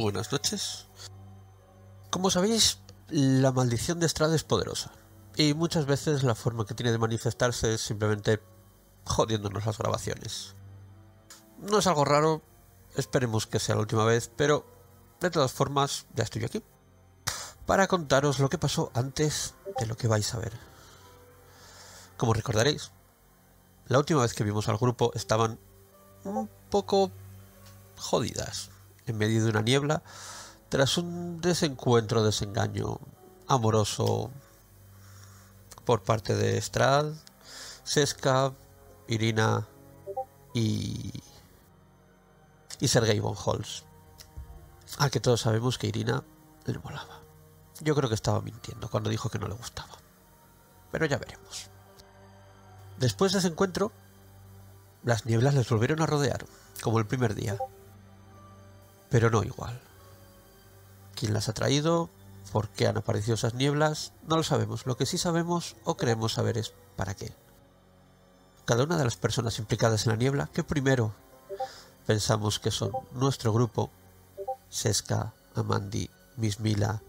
Buenas 0.00 0.30
noches. 0.30 0.86
Como 2.10 2.30
sabéis, 2.30 2.78
la 3.08 3.50
maldición 3.50 3.98
de 3.98 4.06
Estrada 4.06 4.36
es 4.36 4.44
poderosa. 4.44 4.92
Y 5.34 5.54
muchas 5.54 5.86
veces 5.86 6.22
la 6.22 6.36
forma 6.36 6.64
que 6.64 6.74
tiene 6.74 6.92
de 6.92 6.98
manifestarse 6.98 7.74
es 7.74 7.80
simplemente 7.80 8.40
jodiéndonos 9.04 9.66
las 9.66 9.76
grabaciones. 9.76 10.54
No 11.58 11.80
es 11.80 11.86
algo 11.88 12.04
raro, 12.04 12.42
esperemos 12.94 13.48
que 13.48 13.58
sea 13.58 13.74
la 13.74 13.80
última 13.80 14.04
vez, 14.04 14.30
pero 14.36 14.64
de 15.20 15.30
todas 15.30 15.50
formas 15.50 16.06
ya 16.14 16.22
estoy 16.22 16.44
aquí. 16.44 16.62
Para 17.66 17.88
contaros 17.88 18.38
lo 18.38 18.48
que 18.48 18.56
pasó 18.56 18.92
antes 18.94 19.54
de 19.80 19.86
lo 19.86 19.96
que 19.96 20.06
vais 20.06 20.32
a 20.32 20.38
ver. 20.38 20.52
Como 22.16 22.34
recordaréis, 22.34 22.92
la 23.88 23.98
última 23.98 24.22
vez 24.22 24.32
que 24.32 24.44
vimos 24.44 24.68
al 24.68 24.78
grupo 24.78 25.10
estaban 25.14 25.58
un 26.22 26.48
poco 26.70 27.10
jodidas, 27.96 28.70
en 29.08 29.18
medio 29.18 29.42
de 29.42 29.50
una 29.50 29.62
niebla, 29.62 30.02
tras 30.68 30.98
un 30.98 31.40
desencuentro, 31.40 32.22
desengaño 32.22 32.98
amoroso 33.46 34.30
por 35.84 36.02
parte 36.02 36.34
de 36.34 36.60
Strad, 36.60 37.12
Seska, 37.84 38.52
Irina 39.06 39.66
y. 40.54 41.10
y 42.80 42.88
Sergei 42.88 43.20
von 43.20 43.36
Holz. 43.42 43.84
A 44.98 45.10
que 45.10 45.20
todos 45.20 45.40
sabemos 45.40 45.78
que 45.78 45.86
Irina 45.86 46.22
le 46.66 46.78
molaba. 46.78 47.20
Yo 47.80 47.94
creo 47.94 48.08
que 48.08 48.14
estaba 48.14 48.40
mintiendo 48.40 48.90
cuando 48.90 49.10
dijo 49.10 49.30
que 49.30 49.38
no 49.38 49.48
le 49.48 49.54
gustaba. 49.54 49.96
Pero 50.90 51.06
ya 51.06 51.18
veremos. 51.18 51.70
Después 52.98 53.32
de 53.32 53.38
ese 53.38 53.48
encuentro, 53.48 53.92
las 55.04 55.24
nieblas 55.24 55.54
les 55.54 55.68
volvieron 55.68 56.02
a 56.02 56.06
rodear, 56.06 56.44
como 56.82 56.98
el 56.98 57.06
primer 57.06 57.34
día. 57.34 57.56
Pero 59.10 59.30
no 59.30 59.42
igual. 59.42 59.80
¿Quién 61.14 61.34
las 61.34 61.48
ha 61.48 61.54
traído? 61.54 62.10
¿Por 62.52 62.68
qué 62.68 62.86
han 62.86 62.96
aparecido 62.96 63.34
esas 63.34 63.54
nieblas? 63.54 64.12
No 64.26 64.36
lo 64.36 64.42
sabemos. 64.42 64.86
Lo 64.86 64.96
que 64.96 65.06
sí 65.06 65.18
sabemos 65.18 65.76
o 65.84 65.96
creemos 65.96 66.34
saber 66.34 66.58
es 66.58 66.72
para 66.96 67.14
qué. 67.14 67.32
Cada 68.64 68.84
una 68.84 68.98
de 68.98 69.04
las 69.04 69.16
personas 69.16 69.58
implicadas 69.58 70.06
en 70.06 70.12
la 70.12 70.18
niebla, 70.18 70.48
que 70.52 70.62
primero 70.62 71.12
pensamos 72.06 72.58
que 72.58 72.70
son 72.70 72.92
nuestro 73.12 73.52
grupo, 73.52 73.90
Seska, 74.70 75.32
Amandi, 75.54 76.10
Mismila, 76.36 77.00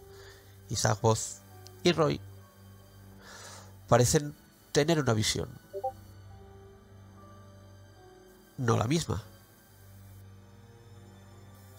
Isagboz 0.69 1.39
y 1.83 1.91
Roy, 1.91 2.19
parecen 3.87 4.33
tener 4.71 4.99
una 4.99 5.13
visión, 5.13 5.49
no 8.57 8.77
la 8.77 8.87
misma, 8.87 9.23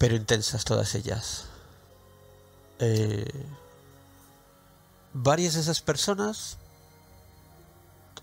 pero 0.01 0.17
intensas 0.17 0.65
todas 0.65 0.95
ellas. 0.95 1.45
Eh, 2.79 3.31
varias 5.13 5.53
de 5.53 5.61
esas 5.61 5.83
personas, 5.83 6.57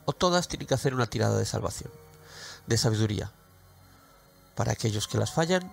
o 0.05 0.11
todas, 0.11 0.47
tienen 0.47 0.67
que 0.67 0.73
hacer 0.73 0.95
una 0.95 1.05
tirada 1.05 1.37
de 1.37 1.45
salvación, 1.45 1.91
de 2.65 2.79
sabiduría. 2.79 3.31
Para 4.55 4.71
aquellos 4.71 5.07
que 5.07 5.19
las 5.19 5.31
fallan, 5.31 5.71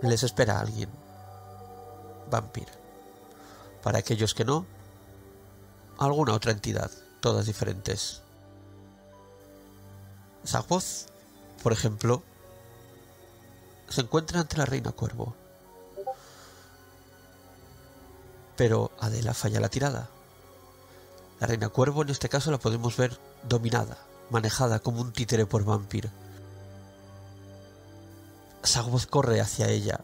les 0.00 0.22
espera 0.22 0.58
alguien, 0.58 0.88
vampiro. 2.30 2.72
Para 3.82 3.98
aquellos 3.98 4.32
que 4.32 4.46
no, 4.46 4.64
alguna 5.98 6.32
otra 6.32 6.52
entidad, 6.52 6.90
todas 7.20 7.44
diferentes. 7.44 8.22
Zagboz 10.46 11.08
por 11.62 11.74
ejemplo, 11.74 12.22
se 13.88 14.00
encuentra 14.00 14.40
ante 14.40 14.56
la 14.56 14.66
reina 14.66 14.92
cuervo. 14.92 15.34
Pero 18.56 18.90
Adela 19.00 19.34
falla 19.34 19.60
la 19.60 19.68
tirada. 19.68 20.08
La 21.40 21.46
reina 21.46 21.68
cuervo 21.68 22.02
en 22.02 22.10
este 22.10 22.28
caso 22.28 22.50
la 22.50 22.58
podemos 22.58 22.96
ver 22.96 23.18
dominada, 23.48 23.98
manejada 24.30 24.78
como 24.78 25.00
un 25.00 25.12
títere 25.12 25.46
por 25.46 25.64
vampiro. 25.64 26.08
Sagvoz 28.62 29.06
corre 29.06 29.40
hacia 29.40 29.68
ella 29.68 30.00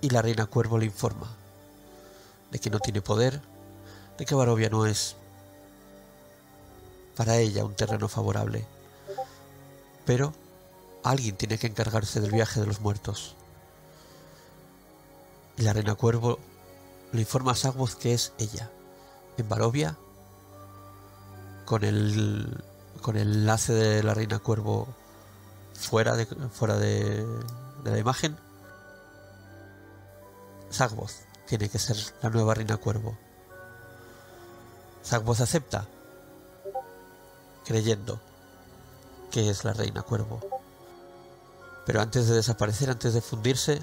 y 0.00 0.10
la 0.10 0.22
reina 0.22 0.46
cuervo 0.46 0.78
le 0.78 0.86
informa 0.86 1.28
de 2.50 2.58
que 2.58 2.70
no 2.70 2.80
tiene 2.80 3.02
poder, 3.02 3.40
de 4.18 4.24
que 4.24 4.34
Barovia 4.34 4.70
no 4.70 4.86
es 4.86 5.16
para 7.16 7.36
ella 7.38 7.64
un 7.64 7.74
terreno 7.74 8.08
favorable. 8.08 8.66
Pero 10.04 10.32
Alguien 11.06 11.36
tiene 11.36 11.56
que 11.56 11.68
encargarse 11.68 12.20
del 12.20 12.32
viaje 12.32 12.58
de 12.58 12.66
los 12.66 12.80
muertos. 12.80 13.36
Y 15.56 15.62
la 15.62 15.72
reina 15.72 15.94
cuervo 15.94 16.40
le 17.12 17.20
informa 17.20 17.52
a 17.52 17.54
Sagvoz 17.54 17.94
que 17.94 18.12
es 18.12 18.32
ella, 18.38 18.72
en 19.38 19.48
Barovia, 19.48 19.96
con 21.64 21.84
el, 21.84 22.60
con 23.02 23.16
el 23.16 23.34
enlace 23.34 23.72
de 23.72 24.02
la 24.02 24.14
reina 24.14 24.40
cuervo 24.40 24.88
fuera 25.74 26.16
de, 26.16 26.26
fuera 26.26 26.76
de, 26.76 27.24
la 27.84 27.98
imagen. 27.98 28.36
Sagvoz 30.70 31.20
tiene 31.46 31.68
que 31.68 31.78
ser 31.78 31.96
la 32.20 32.30
nueva 32.30 32.54
reina 32.54 32.78
cuervo. 32.78 33.16
Sagvoz 35.04 35.40
acepta, 35.40 35.86
creyendo 37.64 38.20
que 39.30 39.50
es 39.50 39.62
la 39.62 39.72
reina 39.72 40.02
cuervo. 40.02 40.55
Pero 41.86 42.02
antes 42.02 42.26
de 42.26 42.34
desaparecer, 42.34 42.90
antes 42.90 43.14
de 43.14 43.22
fundirse, 43.22 43.80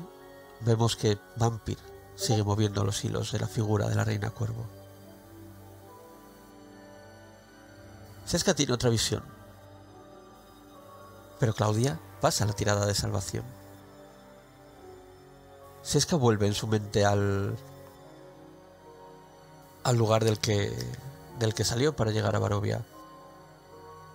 vemos 0.59 0.97
que 0.97 1.18
Vampir 1.38 1.78
sigue 2.16 2.44
moviendo 2.44 2.84
los 2.84 3.03
hilos 3.03 3.31
de 3.31 3.40
la 3.40 3.47
figura 3.47 3.88
de 3.88 3.96
la 3.96 4.03
reina 4.03 4.30
cuervo. 4.30 4.66
Seska 8.25 8.53
tiene 8.53 8.74
otra 8.74 8.90
visión. 8.90 9.24
Pero 11.40 11.53
Claudia 11.53 12.00
pasa 12.22 12.46
la 12.46 12.53
tirada 12.53 12.86
de 12.86 12.94
salvación. 12.94 13.46
Seska 15.81 16.18
vuelve 16.18 16.47
en 16.47 16.53
su 16.53 16.68
mente 16.68 17.06
al 17.06 17.58
al 19.84 19.97
lugar 19.97 20.24
del 20.24 20.40
que 20.40 20.74
del 21.40 21.53
que 21.53 21.66
salió 21.66 21.96
para 21.96 22.12
llegar 22.12 22.36
a 22.36 22.40
Barovia. 22.40 22.86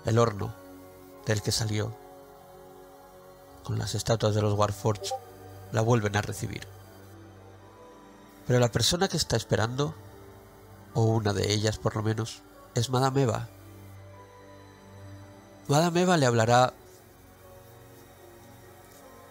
El 0.04 0.18
horno 0.18 0.54
del 1.26 1.42
que 1.42 1.52
salió 1.52 1.94
con 3.68 3.78
las 3.78 3.94
estatuas 3.94 4.34
de 4.34 4.40
los 4.40 4.54
Warforged, 4.54 5.10
la 5.72 5.82
vuelven 5.82 6.16
a 6.16 6.22
recibir. 6.22 6.66
Pero 8.46 8.60
la 8.60 8.72
persona 8.72 9.08
que 9.08 9.18
está 9.18 9.36
esperando, 9.36 9.94
o 10.94 11.02
una 11.02 11.34
de 11.34 11.52
ellas 11.52 11.76
por 11.76 11.94
lo 11.94 12.02
menos, 12.02 12.40
es 12.74 12.88
Madame 12.88 13.24
Eva. 13.24 13.46
Madame 15.66 16.00
Eva 16.00 16.16
le 16.16 16.24
hablará 16.24 16.72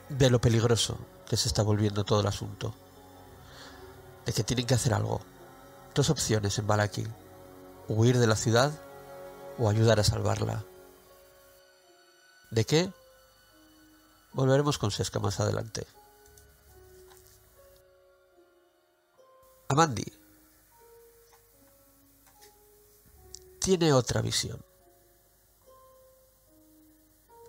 de 0.09 0.30
lo 0.30 0.40
peligroso 0.40 1.00
que 1.28 1.36
se 1.36 1.47
está 1.47 1.64
volviendo 1.64 2.03
todo 2.03 2.22
el 2.22 2.28
asunto. 2.28 2.76
De 4.28 4.34
que 4.34 4.44
tienen 4.44 4.68
que 4.68 4.76
hacer 4.76 4.94
algo. 4.94 5.20
Dos 5.96 6.12
opciones 6.12 6.59
en 6.59 6.68
Balaki. 6.68 7.08
Huir 7.88 8.20
de 8.20 8.28
la 8.28 8.36
ciudad 8.36 8.72
o 9.58 9.68
ayudar 9.68 10.00
a 10.00 10.03
salvarla. 10.03 10.64
¿De 12.52 12.66
qué? 12.66 12.92
Volveremos 14.38 14.78
con 14.78 14.92
Seska 14.92 15.20
más 15.20 15.40
adelante. 15.40 15.88
Amandi 19.68 20.06
tiene 23.59 23.94
otra 23.94 24.22
visión. 24.22 24.64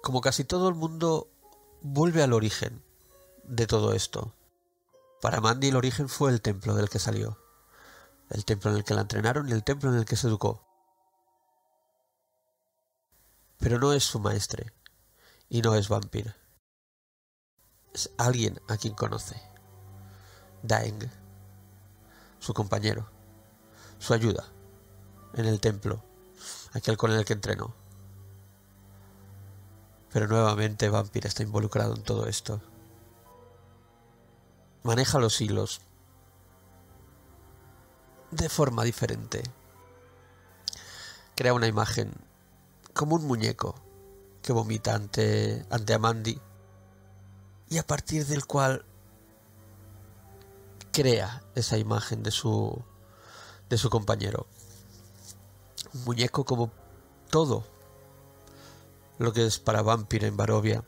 Como 0.02 0.22
casi 0.22 0.44
todo 0.44 0.70
el 0.70 0.76
mundo 0.76 1.28
vuelve 1.82 2.22
al 2.22 2.32
origen 2.32 2.82
de 3.44 3.66
todo 3.66 3.92
esto. 3.92 4.32
Para 5.20 5.38
Amandi 5.38 5.68
el 5.68 5.76
origen 5.76 6.08
fue 6.08 6.30
el 6.30 6.40
templo 6.40 6.74
del 6.74 6.88
que 6.88 6.98
salió, 6.98 7.36
el 8.30 8.46
templo 8.46 8.70
en 8.70 8.78
el 8.78 8.84
que 8.84 8.94
la 8.94 9.02
entrenaron 9.02 9.46
y 9.50 9.52
el 9.52 9.62
templo 9.62 9.90
en 9.90 9.98
el 9.98 10.06
que 10.06 10.16
se 10.16 10.26
educó. 10.26 10.64
Pero 13.58 13.78
no 13.78 13.92
es 13.92 14.04
su 14.04 14.20
maestre 14.20 14.72
y 15.50 15.60
no 15.60 15.74
es 15.74 15.90
vampiro 15.90 16.37
alguien 18.16 18.60
a 18.68 18.76
quien 18.76 18.94
conoce. 18.94 19.40
Daeng, 20.62 21.10
su 22.38 22.54
compañero, 22.54 23.08
su 23.98 24.14
ayuda 24.14 24.44
en 25.34 25.46
el 25.46 25.60
templo, 25.60 26.02
aquel 26.72 26.96
con 26.96 27.12
el 27.12 27.24
que 27.24 27.32
entrenó. 27.32 27.74
Pero 30.12 30.26
nuevamente 30.26 30.88
Vampir 30.88 31.26
está 31.26 31.42
involucrado 31.42 31.94
en 31.94 32.02
todo 32.02 32.26
esto. 32.26 32.60
Maneja 34.82 35.18
los 35.18 35.40
hilos 35.40 35.80
de 38.30 38.48
forma 38.48 38.84
diferente. 38.84 39.42
Crea 41.34 41.52
una 41.52 41.66
imagen 41.66 42.12
como 42.94 43.16
un 43.16 43.26
muñeco 43.26 43.74
que 44.42 44.52
vomita 44.52 44.94
ante, 44.94 45.66
ante 45.70 45.94
Amandi 45.94 46.40
y 47.70 47.78
a 47.78 47.86
partir 47.86 48.26
del 48.26 48.46
cual 48.46 48.84
crea 50.92 51.42
esa 51.54 51.78
imagen 51.78 52.22
de 52.22 52.30
su 52.30 52.82
de 53.68 53.78
su 53.78 53.90
compañero. 53.90 54.46
Un 55.94 56.04
muñeco 56.04 56.44
como 56.44 56.70
todo 57.30 57.64
lo 59.18 59.32
que 59.32 59.46
es 59.46 59.58
para 59.58 59.82
Vampir 59.82 60.24
en 60.24 60.36
Barovia, 60.36 60.84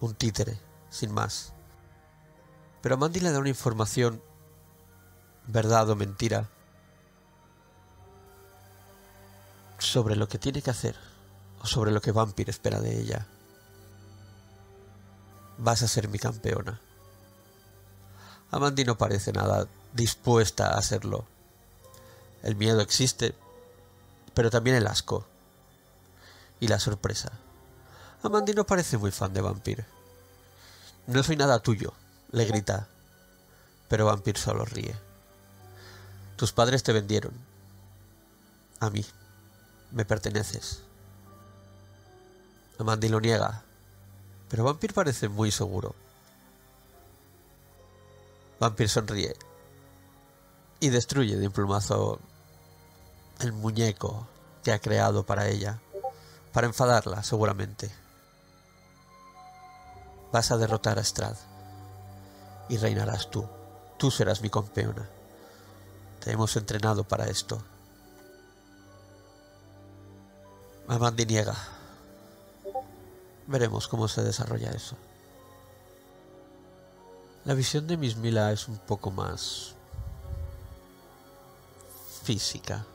un 0.00 0.14
títere, 0.14 0.58
sin 0.90 1.12
más. 1.12 1.52
Pero 2.80 2.96
a 2.96 2.98
Mandy 2.98 3.20
le 3.20 3.32
da 3.32 3.38
una 3.38 3.48
información, 3.48 4.22
verdad 5.46 5.88
o 5.90 5.96
mentira, 5.96 6.48
sobre 9.78 10.16
lo 10.16 10.28
que 10.28 10.38
tiene 10.38 10.62
que 10.62 10.70
hacer 10.70 10.96
o 11.60 11.66
sobre 11.66 11.92
lo 11.92 12.00
que 12.00 12.12
Vampir 12.12 12.48
espera 12.48 12.80
de 12.80 12.98
ella. 12.98 13.26
Vas 15.58 15.82
a 15.82 15.88
ser 15.88 16.08
mi 16.08 16.18
campeona. 16.18 16.80
Amandi 18.50 18.84
no 18.84 18.96
parece 18.96 19.32
nada 19.32 19.66
dispuesta 19.92 20.68
a 20.68 20.78
hacerlo. 20.78 21.24
El 22.42 22.56
miedo 22.56 22.80
existe, 22.80 23.34
pero 24.34 24.50
también 24.50 24.76
el 24.76 24.86
asco 24.86 25.26
y 26.60 26.68
la 26.68 26.78
sorpresa. 26.78 27.32
Amandi 28.22 28.52
no 28.52 28.64
parece 28.64 28.96
muy 28.96 29.10
fan 29.10 29.32
de 29.32 29.40
Vampir. 29.40 29.84
No 31.06 31.22
soy 31.22 31.36
nada 31.36 31.58
tuyo, 31.58 31.92
le 32.30 32.44
grita, 32.44 32.86
pero 33.88 34.06
Vampir 34.06 34.38
solo 34.38 34.64
ríe. 34.64 34.94
Tus 36.36 36.52
padres 36.52 36.82
te 36.82 36.92
vendieron. 36.92 37.32
A 38.80 38.90
mí. 38.90 39.04
Me 39.90 40.04
perteneces. 40.04 40.82
Amandi 42.78 43.08
lo 43.08 43.20
niega, 43.20 43.63
pero 44.48 44.64
Vampir 44.64 44.94
parece 44.94 45.28
muy 45.28 45.50
seguro. 45.50 45.94
Vampir 48.60 48.88
sonríe 48.88 49.34
y 50.80 50.90
destruye 50.90 51.36
de 51.36 51.46
un 51.46 51.52
plumazo 51.52 52.20
el 53.40 53.52
muñeco 53.52 54.26
que 54.62 54.72
ha 54.72 54.78
creado 54.78 55.24
para 55.24 55.48
ella, 55.48 55.80
para 56.52 56.66
enfadarla 56.66 57.22
seguramente. 57.22 57.90
Vas 60.32 60.50
a 60.50 60.56
derrotar 60.56 60.98
a 60.98 61.04
Strad 61.04 61.36
y 62.68 62.76
reinarás 62.76 63.30
tú. 63.30 63.46
Tú 63.98 64.10
serás 64.10 64.40
mi 64.40 64.50
campeona. 64.50 65.08
Te 66.20 66.32
hemos 66.32 66.56
entrenado 66.56 67.04
para 67.04 67.26
esto. 67.26 67.62
Amandi 70.88 71.26
niega. 71.26 71.73
Veremos 73.46 73.88
cómo 73.88 74.08
se 74.08 74.22
desarrolla 74.22 74.70
eso. 74.70 74.96
La 77.44 77.54
visión 77.54 77.86
de 77.86 77.96
Miss 77.96 78.16
Mila 78.16 78.52
es 78.52 78.68
un 78.68 78.78
poco 78.78 79.10
más 79.10 79.74
física. 82.22 82.86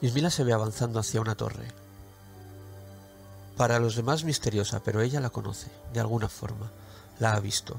Miss 0.00 0.12
Mila 0.12 0.30
se 0.30 0.44
ve 0.44 0.52
avanzando 0.52 1.00
hacia 1.00 1.20
una 1.20 1.34
torre. 1.34 1.68
Para 3.56 3.78
los 3.78 3.96
demás 3.96 4.24
misteriosa, 4.24 4.80
pero 4.84 5.00
ella 5.00 5.20
la 5.20 5.30
conoce, 5.30 5.70
de 5.92 6.00
alguna 6.00 6.28
forma, 6.28 6.70
la 7.18 7.32
ha 7.32 7.40
visto. 7.40 7.76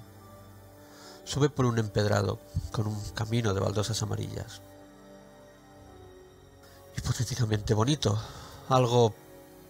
Sube 1.24 1.50
por 1.50 1.66
un 1.66 1.78
empedrado, 1.78 2.40
con 2.72 2.88
un 2.88 3.00
camino 3.12 3.54
de 3.54 3.62
baldosas 3.62 4.02
amarillas 4.02 4.62
hipotéticamente 7.00 7.74
bonito, 7.74 8.20
algo 8.68 9.14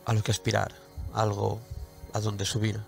a 0.09 0.13
lo 0.13 0.23
que 0.23 0.31
aspirar, 0.31 0.73
algo 1.13 1.59
a 2.13 2.19
donde 2.19 2.43
subir, 2.43 2.81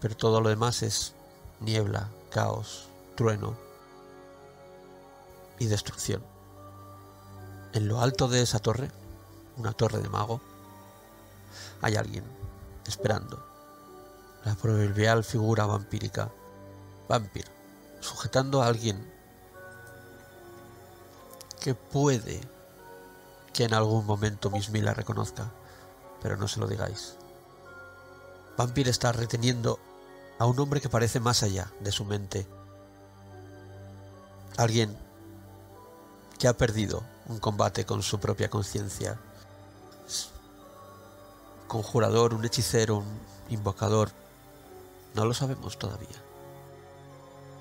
pero 0.00 0.16
todo 0.16 0.40
lo 0.40 0.48
demás 0.48 0.82
es 0.82 1.14
niebla, 1.60 2.08
caos, 2.28 2.88
trueno 3.14 3.56
y 5.60 5.66
destrucción. 5.66 6.24
En 7.72 7.86
lo 7.86 8.00
alto 8.00 8.26
de 8.26 8.42
esa 8.42 8.58
torre, 8.58 8.90
una 9.56 9.74
torre 9.74 10.00
de 10.00 10.08
mago, 10.08 10.40
hay 11.82 11.94
alguien 11.94 12.24
esperando. 12.84 13.46
La 14.44 14.56
proverbial 14.56 15.22
figura 15.22 15.66
vampírica, 15.66 16.32
vampir, 17.08 17.44
sujetando 18.00 18.60
a 18.60 18.66
alguien 18.66 19.08
que 21.60 21.76
puede 21.76 22.40
que 23.52 23.62
en 23.62 23.74
algún 23.74 24.04
momento 24.04 24.50
Miss 24.50 24.70
Mila 24.70 24.94
reconozca, 24.94 25.52
pero 26.26 26.36
no 26.36 26.48
se 26.48 26.58
lo 26.58 26.66
digáis. 26.66 27.14
Vampir 28.56 28.88
está 28.88 29.12
reteniendo 29.12 29.78
a 30.40 30.46
un 30.46 30.58
hombre 30.58 30.80
que 30.80 30.88
parece 30.88 31.20
más 31.20 31.44
allá 31.44 31.72
de 31.78 31.92
su 31.92 32.04
mente. 32.04 32.48
Alguien 34.56 34.98
que 36.36 36.48
ha 36.48 36.56
perdido 36.56 37.04
un 37.28 37.38
combate 37.38 37.86
con 37.86 38.02
su 38.02 38.18
propia 38.18 38.50
conciencia. 38.50 39.20
Conjurador, 41.68 42.34
un 42.34 42.44
hechicero, 42.44 42.96
un 42.96 43.20
invocador. 43.48 44.10
No 45.14 45.26
lo 45.26 45.32
sabemos 45.32 45.78
todavía. 45.78 46.20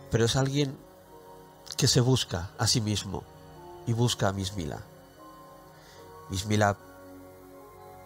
Pero 0.09 0.25
es 0.25 0.35
alguien 0.35 0.75
que 1.77 1.87
se 1.87 2.01
busca 2.01 2.49
a 2.57 2.65
sí 2.65 2.81
mismo 2.81 3.21
y 3.85 3.93
busca 3.93 4.27
a 4.27 4.33
Miss 4.33 4.55
Mila. 4.55 4.81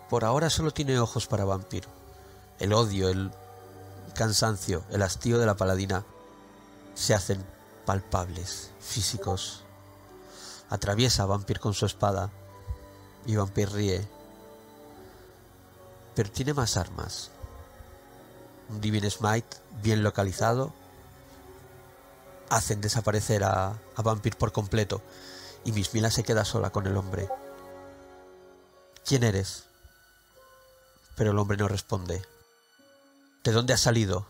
Por 0.09 0.25
ahora 0.25 0.49
solo 0.49 0.71
tiene 0.71 0.99
ojos 0.99 1.27
para 1.27 1.45
vampiro. 1.45 1.89
El 2.59 2.73
odio, 2.73 3.09
el 3.09 3.31
cansancio, 4.15 4.83
el 4.89 5.01
hastío 5.03 5.37
de 5.37 5.45
la 5.45 5.55
paladina 5.55 6.03
se 6.95 7.13
hacen 7.13 7.45
palpables, 7.85 8.71
físicos. 8.79 9.63
Atraviesa 10.69 11.23
a 11.23 11.27
Vampir 11.27 11.59
con 11.59 11.73
su 11.73 11.85
espada 11.85 12.31
y 13.25 13.35
Vampir 13.35 13.71
ríe. 13.71 14.07
Pero 16.15 16.31
tiene 16.31 16.53
más 16.53 16.75
armas. 16.75 17.31
Un 18.69 18.81
Divine 18.81 19.09
Smite 19.09 19.57
bien 19.81 20.03
localizado 20.03 20.73
hacen 22.49 22.81
desaparecer 22.81 23.43
a, 23.43 23.69
a 23.95 24.01
Vampir 24.01 24.35
por 24.35 24.51
completo 24.51 25.01
y 25.65 25.71
Mila 25.71 26.09
se 26.09 26.23
queda 26.23 26.45
sola 26.45 26.71
con 26.71 26.87
el 26.87 26.97
hombre. 26.97 27.29
¿Quién 29.05 29.23
eres? 29.23 29.68
Pero 31.19 31.31
el 31.31 31.37
hombre 31.37 31.57
no 31.57 31.67
responde. 31.67 32.25
¿De 33.43 33.51
dónde 33.51 33.73
has 33.73 33.81
salido? 33.81 34.25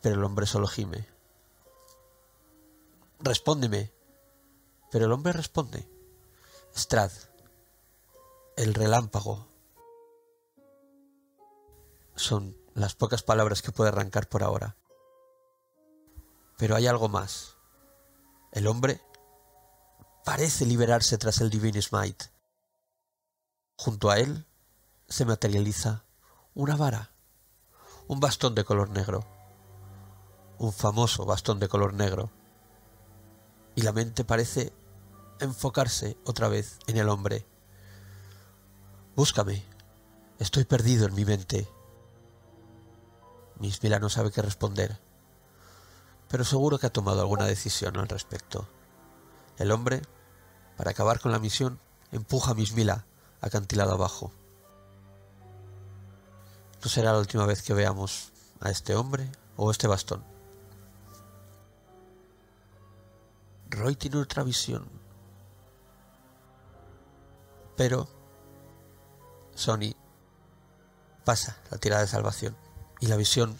Pero 0.00 0.14
el 0.14 0.24
hombre 0.24 0.46
solo 0.46 0.66
gime. 0.66 1.06
Respóndeme. 3.18 3.92
Pero 4.90 5.04
el 5.04 5.12
hombre 5.12 5.34
responde. 5.34 5.86
Strad. 6.74 7.10
El 8.56 8.72
relámpago. 8.72 9.46
Son 12.16 12.56
las 12.72 12.94
pocas 12.94 13.22
palabras 13.22 13.60
que 13.60 13.70
puede 13.70 13.90
arrancar 13.90 14.26
por 14.26 14.42
ahora. 14.42 14.78
Pero 16.56 16.76
hay 16.76 16.86
algo 16.86 17.10
más. 17.10 17.58
El 18.52 18.68
hombre 18.68 19.02
parece 20.24 20.64
liberarse 20.64 21.18
tras 21.18 21.42
el 21.42 21.50
Divine 21.50 21.82
Smite. 21.82 22.24
Junto 23.76 24.08
a 24.08 24.18
él 24.18 24.46
se 25.10 25.24
materializa 25.24 26.04
una 26.54 26.76
vara, 26.76 27.10
un 28.06 28.20
bastón 28.20 28.54
de 28.54 28.64
color 28.64 28.90
negro, 28.90 29.26
un 30.58 30.72
famoso 30.72 31.26
bastón 31.26 31.58
de 31.58 31.68
color 31.68 31.94
negro. 31.94 32.30
Y 33.74 33.82
la 33.82 33.92
mente 33.92 34.24
parece 34.24 34.72
enfocarse 35.40 36.16
otra 36.24 36.48
vez 36.48 36.78
en 36.86 36.96
el 36.96 37.08
hombre. 37.08 37.44
Búscame, 39.16 39.64
estoy 40.38 40.64
perdido 40.64 41.06
en 41.06 41.14
mi 41.14 41.24
mente. 41.24 41.68
Mismila 43.58 43.98
no 43.98 44.08
sabe 44.10 44.30
qué 44.30 44.42
responder, 44.42 45.00
pero 46.28 46.44
seguro 46.44 46.78
que 46.78 46.86
ha 46.86 46.92
tomado 46.92 47.20
alguna 47.20 47.46
decisión 47.46 47.96
al 47.96 48.08
respecto. 48.08 48.68
El 49.58 49.72
hombre, 49.72 50.02
para 50.76 50.92
acabar 50.92 51.18
con 51.18 51.32
la 51.32 51.40
misión, 51.40 51.80
empuja 52.12 52.52
a 52.52 52.54
Mismila 52.54 53.06
acantilado 53.40 53.92
abajo. 53.92 54.32
No 56.82 56.88
será 56.88 57.12
la 57.12 57.18
última 57.18 57.46
vez 57.46 57.62
que 57.62 57.74
veamos 57.74 58.32
a 58.60 58.70
este 58.70 58.94
hombre 58.94 59.30
o 59.56 59.70
este 59.70 59.86
bastón. 59.86 60.24
Roy 63.68 63.96
tiene 63.96 64.16
otra 64.18 64.42
visión. 64.42 64.88
Pero 67.76 68.08
Sony 69.54 69.94
pasa 71.24 71.56
la 71.70 71.78
tirada 71.78 72.02
de 72.02 72.08
salvación 72.08 72.56
y 73.00 73.06
la 73.06 73.16
visión 73.16 73.56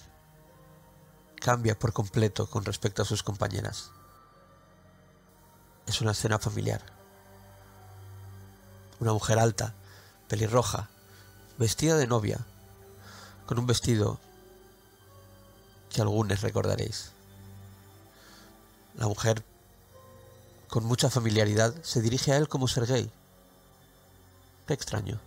cambia 1.37 1.79
por 1.79 1.93
completo 1.93 2.49
con 2.49 2.65
respecto 2.65 3.03
a 3.03 3.07
sus 3.07 3.23
compañeras. 3.23 3.93
Es 5.87 6.01
una 6.01 6.13
escena 6.13 6.39
familiar 6.39 7.01
una 9.01 9.15
mujer 9.15 9.39
alta, 9.39 9.75
pelirroja, 10.29 10.89
vestida 11.59 11.97
de 11.97 12.07
novia, 12.07 12.47
con 13.51 13.59
un 13.59 13.67
vestido 13.67 14.21
que 15.93 16.01
algunos 16.01 16.41
recordaréis. 16.41 17.11
La 18.97 19.09
mujer, 19.09 19.43
con 20.69 20.85
mucha 20.85 21.11
familiaridad, 21.11 21.75
se 21.83 22.01
dirige 22.01 22.31
a 22.31 22.37
él 22.37 22.47
como 22.49 22.69
Sergei. 22.69 23.11
Qué 24.69 24.75
extraño. 24.75 25.19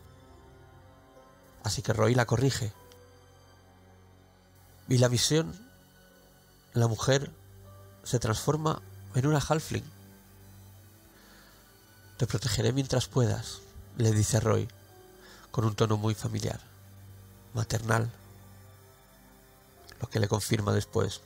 Así 1.66 1.82
que 1.82 1.92
Roy 1.92 2.16
la 2.16 2.26
corrige. 2.26 2.72
Y 4.88 5.00
la 5.00 5.10
visión, 5.10 5.54
la 6.72 6.88
mujer, 6.88 7.30
se 8.04 8.20
transforma 8.20 8.82
en 9.16 9.28
una 9.28 9.40
halfling. 9.40 9.84
Te 12.16 12.26
protegeré 12.26 12.72
mientras 12.72 13.10
puedas, 13.10 13.60
le 13.98 14.14
dice 14.14 14.40
Roy, 14.40 14.70
con 15.52 15.66
un 15.66 15.76
tono 15.76 15.98
muy 15.98 16.16
familiar, 16.16 16.62
maternal, 17.54 18.12
lo 20.02 20.10
que 20.10 20.20
le 20.20 20.28
confirma 20.28 20.74
después. 20.74 21.22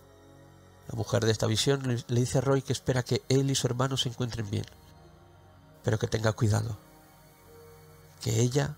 La 0.88 0.96
mujer 0.96 1.25
de 1.25 1.31
esta 1.31 1.48
visión 1.48 1.84
le 1.86 2.19
dice 2.19 2.38
a 2.38 2.41
Roy 2.41 2.62
que 2.62 2.74
espera 2.74 3.03
que 3.03 3.22
él 3.27 3.51
y 3.51 3.55
su 3.55 3.67
hermano 3.67 3.98
se 3.98 4.10
encuentren 4.10 4.50
bien, 4.50 4.65
pero 5.84 6.00
que 6.00 6.07
tenga 6.07 6.31
cuidado, 6.34 6.77
que 8.22 8.39
ella 8.39 8.75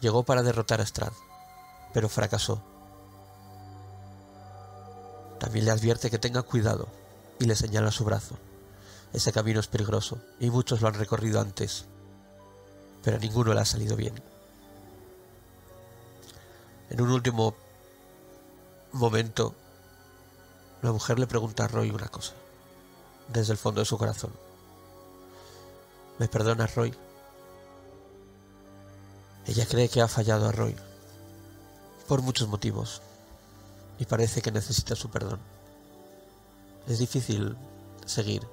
llegó 0.00 0.22
para 0.24 0.42
derrotar 0.42 0.80
a 0.80 0.86
Strad, 0.86 1.12
pero 1.94 2.08
fracasó. 2.08 2.62
También 5.38 5.64
le 5.64 5.70
advierte 5.70 6.10
que 6.10 6.18
tenga 6.18 6.42
cuidado 6.42 6.88
y 7.38 7.46
le 7.46 7.56
señala 7.56 7.90
su 7.90 8.04
brazo. 8.04 8.36
Ese 9.12 9.32
camino 9.32 9.60
es 9.60 9.68
peligroso 9.68 10.18
y 10.40 10.50
muchos 10.50 10.80
lo 10.80 10.88
han 10.88 10.94
recorrido 10.94 11.40
antes, 11.40 11.84
pero 13.02 13.16
a 13.16 13.20
ninguno 13.20 13.54
le 13.54 13.60
ha 13.60 13.64
salido 13.64 13.96
bien. 13.96 14.33
En 16.94 17.00
un 17.00 17.10
último 17.10 17.56
momento, 18.92 19.52
la 20.80 20.92
mujer 20.92 21.18
le 21.18 21.26
pregunta 21.26 21.64
a 21.64 21.66
Roy 21.66 21.90
una 21.90 22.06
cosa, 22.06 22.34
desde 23.26 23.50
el 23.50 23.58
fondo 23.58 23.80
de 23.80 23.84
su 23.84 23.98
corazón. 23.98 24.30
¿Me 26.20 26.28
perdonas, 26.28 26.72
Roy? 26.76 26.94
Ella 29.44 29.66
cree 29.66 29.88
que 29.88 30.02
ha 30.02 30.06
fallado 30.06 30.48
a 30.48 30.52
Roy, 30.52 30.76
por 32.06 32.22
muchos 32.22 32.46
motivos, 32.46 33.02
y 33.98 34.04
parece 34.04 34.40
que 34.40 34.52
necesita 34.52 34.94
su 34.94 35.10
perdón. 35.10 35.40
Es 36.86 37.00
difícil 37.00 37.56
seguir 38.06 38.46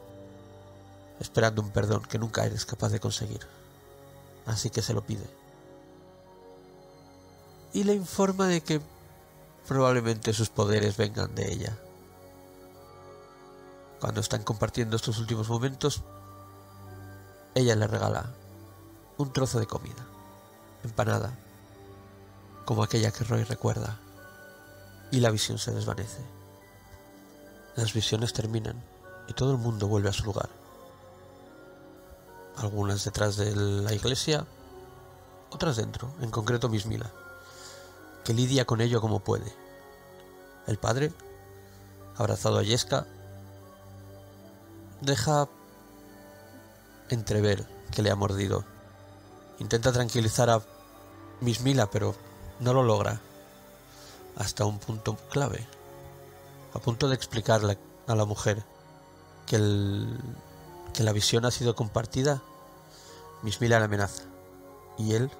esperando 1.19 1.61
un 1.61 1.69
perdón 1.69 2.01
que 2.09 2.17
nunca 2.17 2.43
eres 2.43 2.65
capaz 2.65 2.89
de 2.89 2.99
conseguir, 2.99 3.45
así 4.47 4.71
que 4.71 4.81
se 4.81 4.95
lo 4.95 5.05
pide. 5.05 5.40
Y 7.73 7.83
le 7.83 7.93
informa 7.93 8.47
de 8.47 8.61
que 8.61 8.81
probablemente 9.67 10.33
sus 10.33 10.49
poderes 10.49 10.97
vengan 10.97 11.33
de 11.35 11.51
ella. 11.51 11.77
Cuando 13.99 14.19
están 14.19 14.43
compartiendo 14.43 14.95
estos 14.95 15.19
últimos 15.19 15.47
momentos, 15.47 16.01
ella 17.53 17.75
le 17.75 17.87
regala 17.87 18.31
un 19.17 19.31
trozo 19.31 19.59
de 19.59 19.67
comida, 19.67 20.05
empanada, 20.83 21.31
como 22.65 22.83
aquella 22.83 23.11
que 23.11 23.23
Roy 23.23 23.43
recuerda, 23.43 23.99
y 25.11 25.19
la 25.19 25.29
visión 25.29 25.57
se 25.57 25.71
desvanece. 25.71 26.21
Las 27.75 27.93
visiones 27.93 28.33
terminan 28.33 28.81
y 29.27 29.33
todo 29.33 29.51
el 29.51 29.57
mundo 29.57 29.87
vuelve 29.87 30.09
a 30.09 30.13
su 30.13 30.25
lugar. 30.25 30.49
Algunas 32.57 33.05
detrás 33.05 33.37
de 33.37 33.55
la 33.55 33.93
iglesia, 33.93 34.45
otras 35.51 35.77
dentro, 35.77 36.11
en 36.21 36.31
concreto 36.31 36.69
Mismila, 36.69 37.11
que 38.23 38.33
lidia 38.33 38.65
con 38.65 38.81
ello 38.81 39.01
como 39.01 39.19
puede. 39.19 39.53
El 40.67 40.77
padre, 40.77 41.11
abrazado 42.15 42.59
a 42.59 42.63
Yesca, 42.63 43.07
deja 45.01 45.49
entrever 47.09 47.65
que 47.91 48.01
le 48.01 48.11
ha 48.11 48.15
mordido. 48.15 48.63
Intenta 49.59 49.91
tranquilizar 49.91 50.49
a 50.49 50.61
Mismila, 51.41 51.89
pero 51.89 52.15
no 52.59 52.73
lo 52.73 52.83
logra. 52.83 53.19
Hasta 54.37 54.65
un 54.65 54.79
punto 54.79 55.17
clave. 55.29 55.65
A 56.73 56.79
punto 56.79 57.09
de 57.09 57.15
explicarle 57.15 57.77
a 58.07 58.15
la 58.15 58.25
mujer 58.25 58.63
que, 59.45 59.57
el, 59.57 60.17
que 60.93 61.03
la 61.03 61.11
visión 61.11 61.45
ha 61.45 61.51
sido 61.51 61.75
compartida, 61.75 62.41
Mismila 63.41 63.79
la 63.79 63.85
amenaza. 63.85 64.23
Y 64.97 65.13
él 65.13 65.31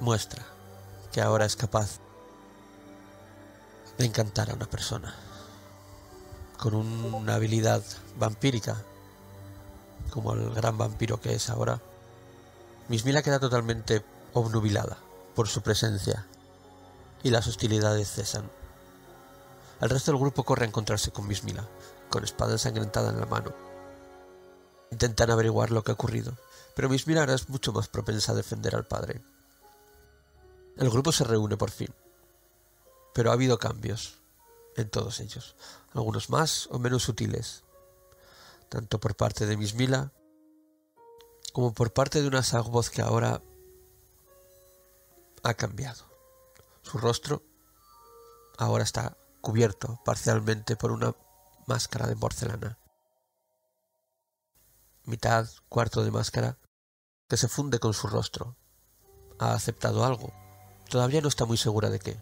muestra 0.00 0.42
que 1.12 1.20
ahora 1.20 1.46
es 1.46 1.56
capaz 1.56 1.98
de 3.98 4.04
encantar 4.04 4.50
a 4.50 4.54
una 4.54 4.66
persona 4.66 5.14
con 6.56 6.74
una 6.74 7.34
habilidad 7.34 7.82
vampírica, 8.18 8.76
como 10.10 10.32
el 10.32 10.54
gran 10.54 10.78
vampiro 10.78 11.20
que 11.20 11.34
es 11.34 11.50
ahora, 11.50 11.80
Mismila 12.88 13.22
queda 13.22 13.40
totalmente 13.40 14.04
obnubilada 14.32 14.96
por 15.34 15.48
su 15.48 15.62
presencia 15.62 16.26
y 17.22 17.30
las 17.30 17.46
hostilidades 17.46 18.10
cesan. 18.10 18.50
El 19.80 19.90
resto 19.90 20.12
del 20.12 20.20
grupo 20.20 20.44
corre 20.44 20.64
a 20.64 20.68
encontrarse 20.68 21.10
con 21.10 21.26
Mismila, 21.26 21.68
con 22.08 22.24
espada 22.24 22.52
ensangrentada 22.52 23.10
en 23.10 23.20
la 23.20 23.26
mano. 23.26 23.52
Intentan 24.90 25.30
averiguar 25.30 25.70
lo 25.70 25.82
que 25.82 25.90
ha 25.90 25.94
ocurrido, 25.94 26.32
pero 26.74 26.88
Mismila 26.88 27.20
ahora 27.20 27.34
es 27.34 27.48
mucho 27.48 27.72
más 27.72 27.88
propensa 27.88 28.32
a 28.32 28.36
defender 28.36 28.74
al 28.76 28.86
padre. 28.86 29.20
El 30.76 30.90
grupo 30.90 31.10
se 31.10 31.24
reúne 31.24 31.56
por 31.56 31.70
fin, 31.70 31.94
pero 33.14 33.30
ha 33.30 33.34
habido 33.34 33.58
cambios 33.58 34.20
en 34.76 34.90
todos 34.90 35.20
ellos, 35.20 35.56
algunos 35.94 36.28
más 36.28 36.68
o 36.70 36.78
menos 36.78 37.02
sutiles, 37.02 37.64
tanto 38.68 39.00
por 39.00 39.16
parte 39.16 39.46
de 39.46 39.56
Mismila 39.56 40.12
como 41.54 41.72
por 41.72 41.94
parte 41.94 42.20
de 42.20 42.28
una 42.28 42.42
voz 42.66 42.90
que 42.90 43.00
ahora 43.00 43.40
ha 45.42 45.54
cambiado. 45.54 46.04
Su 46.82 46.98
rostro 46.98 47.42
ahora 48.58 48.84
está 48.84 49.16
cubierto 49.40 49.98
parcialmente 50.04 50.76
por 50.76 50.92
una 50.92 51.14
máscara 51.66 52.06
de 52.06 52.16
porcelana. 52.16 52.78
Mitad, 55.04 55.48
cuarto 55.70 56.04
de 56.04 56.10
máscara, 56.10 56.58
que 57.28 57.38
se 57.38 57.48
funde 57.48 57.78
con 57.78 57.94
su 57.94 58.08
rostro. 58.08 58.56
Ha 59.38 59.54
aceptado 59.54 60.04
algo. 60.04 60.45
Todavía 60.88 61.20
no 61.20 61.28
está 61.28 61.44
muy 61.44 61.56
segura 61.56 61.90
de 61.90 61.98
qué 61.98 62.16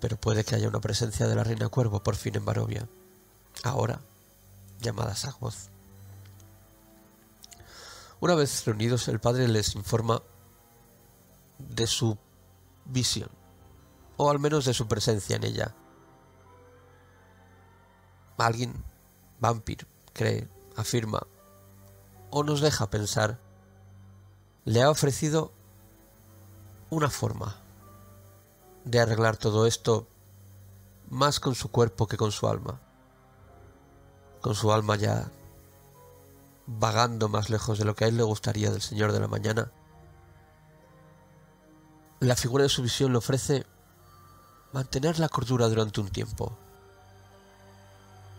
pero 0.00 0.16
puede 0.16 0.44
que 0.44 0.54
haya 0.54 0.68
una 0.68 0.80
presencia 0.80 1.28
de 1.28 1.36
la 1.36 1.44
reina 1.44 1.68
cuervo 1.68 2.02
por 2.02 2.16
fin 2.16 2.34
en 2.36 2.44
Barovia, 2.44 2.88
ahora 3.62 4.00
llamada 4.80 5.14
Sagvoz. 5.14 5.68
Una 8.18 8.34
vez 8.34 8.64
reunidos, 8.64 9.08
el 9.08 9.20
padre 9.20 9.46
les 9.46 9.74
informa 9.74 10.22
de 11.58 11.86
su 11.86 12.16
visión, 12.86 13.28
o 14.16 14.30
al 14.30 14.38
menos 14.38 14.64
de 14.64 14.74
su 14.74 14.88
presencia 14.88 15.36
en 15.36 15.44
ella. 15.44 15.74
Alguien, 18.38 18.82
vampir, 19.38 19.86
cree, 20.14 20.48
afirma, 20.76 21.26
o 22.30 22.42
nos 22.42 22.62
deja 22.62 22.88
pensar, 22.88 23.38
le 24.64 24.82
ha 24.82 24.90
ofrecido 24.90 25.52
una 26.90 27.08
forma, 27.08 27.56
de 28.84 29.00
arreglar 29.00 29.36
todo 29.36 29.66
esto 29.66 30.06
más 31.08 31.40
con 31.40 31.54
su 31.54 31.70
cuerpo 31.70 32.06
que 32.06 32.16
con 32.16 32.32
su 32.32 32.48
alma. 32.48 32.80
Con 34.40 34.54
su 34.54 34.72
alma 34.72 34.96
ya 34.96 35.30
vagando 36.66 37.28
más 37.28 37.50
lejos 37.50 37.78
de 37.78 37.84
lo 37.84 37.94
que 37.94 38.04
a 38.04 38.08
él 38.08 38.16
le 38.16 38.22
gustaría 38.22 38.70
del 38.70 38.80
Señor 38.80 39.12
de 39.12 39.20
la 39.20 39.28
Mañana. 39.28 39.70
La 42.20 42.36
figura 42.36 42.64
de 42.64 42.68
su 42.68 42.82
visión 42.82 43.12
le 43.12 43.18
ofrece 43.18 43.66
mantener 44.72 45.18
la 45.18 45.28
cordura 45.28 45.68
durante 45.68 46.00
un 46.00 46.08
tiempo. 46.08 46.56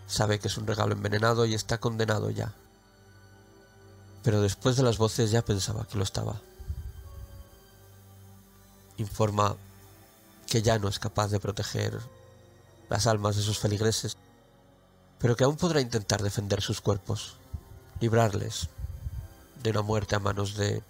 Sabe 0.06 0.38
que 0.38 0.48
es 0.48 0.56
un 0.56 0.66
regalo 0.66 0.92
envenenado 0.92 1.46
y 1.46 1.54
está 1.54 1.78
condenado 1.78 2.30
ya. 2.30 2.52
Pero 4.22 4.40
después 4.40 4.76
de 4.76 4.82
las 4.82 4.98
voces 4.98 5.30
ya 5.30 5.42
pensaba 5.42 5.86
que 5.86 5.98
lo 5.98 6.04
estaba. 6.04 6.40
Informa 9.02 9.56
que 10.46 10.62
ya 10.62 10.78
no 10.78 10.86
es 10.88 11.00
capaz 11.00 11.28
de 11.28 11.40
proteger 11.40 11.98
las 12.88 13.08
almas 13.08 13.34
de 13.34 13.42
sus 13.42 13.58
feligreses, 13.58 14.16
pero 15.18 15.34
que 15.34 15.42
aún 15.42 15.56
podrá 15.56 15.80
intentar 15.80 16.22
defender 16.22 16.62
sus 16.62 16.80
cuerpos, 16.80 17.34
librarles 18.00 18.68
de 19.60 19.70
una 19.70 19.82
muerte 19.82 20.14
a 20.14 20.20
manos 20.20 20.54
de... 20.56 20.84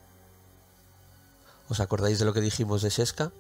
¿Os 1.71 1.81
acordáis 1.81 2.19
de 2.19 2.27
lo 2.27 2.35
que 2.35 2.43
dijimos 2.43 2.83
de 2.83 2.91
Sheska? 2.91 3.33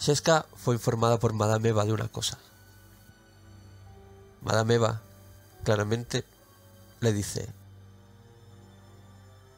Sheska 0.00 0.46
fue 0.56 0.74
informada 0.74 1.20
por 1.20 1.32
Madame 1.32 1.68
Eva 1.68 1.84
de 1.84 1.92
una 1.92 2.08
cosa. 2.08 2.38
Madame 4.40 4.74
Eva 4.74 5.00
claramente 5.62 6.24
le 6.98 7.12
dice, 7.12 7.48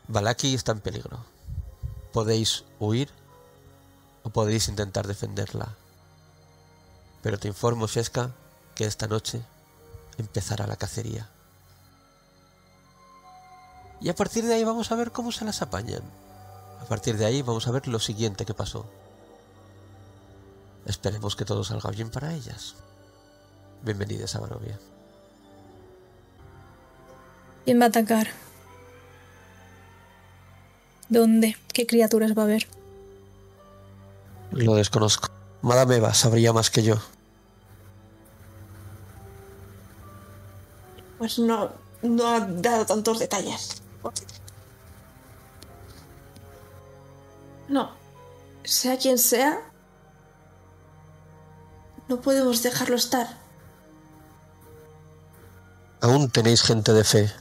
Balaki 0.07 0.53
está 0.55 0.73
en 0.73 0.81
peligro. 0.81 1.34
Podéis 2.15 2.63
huir 2.79 3.11
o 4.23 4.31
podéis 4.31 4.69
intentar 4.69 5.05
defenderla 5.07 5.75
Pero 7.23 7.39
te 7.39 7.49
informo, 7.49 7.89
Sheska, 7.89 8.31
que 8.77 8.85
esta 8.85 9.09
noche 9.09 9.43
empezará 10.17 10.67
la 10.69 10.77
cacería. 10.77 11.29
Y 14.01 14.11
a 14.11 14.15
partir 14.15 14.45
de 14.45 14.55
ahí 14.55 14.63
vamos 14.63 14.93
a 14.93 14.95
ver 14.95 15.11
cómo 15.11 15.33
se 15.33 15.45
las 15.45 15.61
apañan. 15.61 16.03
A 16.81 16.85
partir 16.85 17.17
de 17.17 17.25
ahí 17.25 17.43
vamos 17.43 17.67
a 17.67 17.73
ver 17.73 17.89
lo 17.89 17.99
siguiente 17.99 18.45
que 18.45 18.55
pasó. 18.55 18.87
Esperemos 20.87 21.35
que 21.35 21.47
todo 21.47 21.65
salga 21.65 21.91
bien 21.91 22.11
para 22.11 22.35
ellas. 22.35 22.75
Bienvenidas 23.83 24.37
a 24.37 24.41
Barovia. 24.41 24.79
¿Quién 27.65 27.81
va 27.81 27.87
a 27.87 27.89
atacar? 27.89 28.29
¿Dónde? 31.09 31.57
¿Qué 31.73 31.87
criaturas 31.87 32.37
va 32.37 32.43
a 32.43 32.45
haber? 32.47 32.67
Lo 34.51 34.75
desconozco. 34.75 35.29
Madame 35.63 35.97
Eva 35.97 36.15
sabría 36.15 36.53
más 36.53 36.71
que 36.71 36.83
yo. 36.83 36.97
Pues 41.19 41.39
no, 41.39 41.71
no 42.03 42.29
ha 42.29 42.41
dado 42.41 42.87
tantos 42.87 43.19
detalles. 43.19 43.83
No, 47.69 47.93
sea 48.63 48.99
quien 48.99 49.19
sea, 49.19 49.59
no 52.09 52.21
podemos 52.21 52.63
dejarlo 52.63 52.97
estar. 52.97 53.27
Aún 56.03 56.31
tenéis 56.31 56.63
gente 56.63 56.93
de 56.93 57.05
fe. 57.05 57.33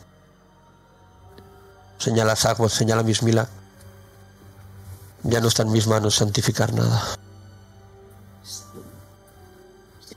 Señala 1.97 2.35
Sagos, 2.35 2.73
señala 2.73 3.03
Mismila. 3.03 3.47
Ya 5.23 5.39
no 5.39 5.47
está 5.47 5.63
en 5.63 5.71
mis 5.71 5.87
manos 5.87 6.15
santificar 6.15 6.73
nada. 6.73 7.17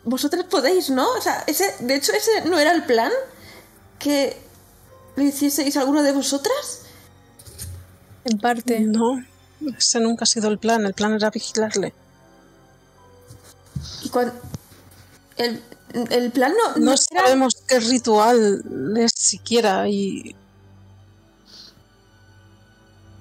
Vosotros 0.05 0.45
podéis, 0.45 0.91
¿no? 0.91 1.09
O 1.13 1.21
sea, 1.21 1.45
ese, 1.47 1.75
de 1.81 1.97
hecho, 1.97 2.13
ese 2.13 2.43
no 2.49 2.59
era 2.59 2.73
el 2.73 2.85
plan. 2.85 3.13
Que 3.99 4.37
lo 5.17 5.23
hicieseis 5.23 5.77
alguno 5.77 6.03
de 6.03 6.13
vosotras. 6.13 6.83
En 8.25 8.39
parte. 8.39 8.81
No, 8.81 9.25
ese 9.77 10.01
nunca 10.01 10.25
ha 10.25 10.27
sido 10.27 10.49
el 10.49 10.59
plan. 10.59 10.85
El 10.87 10.95
plan 10.95 11.15
era 11.15 11.31
vigilarle. 11.31 11.95
Y 14.03 14.09
cuando. 14.09 14.35
El, 15.37 15.63
el 16.11 16.31
plan 16.33 16.53
no. 16.53 16.81
No 16.81 16.97
sabemos 16.97 17.63
qué 17.67 17.81
ritual 17.81 18.65
es 18.97 19.13
siquiera 19.13 19.89
y. 19.89 20.37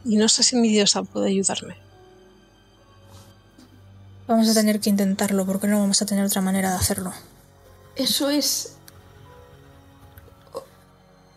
Y 0.05 0.17
no 0.17 0.29
sé 0.29 0.43
si 0.43 0.55
mi 0.55 0.69
diosa 0.69 1.03
puede 1.03 1.29
ayudarme. 1.29 1.75
Vamos 4.27 4.47
a 4.49 4.53
tener 4.53 4.79
que 4.79 4.89
intentarlo 4.89 5.45
porque 5.45 5.67
no 5.67 5.79
vamos 5.79 6.01
a 6.01 6.05
tener 6.05 6.25
otra 6.25 6.41
manera 6.41 6.69
de 6.69 6.75
hacerlo. 6.75 7.11
Eso 7.95 8.29
es. 8.29 8.75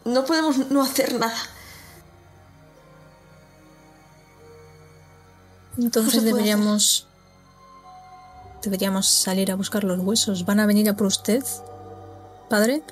No 0.05 0.25
podemos 0.25 0.71
no 0.71 0.83
hacer 0.83 1.19
nada. 1.19 1.37
Entonces 5.77 6.23
deberíamos. 6.25 7.07
Deberíamos 8.63 9.07
salir 9.07 9.51
a 9.53 9.55
buscar 9.55 9.85
los 9.85 10.01
huesos. 10.01 10.45
¿Van 10.45 10.61
a 10.61 10.67
venir 10.67 10.89
a 10.89 10.97
por 10.97 11.07
usted, 11.07 11.45
padre? 12.51 12.83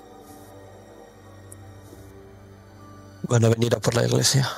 Van 3.22 3.44
a 3.44 3.48
venir 3.48 3.74
a 3.74 3.80
por 3.80 3.94
la 3.94 4.06
iglesia. 4.06 4.48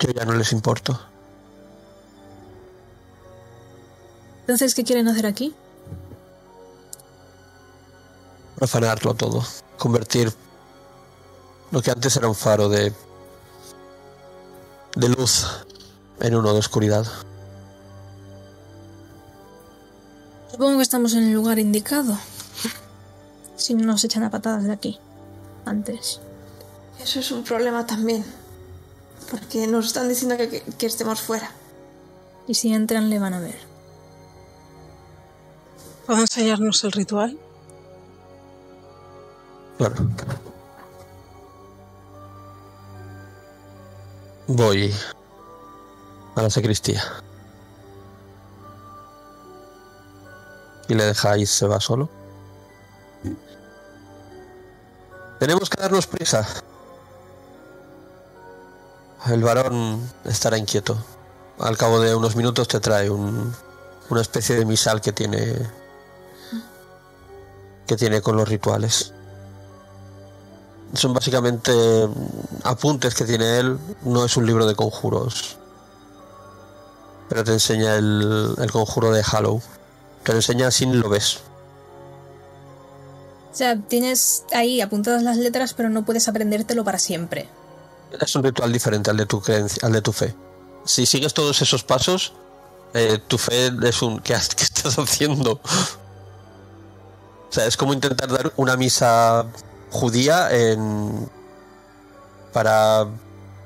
Yo 0.00 0.10
ya 0.12 0.24
no 0.24 0.34
les 0.34 0.52
importo. 0.52 0.98
Entonces, 4.40 4.74
¿qué 4.74 4.84
quieren 4.84 5.08
hacer 5.08 5.26
aquí? 5.26 5.54
Profanarlo 8.56 9.14
todo. 9.14 9.44
Convertir 9.76 10.32
lo 11.70 11.82
que 11.82 11.90
antes 11.90 12.16
era 12.16 12.28
un 12.28 12.34
faro 12.34 12.68
de. 12.68 12.92
de 14.96 15.08
luz 15.08 15.46
en 16.20 16.34
uno 16.34 16.52
de 16.52 16.58
oscuridad. 16.58 17.06
Supongo 20.50 20.76
que 20.78 20.82
estamos 20.82 21.14
en 21.14 21.24
el 21.24 21.32
lugar 21.32 21.58
indicado. 21.58 22.18
Si 23.56 23.74
no 23.74 23.84
nos 23.84 24.02
echan 24.04 24.22
a 24.22 24.30
patadas 24.30 24.64
de 24.64 24.72
aquí. 24.72 24.98
Antes. 25.64 26.20
Eso 27.00 27.20
es 27.20 27.30
un 27.30 27.44
problema 27.44 27.86
también. 27.86 28.24
Porque 29.30 29.66
nos 29.66 29.86
están 29.86 30.08
diciendo 30.08 30.36
que, 30.36 30.48
que- 30.48 30.62
que 30.62 30.86
estemos 30.86 31.20
fuera. 31.20 31.50
Y 32.46 32.54
si 32.54 32.72
entran, 32.72 33.10
le 33.10 33.18
van 33.18 33.34
a 33.34 33.40
ver. 33.40 33.58
¿Puede 36.06 36.22
enseñarnos 36.22 36.82
el 36.84 36.92
ritual? 36.92 37.38
Claro. 39.76 39.96
Voy 44.46 44.94
a 46.34 46.42
la 46.42 46.50
sacristía. 46.50 47.02
Y 50.88 50.94
le 50.94 51.04
dejáis, 51.04 51.50
se 51.50 51.66
va 51.66 51.80
solo. 51.80 52.08
Tenemos 55.38 55.68
que 55.68 55.80
darnos 55.82 56.06
prisa. 56.06 56.46
El 59.26 59.42
varón 59.42 60.00
estará 60.24 60.56
inquieto. 60.58 60.96
Al 61.58 61.76
cabo 61.76 62.00
de 62.00 62.14
unos 62.14 62.36
minutos 62.36 62.68
te 62.68 62.78
trae 62.80 63.10
un- 63.10 63.52
una 64.10 64.20
especie 64.20 64.54
de 64.56 64.64
misal 64.64 65.00
que 65.00 65.12
tiene 65.12 65.54
que 67.86 67.96
tiene 67.96 68.20
con 68.20 68.36
los 68.36 68.46
rituales 68.48 69.14
son 70.94 71.12
básicamente 71.14 71.72
apuntes 72.64 73.14
que 73.14 73.24
tiene 73.24 73.58
él. 73.58 73.78
No 74.02 74.24
es 74.24 74.36
un 74.38 74.46
libro 74.46 74.66
de 74.66 74.74
conjuros. 74.74 75.56
Pero 77.28 77.44
te 77.44 77.52
enseña 77.52 77.96
el, 77.96 78.54
el 78.56 78.70
conjuro 78.72 79.10
de 79.10 79.22
Hallow. 79.22 79.60
Te 80.22 80.32
lo 80.32 80.38
enseña 80.38 80.68
así 80.68 80.86
lo 80.86 81.08
ves. 81.10 81.40
O 83.52 83.54
sea, 83.58 83.76
tienes 83.78 84.44
ahí 84.52 84.80
apuntadas 84.80 85.22
las 85.22 85.36
letras, 85.36 85.74
pero 85.74 85.90
no 85.90 86.04
puedes 86.06 86.26
aprendértelo 86.28 86.84
para 86.84 86.98
siempre. 86.98 87.48
Es 88.20 88.34
un 88.36 88.42
ritual 88.42 88.72
diferente 88.72 89.10
al 89.10 89.16
de 89.16 89.26
tu 89.26 89.40
creencia, 89.40 89.80
al 89.86 89.92
de 89.92 90.02
tu 90.02 90.12
fe. 90.12 90.34
Si 90.84 91.06
sigues 91.06 91.34
todos 91.34 91.60
esos 91.62 91.84
pasos, 91.84 92.32
eh, 92.94 93.18
tu 93.28 93.38
fe 93.38 93.70
es 93.84 94.02
un 94.02 94.20
¿qué, 94.20 94.34
has- 94.34 94.54
qué 94.54 94.64
estás 94.64 94.98
haciendo? 94.98 95.60
O 97.50 97.52
sea, 97.52 97.66
es 97.66 97.76
como 97.76 97.92
intentar 97.92 98.30
dar 98.30 98.52
una 98.56 98.76
misa 98.76 99.46
judía 99.90 100.50
en 100.50 101.28
para 102.52 103.06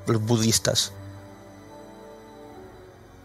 los 0.07 0.21
budistas. 0.21 0.91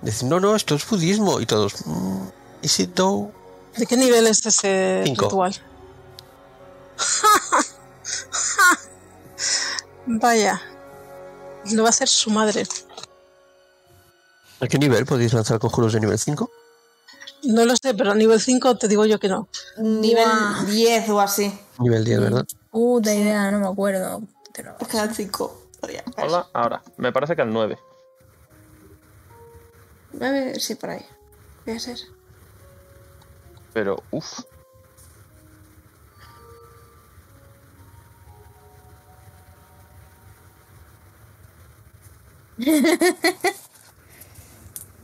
Decir, 0.03 0.29
no, 0.29 0.39
no, 0.39 0.55
esto 0.55 0.77
es 0.77 0.89
budismo. 0.89 1.41
Y 1.41 1.47
todos, 1.47 1.85
"Mm, 1.87 2.29
¿is 2.63 2.79
it 2.81 2.95
though?". 2.95 3.33
¿De 3.77 3.87
qué 3.87 3.97
nivel 3.97 4.27
es 4.29 4.45
ese 4.47 5.03
Cinco. 5.05 5.25
ritual? 5.27 5.57
Vaya. 10.07 10.61
Lo 11.73 11.83
va 11.83 11.89
a 11.89 11.91
hacer 11.91 12.09
su 12.09 12.31
madre. 12.31 12.67
¿A 14.61 14.67
qué 14.67 14.79
nivel 14.79 15.07
podéis 15.07 15.33
lanzar 15.33 15.59
conjuros 15.59 15.93
de 15.93 16.01
nivel 16.01 16.19
5? 16.19 16.51
No 17.45 17.65
lo 17.65 17.75
sé, 17.77 17.95
pero 17.95 18.11
a 18.11 18.15
nivel 18.15 18.41
5 18.41 18.77
te 18.77 18.89
digo 18.89 19.05
yo 19.07 19.21
que 19.21 19.29
no. 19.29 19.49
Nivel 19.79 20.27
Buah. 20.29 20.65
10 20.65 21.09
o 21.11 21.21
así. 21.21 21.57
Nivel 21.79 22.05
10, 22.05 22.21
¿verdad? 22.21 22.47
Uh, 22.73 23.01
de 23.01 23.15
idea, 23.15 23.51
no 23.51 23.61
me 23.61 23.69
acuerdo. 23.69 24.23
Pero- 24.53 24.77
Pues 24.79 24.91
quedan 24.91 25.15
5. 25.15 25.63
Hola, 26.17 26.49
ahora. 26.53 26.83
Me 26.97 27.13
parece 27.13 27.37
que 27.37 27.43
al 27.43 27.53
9. 27.53 27.79
9, 30.13 30.59
sí, 30.59 30.75
por 30.75 30.91
ahí. 30.91 31.05
Voy 31.65 31.77
a 31.77 31.81
ser. 31.81 31.99
Pero, 33.73 34.03
uff. 34.11 34.41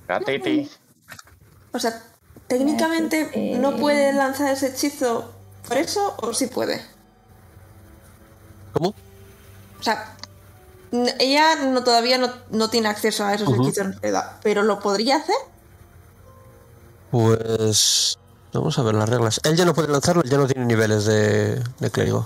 Gatete. 0.08 0.68
O 1.72 1.78
sea, 1.78 2.02
técnicamente 2.46 3.30
Eh, 3.34 3.58
no 3.58 3.76
puede 3.76 4.12
lanzar 4.12 4.52
ese 4.52 4.68
hechizo 4.68 5.32
por 5.66 5.78
eso 5.78 6.14
o 6.18 6.34
sí 6.34 6.46
puede. 6.46 6.84
¿Cómo? 8.72 8.90
O 9.80 9.82
sea, 9.82 10.14
ella 11.18 11.56
no, 11.56 11.82
todavía 11.84 12.18
no, 12.18 12.30
no 12.50 12.70
tiene 12.70 12.88
acceso 12.88 13.24
a 13.24 13.34
esos 13.34 13.48
hechizos 13.48 13.78
en 13.78 13.92
realidad, 14.00 14.38
pero 14.42 14.62
lo 14.62 14.80
podría 14.80 15.16
hacer. 15.16 15.36
Pues. 17.10 18.18
Vamos 18.52 18.78
a 18.78 18.82
ver 18.82 18.94
las 18.94 19.08
reglas. 19.08 19.40
Él 19.42 19.56
ya 19.56 19.64
no 19.64 19.74
puede 19.74 19.88
lanzarlo, 19.88 20.22
él 20.22 20.30
ya 20.30 20.38
no 20.38 20.46
tiene 20.46 20.64
niveles 20.64 21.06
de, 21.06 21.60
de 21.80 21.90
clérigo. 21.90 22.24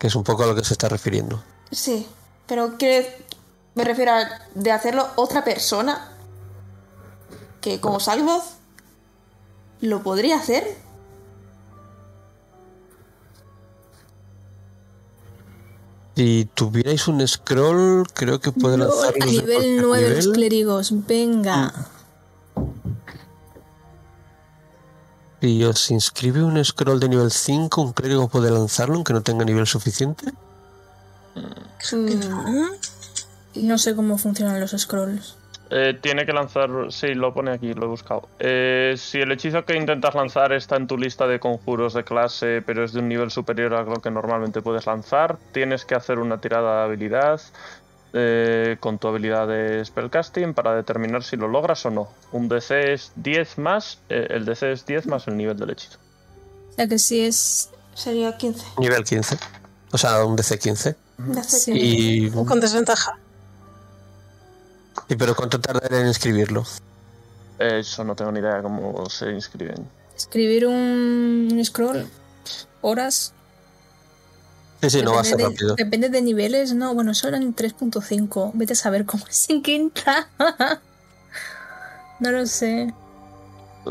Que 0.00 0.08
es 0.08 0.16
un 0.16 0.24
poco 0.24 0.42
a 0.42 0.46
lo 0.46 0.54
que 0.56 0.64
se 0.64 0.74
está 0.74 0.88
refiriendo. 0.88 1.40
Sí, 1.70 2.08
pero 2.48 2.76
que 2.76 3.24
me 3.78 3.84
refiero 3.84 4.10
a 4.10 4.28
de 4.56 4.72
hacerlo 4.72 5.06
otra 5.14 5.44
persona 5.44 6.10
que 7.60 7.80
como 7.80 8.00
Salvoz 8.00 8.56
¿Lo 9.80 10.02
podría 10.02 10.36
hacer? 10.36 10.76
Si 16.16 16.48
tuvierais 16.54 17.06
un 17.06 17.26
scroll, 17.28 18.04
creo 18.12 18.40
que 18.40 18.50
puede 18.50 18.76
Lol, 18.76 18.88
lanzarlo 18.88 19.22
a 19.22 19.26
nivel 19.26 19.46
cualquier 19.46 19.82
9 19.82 20.14
los 20.16 20.28
clérigos, 20.28 21.06
venga. 21.06 21.72
Si 25.40 25.62
os 25.62 25.92
inscribe 25.92 26.42
un 26.42 26.64
scroll 26.64 26.98
de 26.98 27.08
nivel 27.08 27.30
5, 27.30 27.80
un 27.80 27.92
clérigo 27.92 28.26
puede 28.26 28.50
lanzarlo 28.50 28.96
aunque 28.96 29.12
no 29.12 29.22
tenga 29.22 29.44
nivel 29.44 29.68
suficiente. 29.68 30.32
Mm, 31.92 32.66
No 33.54 33.78
sé 33.78 33.94
cómo 33.94 34.18
funcionan 34.18 34.60
los 34.60 34.70
scrolls. 34.72 35.36
Eh, 35.70 35.98
tiene 36.00 36.24
que 36.24 36.32
lanzar. 36.32 36.70
Sí, 36.90 37.08
lo 37.14 37.34
pone 37.34 37.52
aquí, 37.52 37.74
lo 37.74 37.84
he 37.84 37.88
buscado. 37.88 38.28
Eh, 38.38 38.94
si 38.96 39.18
el 39.20 39.32
hechizo 39.32 39.64
que 39.64 39.76
intentas 39.76 40.14
lanzar 40.14 40.52
está 40.52 40.76
en 40.76 40.86
tu 40.86 40.96
lista 40.96 41.26
de 41.26 41.38
conjuros 41.40 41.92
de 41.92 42.04
clase, 42.04 42.62
pero 42.64 42.84
es 42.84 42.92
de 42.92 43.00
un 43.00 43.08
nivel 43.08 43.30
superior 43.30 43.74
a 43.74 43.82
lo 43.82 44.00
que 44.00 44.10
normalmente 44.10 44.62
puedes 44.62 44.86
lanzar, 44.86 45.38
tienes 45.52 45.84
que 45.84 45.94
hacer 45.94 46.18
una 46.18 46.40
tirada 46.40 46.78
de 46.78 46.84
habilidad 46.84 47.40
eh, 48.14 48.78
con 48.80 48.98
tu 48.98 49.08
habilidad 49.08 49.46
de 49.46 49.84
spellcasting 49.84 50.54
para 50.54 50.74
determinar 50.74 51.22
si 51.22 51.36
lo 51.36 51.48
logras 51.48 51.84
o 51.84 51.90
no. 51.90 52.08
Un 52.32 52.48
DC 52.48 52.94
es 52.94 53.12
10 53.16 53.58
más. 53.58 53.98
eh, 54.08 54.28
el 54.30 54.46
DC 54.46 54.72
es 54.72 54.86
10 54.86 55.06
más 55.06 55.28
el 55.28 55.36
nivel 55.36 55.58
del 55.58 55.70
hechizo. 55.70 55.98
O 56.70 56.74
sea 56.74 56.88
que 56.88 56.98
si 56.98 57.20
es. 57.20 57.68
sería 57.94 58.36
15. 58.36 58.64
Nivel 58.78 59.04
15. 59.04 59.36
O 59.92 59.98
sea, 59.98 60.24
un 60.24 60.36
DC 60.36 60.58
15. 60.58 60.96
De 61.18 61.40
hacer 61.40 61.60
Sí. 61.60 61.72
Y, 61.74 62.30
Con 62.30 62.60
desventaja. 62.60 63.18
Y 65.08 65.16
pero 65.16 65.34
¿cuánto 65.34 65.60
tardará 65.60 66.00
en 66.00 66.06
inscribirlo? 66.08 66.64
Eh, 67.58 67.78
Eso 67.80 68.04
no 68.04 68.14
tengo 68.14 68.30
ni 68.32 68.40
idea 68.40 68.62
cómo 68.62 69.08
se 69.10 69.30
inscriben. 69.32 69.88
Escribir 70.16 70.66
un, 70.66 71.48
un 71.52 71.64
scroll. 71.64 72.06
Horas. 72.80 73.32
Sí, 74.80 74.90
sí, 74.90 75.02
no 75.02 75.12
va 75.14 75.22
a 75.22 75.24
ser 75.24 75.38
Depende 75.38 75.54
de- 75.56 75.68
rápido. 75.68 75.74
Depende 75.76 76.08
de 76.08 76.22
niveles, 76.22 76.74
no. 76.74 76.94
Bueno, 76.94 77.10
eso 77.12 77.26
era 77.28 77.36
en 77.36 77.54
3.5. 77.54 78.52
Vete 78.54 78.74
a 78.74 78.76
saber 78.76 79.04
cómo 79.06 79.26
es 79.28 79.50
en 79.50 79.62
quinta. 79.62 80.28
no 82.20 82.30
lo 82.30 82.46
sé. 82.46 82.82
Eh, 83.86 83.90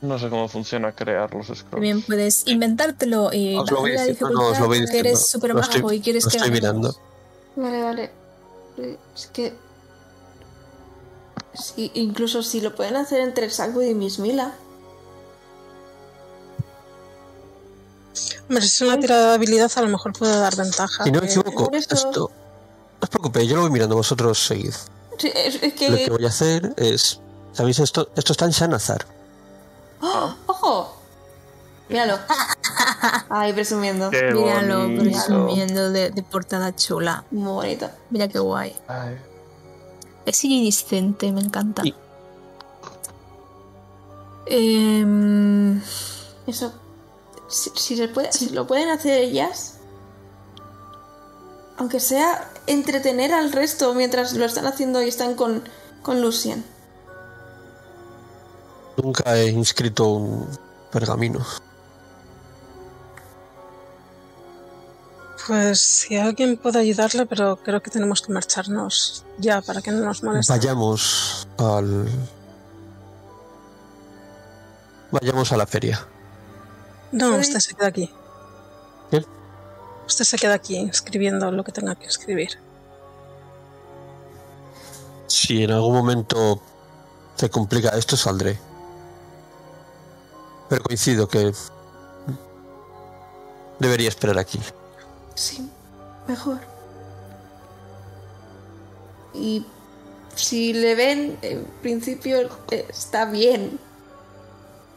No 0.00 0.18
sé 0.18 0.28
cómo 0.28 0.48
funciona 0.48 0.92
crear 0.92 1.34
los 1.34 1.46
scrolls. 1.46 1.70
También 1.70 2.02
puedes 2.02 2.46
inventártelo 2.46 3.32
y 3.32 3.56
Os 3.56 3.70
lo 3.70 3.80
voy 3.80 3.94
la 3.94 4.04
diciendo, 4.04 4.30
no, 4.30 4.48
os 4.48 4.60
lo 4.60 4.66
voy 4.66 4.80
dificultad, 4.80 5.02
que 5.02 5.08
eres 5.08 5.38
mago 5.74 5.92
y 5.92 6.00
quieres 6.00 6.24
lo 6.24 6.30
estoy 6.30 6.50
mirando. 6.50 6.94
Vale, 7.56 7.82
vale. 7.82 8.10
Es 9.14 9.26
que. 9.32 9.54
Sí, 11.54 11.90
incluso 11.94 12.44
si 12.44 12.60
lo 12.60 12.76
pueden 12.76 12.94
hacer 12.94 13.20
entre 13.20 13.50
Sackwood 13.50 13.82
y 13.82 13.94
Miss 13.94 14.20
Mila. 14.20 14.54
Hombre, 18.48 18.62
si 18.62 18.68
es 18.68 18.80
una 18.82 19.00
tirada 19.00 19.30
de 19.30 19.34
habilidad, 19.34 19.70
a 19.74 19.82
lo 19.82 19.88
mejor 19.88 20.12
puede 20.12 20.38
dar 20.38 20.54
ventaja. 20.54 21.02
Si 21.02 21.10
no 21.10 21.20
me 21.20 21.26
equivoco, 21.26 21.70
esto. 21.72 22.30
No 22.30 23.04
os 23.04 23.08
preocupéis, 23.08 23.48
yo 23.48 23.56
lo 23.56 23.62
voy 23.62 23.70
mirando, 23.70 23.96
vosotros 23.96 24.38
seguid. 24.38 24.74
Sí, 25.18 25.32
es, 25.34 25.60
es 25.60 25.72
que. 25.74 25.90
Lo 25.90 25.96
que 25.96 26.10
voy 26.10 26.24
a 26.24 26.28
hacer 26.28 26.72
es. 26.76 27.20
¿Sabéis 27.52 27.80
esto? 27.80 28.10
Esto 28.14 28.32
está 28.32 28.44
en 28.44 28.52
Shanazar. 28.52 29.17
¡Oh! 30.00 30.34
¡Ojo! 30.46 30.94
Míralo. 31.88 32.18
Ay, 33.30 33.52
presumiendo. 33.54 34.10
Qué 34.10 34.30
Míralo, 34.32 34.80
bonito. 34.82 35.02
presumiendo 35.02 35.90
de, 35.90 36.10
de 36.10 36.22
portada 36.22 36.74
chula. 36.76 37.24
Muy 37.30 37.50
bonito. 37.52 37.90
Mira 38.10 38.28
qué 38.28 38.38
guay. 38.38 38.76
Ay, 38.86 39.16
Es 40.26 40.44
iridiscente, 40.44 41.32
me 41.32 41.40
encanta. 41.40 41.82
Y- 41.84 41.94
Em, 44.50 45.80
Eso. 46.46 46.72
Si, 47.48 47.70
si 47.74 47.96
se 47.96 48.08
puede, 48.08 48.32
si 48.32 48.50
lo 48.50 48.66
pueden 48.66 48.88
hacer 48.90 49.18
ellas. 49.18 49.74
Aunque 51.78 52.00
sea 52.00 52.50
entretener 52.66 53.32
al 53.32 53.52
resto 53.52 53.94
mientras 53.94 54.32
lo 54.34 54.44
están 54.44 54.66
haciendo 54.66 55.00
y 55.02 55.08
están 55.08 55.34
con, 55.34 55.62
con 56.02 56.20
Lucien. 56.20 56.64
Nunca 59.02 59.36
he 59.36 59.48
inscrito 59.50 60.08
un 60.08 60.46
pergamino. 60.90 61.44
Pues 65.46 65.80
si 65.80 66.16
alguien 66.16 66.56
puede 66.58 66.80
ayudarle, 66.80 67.24
pero 67.24 67.56
creo 67.56 67.80
que 67.82 67.90
tenemos 67.90 68.20
que 68.20 68.32
marcharnos 68.32 69.24
ya 69.38 69.62
para 69.62 69.80
que 69.80 69.90
no 69.92 70.04
nos 70.04 70.22
moleste. 70.22 70.52
Vayamos 70.52 71.48
al. 71.58 72.08
Vayamos 75.10 75.52
a 75.52 75.56
la 75.56 75.66
feria. 75.66 76.06
No, 77.12 77.34
Sí. 77.34 77.40
usted 77.40 77.60
se 77.60 77.74
queda 77.74 77.86
aquí. 77.88 78.12
¿Bien? 79.10 79.24
Usted 80.06 80.24
se 80.24 80.36
queda 80.36 80.54
aquí 80.54 80.76
escribiendo 80.90 81.50
lo 81.50 81.64
que 81.64 81.72
tenga 81.72 81.94
que 81.94 82.06
escribir. 82.06 82.58
Si 85.28 85.62
en 85.62 85.70
algún 85.70 85.94
momento 85.94 86.60
se 87.36 87.48
complica 87.48 87.90
esto, 87.90 88.16
saldré. 88.16 88.58
Pero 90.68 90.82
coincido 90.82 91.28
que. 91.28 91.52
Debería 93.78 94.08
esperar 94.08 94.38
aquí. 94.38 94.60
Sí, 95.34 95.70
mejor. 96.26 96.58
Y 99.34 99.64
si 100.34 100.72
le 100.72 100.94
ven, 100.94 101.38
en 101.42 101.64
principio 101.82 102.48
está 102.70 103.24
bien. 103.26 103.78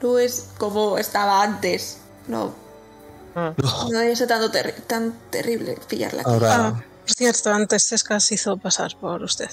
No 0.01 0.17
es 0.17 0.47
como 0.57 0.97
estaba 0.97 1.43
antes. 1.43 1.97
No, 2.27 2.53
Ah, 3.34 3.53
no 3.57 3.99
debe 3.99 4.13
ser 4.15 4.27
tanto 4.27 4.51
terri- 4.51 4.75
tan 4.88 5.13
terrible 5.29 5.77
pillarla. 5.88 6.23
Ahora. 6.23 6.55
Ah, 6.67 6.84
por 7.05 7.12
cierto, 7.15 7.49
antes 7.53 7.84
Sesca 7.86 8.19
se 8.19 8.36
hizo 8.36 8.57
pasar 8.57 8.97
por 8.99 9.23
usted. 9.23 9.49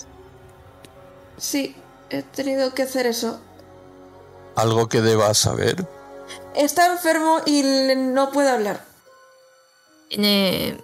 Sí, 1.36 1.76
he 2.10 2.22
tenido 2.22 2.74
que 2.74 2.82
hacer 2.82 3.06
eso. 3.06 3.38
Algo 4.56 4.88
que 4.88 5.00
deba 5.00 5.32
saber. 5.34 5.86
Está 6.54 6.86
enfermo 6.92 7.40
y 7.46 7.62
no 7.96 8.30
puede 8.32 8.50
hablar. 8.50 8.84
tiene. 10.08 10.82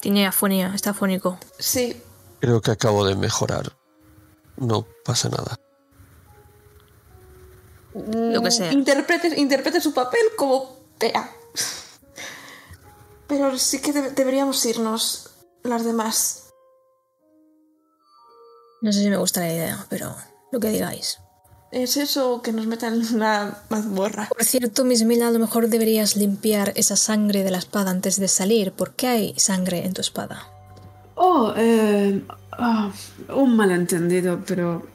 Tiene 0.00 0.26
afonía, 0.26 0.72
está 0.74 0.90
afónico. 0.90 1.38
Sí, 1.58 2.02
Creo 2.40 2.60
que 2.60 2.70
acabo 2.72 3.06
de 3.06 3.14
mejorar. 3.14 3.74
No 4.58 4.86
pasa 5.04 5.30
nada. 5.30 5.58
Lo 7.94 8.42
que 8.42 8.50
sea. 8.50 8.70
Interprete, 8.72 9.28
interprete 9.40 9.80
su 9.80 9.94
papel 9.94 10.20
como 10.36 10.78
vea. 11.00 11.32
Pero 13.26 13.56
sí 13.58 13.80
que 13.80 13.92
debe- 13.94 14.10
deberíamos 14.10 14.62
irnos 14.66 15.30
las 15.62 15.84
demás. 15.86 16.50
No 18.82 18.92
sé 18.92 19.00
si 19.02 19.08
me 19.08 19.16
gusta 19.16 19.40
la 19.40 19.50
idea, 19.52 19.86
pero 19.88 20.14
lo 20.52 20.60
que 20.60 20.68
digáis. 20.68 21.18
¿Es 21.74 21.96
eso 21.96 22.40
que 22.40 22.52
nos 22.52 22.68
metan 22.68 22.94
en 22.94 23.14
una 23.16 23.58
mazmorra? 23.68 24.28
Por 24.28 24.44
cierto, 24.44 24.84
Miss 24.84 25.02
Mila, 25.04 25.26
a 25.26 25.30
lo 25.32 25.40
mejor 25.40 25.66
deberías 25.68 26.16
limpiar 26.16 26.72
esa 26.76 26.94
sangre 26.94 27.42
de 27.42 27.50
la 27.50 27.58
espada 27.58 27.90
antes 27.90 28.20
de 28.20 28.28
salir. 28.28 28.70
¿Por 28.70 28.92
qué 28.92 29.08
hay 29.08 29.34
sangre 29.38 29.84
en 29.84 29.92
tu 29.92 30.00
espada? 30.00 30.46
Oh, 31.16 31.52
eh, 31.56 32.22
ah, 32.52 32.92
un 33.34 33.56
malentendido, 33.56 34.40
pero... 34.46 34.86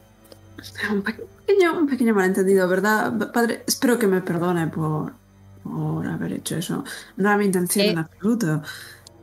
Un 0.89 1.01
pequeño, 1.01 1.77
un 1.77 1.87
pequeño 1.87 2.13
malentendido, 2.13 2.65
¿verdad? 2.69 3.11
Padre, 3.33 3.63
espero 3.67 3.99
que 3.99 4.07
me 4.07 4.21
perdone 4.21 4.67
por, 4.67 5.11
por 5.63 6.07
haber 6.07 6.31
hecho 6.31 6.55
eso. 6.55 6.85
No 7.17 7.27
era 7.27 7.37
mi 7.37 7.43
intención 7.45 7.87
Eh. 7.87 7.89
en 7.91 7.97
absoluto. 7.97 8.61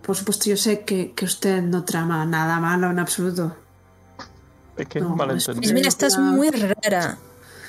Por 0.03 0.15
supuesto, 0.15 0.51
yo 0.51 0.59
sé 0.59 0.83
que, 0.85 1.13
que 1.13 1.25
usted 1.25 1.63
no 1.63 1.85
trama 1.85 2.27
nada 2.27 2.61
malo 2.61 2.91
en 2.91 2.99
absoluto. 2.99 3.57
pequeño 4.77 5.09
No, 5.09 5.17
malentendido. 5.17 5.61
Miss 5.61 5.73
Mila, 5.73 5.89
estás 5.89 6.19
muy 6.19 6.51
rara. 6.51 7.17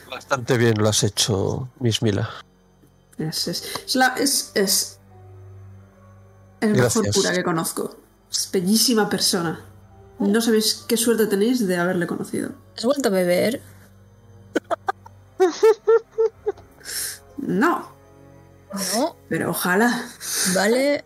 Bastante 0.10 0.58
bien 0.58 0.78
lo 0.78 0.90
has 0.90 1.04
hecho, 1.04 1.70
Miss 1.80 2.02
Mila. 2.02 2.30
Es, 3.18 3.48
es, 3.48 3.64
es, 3.86 3.96
la- 3.96 4.16
es, 4.16 4.52
es 4.56 5.00
el 6.62 6.74
mejor 6.76 7.12
cura 7.14 7.32
que 7.34 7.44
conozco. 7.44 7.96
Es 8.32 8.50
bellísima 8.52 9.10
persona. 9.10 9.62
No 10.20 10.42
sabéis 10.42 10.84
qué 10.88 10.98
suerte 10.98 11.28
tenéis 11.28 11.66
de 11.68 11.78
haberle 11.78 12.08
conocido. 12.08 12.52
¿Has 12.76 12.86
vuelto 12.86 13.10
a 13.10 13.12
beber? 13.12 13.62
No, 17.38 17.90
No. 18.96 19.16
pero 19.30 19.52
ojalá. 19.52 20.06
Vale. 20.56 21.06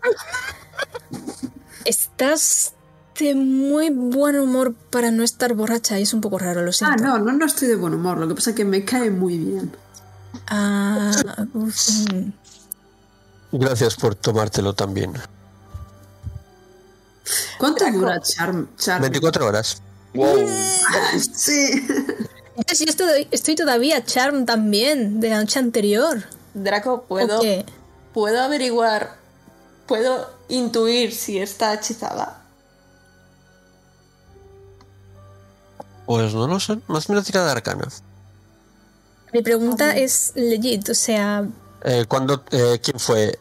Estás 1.86 2.74
de 3.22 3.36
muy 3.36 3.90
buen 3.90 4.38
humor 4.40 4.74
para 4.90 5.12
no 5.12 5.24
estar 5.24 5.54
borracha 5.54 6.00
y 6.00 6.04
es 6.04 6.14
un 6.14 6.22
poco 6.22 6.38
raro, 6.40 6.62
lo 6.64 6.70
Ah, 6.70 6.74
siento. 6.74 7.04
no, 7.04 7.18
no, 7.20 7.32
no 7.34 7.46
estoy 7.46 7.68
de 7.68 7.76
buen 7.76 7.94
humor. 7.94 8.18
Lo 8.18 8.28
que 8.28 8.36
pasa 8.36 8.52
es 8.52 8.56
que 8.56 8.66
me 8.66 8.84
cae 8.86 9.10
muy 9.12 9.38
bien. 9.38 9.76
Ah, 10.48 11.12
uf. 11.54 11.78
Gracias 13.52 13.96
por 13.96 14.16
tomártelo 14.16 14.74
también. 14.74 15.14
¿Cuánto 17.58 17.90
dura 17.92 18.20
Charm? 18.22 18.68
Charm? 18.78 19.02
24 19.02 19.46
horas. 19.46 19.82
Wow. 20.14 20.48
Sí. 21.34 21.88
Yo 22.58 22.86
estoy, 22.86 23.28
estoy 23.32 23.56
todavía 23.56 24.04
charm 24.04 24.46
también, 24.46 25.20
de 25.20 25.30
la 25.30 25.40
noche 25.40 25.60
anterior. 25.60 26.24
Draco, 26.54 27.04
¿puedo, 27.04 27.42
puedo 28.14 28.42
averiguar, 28.42 29.16
puedo 29.88 30.30
intuir 30.50 31.14
si 31.14 31.40
está 31.40 31.74
hechizada. 31.74 32.41
Pues 36.12 36.34
no 36.34 36.46
lo 36.46 36.60
sé. 36.60 36.78
Más 36.88 37.08
una 37.08 37.24
tirada 37.24 37.46
de 37.46 37.52
arcana. 37.54 37.88
Mi 39.32 39.42
pregunta 39.42 39.96
es 39.96 40.34
legit, 40.36 40.90
o 40.90 40.94
sea, 40.94 41.46
Eh, 41.86 42.04
¿cuándo, 42.06 42.44
eh, 42.52 42.80
¿Quién 42.84 43.00
fue? 43.00 43.40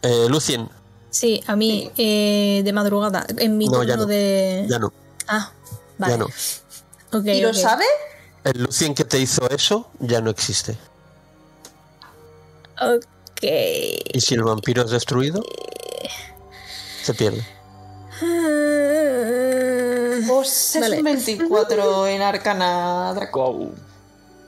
Eh, 0.00 0.26
Lucien. 0.30 0.66
sí, 1.10 1.42
a 1.46 1.56
mí, 1.56 1.90
eh, 1.98 2.62
de 2.64 2.72
madrugada, 2.72 3.26
en 3.36 3.58
mi 3.58 3.66
No, 3.68 3.82
ya 3.84 3.96
no. 3.98 4.06
de... 4.06 4.64
Ya 4.66 4.78
no. 4.78 4.90
Ah, 5.28 5.52
vale. 5.98 6.12
Ya 6.14 6.18
no. 7.18 7.22
¿Y 7.34 7.40
lo 7.42 7.52
sabe? 7.52 7.84
El 8.44 8.62
Lucien 8.62 8.94
que 8.94 9.04
te 9.04 9.18
hizo 9.18 9.46
eso 9.50 9.90
ya 9.98 10.22
no 10.22 10.30
existe. 10.30 10.78
Ok. 12.80 13.42
Y 13.42 14.20
si 14.22 14.32
el 14.36 14.42
vampiro 14.42 14.84
es 14.86 14.90
destruido, 14.90 15.42
se 17.02 17.12
pierde. 17.12 17.44
Pues 20.28 20.76
es 20.76 20.82
Vale. 20.82 20.98
un 20.98 21.04
24 21.04 22.06
en 22.06 22.22
arcana, 22.22 23.12
Draco. 23.14 23.70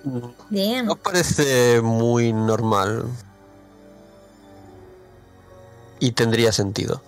No 0.04 0.96
parece 0.96 1.80
muy 1.80 2.32
normal. 2.32 3.04
Y 6.00 6.12
tendría 6.12 6.50
sentido. 6.50 7.00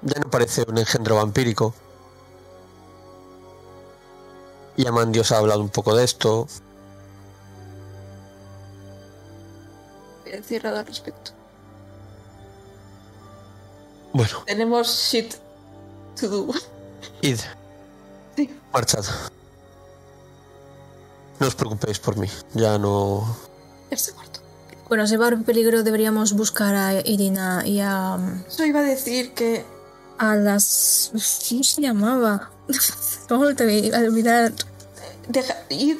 Ya 0.00 0.18
no 0.18 0.30
parece 0.30 0.64
un 0.66 0.78
engendro 0.78 1.16
vampírico. 1.16 1.74
Y 4.76 4.86
Amandios 4.86 5.30
ha 5.32 5.38
hablado 5.38 5.60
un 5.60 5.68
poco 5.68 5.94
de 5.94 6.04
esto. 6.04 6.48
Voy 10.24 10.32
a 10.32 10.36
decir 10.36 10.64
nada 10.64 10.80
al 10.80 10.86
respecto. 10.86 11.41
Bueno, 14.12 14.42
Tenemos 14.46 14.88
shit 15.10 15.34
to 16.20 16.28
do. 16.28 16.54
id. 17.22 17.38
Sí. 18.36 18.48
Marchad. 18.72 19.04
No 21.38 21.46
os 21.48 21.54
preocupéis 21.54 21.98
por 21.98 22.16
mí. 22.16 22.28
Ya 22.54 22.78
no. 22.78 23.26
Ya 23.90 23.96
estoy 23.96 24.14
muerto. 24.14 24.40
Bueno, 24.88 25.06
si 25.06 25.16
va 25.16 25.26
a 25.26 25.28
haber 25.28 25.42
peligro 25.42 25.82
deberíamos 25.82 26.32
buscar 26.32 26.74
a 26.74 27.06
Irina 27.06 27.62
y 27.66 27.80
a, 27.80 28.16
Eso 28.48 28.64
iba 28.64 28.80
a 28.80 28.84
decir 28.84 29.34
que 29.34 29.66
a 30.18 30.34
las... 30.34 31.10
¿Cómo 31.48 31.62
se 31.62 31.82
llamaba? 31.82 32.50
¿Cómo 33.28 33.54
te 33.54 33.64
voy 33.64 33.90
a 33.92 33.98
olvidar? 33.98 34.52
deja, 35.28 35.56
id, 35.68 35.98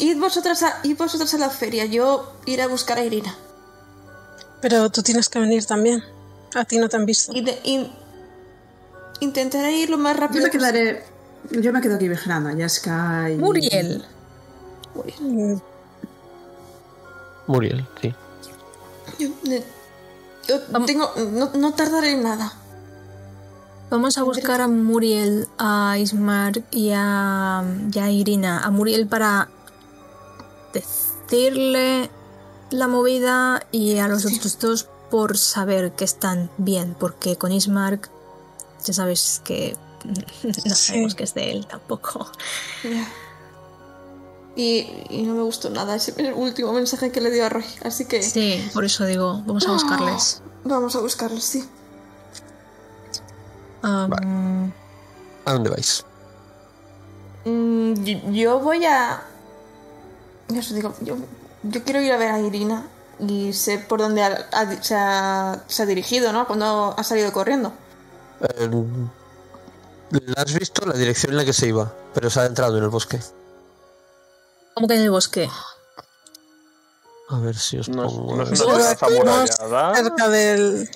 id 0.00 0.18
vosotras 0.18 0.62
a, 0.62 0.80
id 0.84 0.96
vosotras 0.96 1.34
a 1.34 1.38
la 1.38 1.50
feria. 1.50 1.86
Yo 1.86 2.32
iré 2.46 2.62
a 2.62 2.68
buscar 2.68 2.98
a 2.98 3.04
Irina. 3.04 3.34
Pero 4.60 4.90
tú 4.90 5.02
tienes 5.02 5.28
que 5.28 5.40
venir 5.40 5.64
también. 5.66 6.04
A 6.54 6.64
ti 6.64 6.78
no 6.78 6.88
te 6.88 6.96
han 6.96 7.06
visto. 7.06 7.32
Y 7.34 7.42
de- 7.42 7.58
in- 7.64 7.90
intentaré 9.20 9.72
ir 9.76 9.90
lo 9.90 9.98
más 9.98 10.14
Yo 10.14 10.20
rápido 10.20 10.44
me 10.44 10.50
quedaré. 10.50 11.04
Yo 11.50 11.72
me 11.72 11.80
quedo 11.80 11.94
aquí 11.96 12.08
vigilando 12.08 12.48
a 12.50 12.52
Jessica 12.54 13.30
y. 13.30 13.36
Muriel. 13.36 14.04
Mm, 15.20 15.54
Muriel, 17.46 17.86
sí. 18.00 18.14
Yo, 19.18 19.28
yo 20.46 20.60
tengo, 20.86 21.10
no, 21.32 21.50
no 21.54 21.74
tardaré 21.74 22.12
en 22.12 22.22
nada. 22.22 22.52
Vamos 23.90 24.18
a 24.18 24.22
buscar 24.22 24.60
a 24.60 24.68
Muriel, 24.68 25.48
a 25.58 25.96
Ismar 25.98 26.62
y 26.70 26.90
a, 26.94 27.64
y 27.92 27.98
a 27.98 28.10
Irina. 28.10 28.60
A 28.60 28.70
Muriel 28.70 29.06
para 29.06 29.48
decirle 30.74 32.10
la 32.70 32.86
movida 32.86 33.62
y 33.72 33.96
a 33.98 34.08
los 34.08 34.26
otros 34.26 34.58
dos 34.58 34.88
por 35.10 35.36
saber 35.38 35.92
que 35.92 36.04
están 36.04 36.50
bien, 36.58 36.94
porque 36.98 37.36
con 37.36 37.52
Ismark 37.52 38.10
ya 38.84 38.92
sabes 38.92 39.40
que 39.44 39.76
no 40.64 40.74
sabemos 40.74 41.14
que 41.14 41.24
es 41.24 41.34
de 41.34 41.50
él 41.50 41.66
tampoco. 41.66 42.30
Y, 44.56 44.86
y 45.10 45.22
no 45.22 45.34
me 45.34 45.42
gustó 45.42 45.70
nada 45.70 45.94
ese 45.94 46.14
el 46.18 46.32
último 46.32 46.72
mensaje 46.72 47.12
que 47.12 47.20
le 47.20 47.30
dio 47.30 47.46
a 47.46 47.48
Roy. 47.48 47.64
Así 47.84 48.06
que 48.06 48.22
Sí, 48.22 48.68
por 48.74 48.84
eso 48.84 49.04
digo, 49.04 49.42
vamos 49.46 49.66
a 49.68 49.72
buscarles. 49.72 50.42
vamos 50.64 50.96
a 50.96 51.00
buscarlos, 51.00 51.44
sí. 51.44 51.68
Um, 53.82 54.72
¿A 55.44 55.52
dónde 55.52 55.70
vais? 55.70 56.04
Mm, 57.44 57.94
yo 58.32 58.58
voy 58.58 58.84
a. 58.84 59.22
Ya 60.48 60.58
os 60.60 60.74
digo, 60.74 60.92
yo, 61.02 61.16
yo 61.62 61.84
quiero 61.84 62.00
ir 62.00 62.12
a 62.12 62.16
ver 62.16 62.30
a 62.32 62.40
Irina 62.40 62.86
y 63.20 63.52
sé 63.52 63.78
por 63.78 64.00
dónde 64.00 64.22
ha- 64.22 64.48
ha- 64.52 64.82
se, 64.82 64.94
ha, 64.94 65.62
se 65.66 65.82
ha 65.82 65.86
dirigido, 65.86 66.32
¿no? 66.32 66.46
Cuando 66.46 66.94
ha 66.96 67.02
salido 67.04 67.32
corriendo. 67.32 67.72
Eh, 68.40 68.70
¿La 70.10 70.42
has 70.42 70.54
visto? 70.54 70.86
La 70.86 70.94
dirección 70.94 71.32
en 71.32 71.38
la 71.38 71.44
que 71.44 71.52
se 71.52 71.68
iba, 71.68 71.92
pero 72.14 72.30
se 72.30 72.40
ha 72.40 72.46
entrado 72.46 72.78
en 72.78 72.84
el 72.84 72.90
bosque. 72.90 73.20
¿Cómo 74.74 74.86
que 74.88 74.94
en 74.94 75.02
el 75.02 75.10
bosque? 75.10 75.48
A 77.30 77.38
ver 77.40 77.56
si 77.56 77.76
os 77.78 77.88
pongo. 77.88 78.36
no 78.36 78.42
es 78.44 78.58
el- 78.60 78.66
una 78.66 78.74
¿Bosque? 78.78 78.96
casa 78.96 79.06
amurallada. 79.06 79.94
cerca 79.96 80.28
del. 80.28 80.88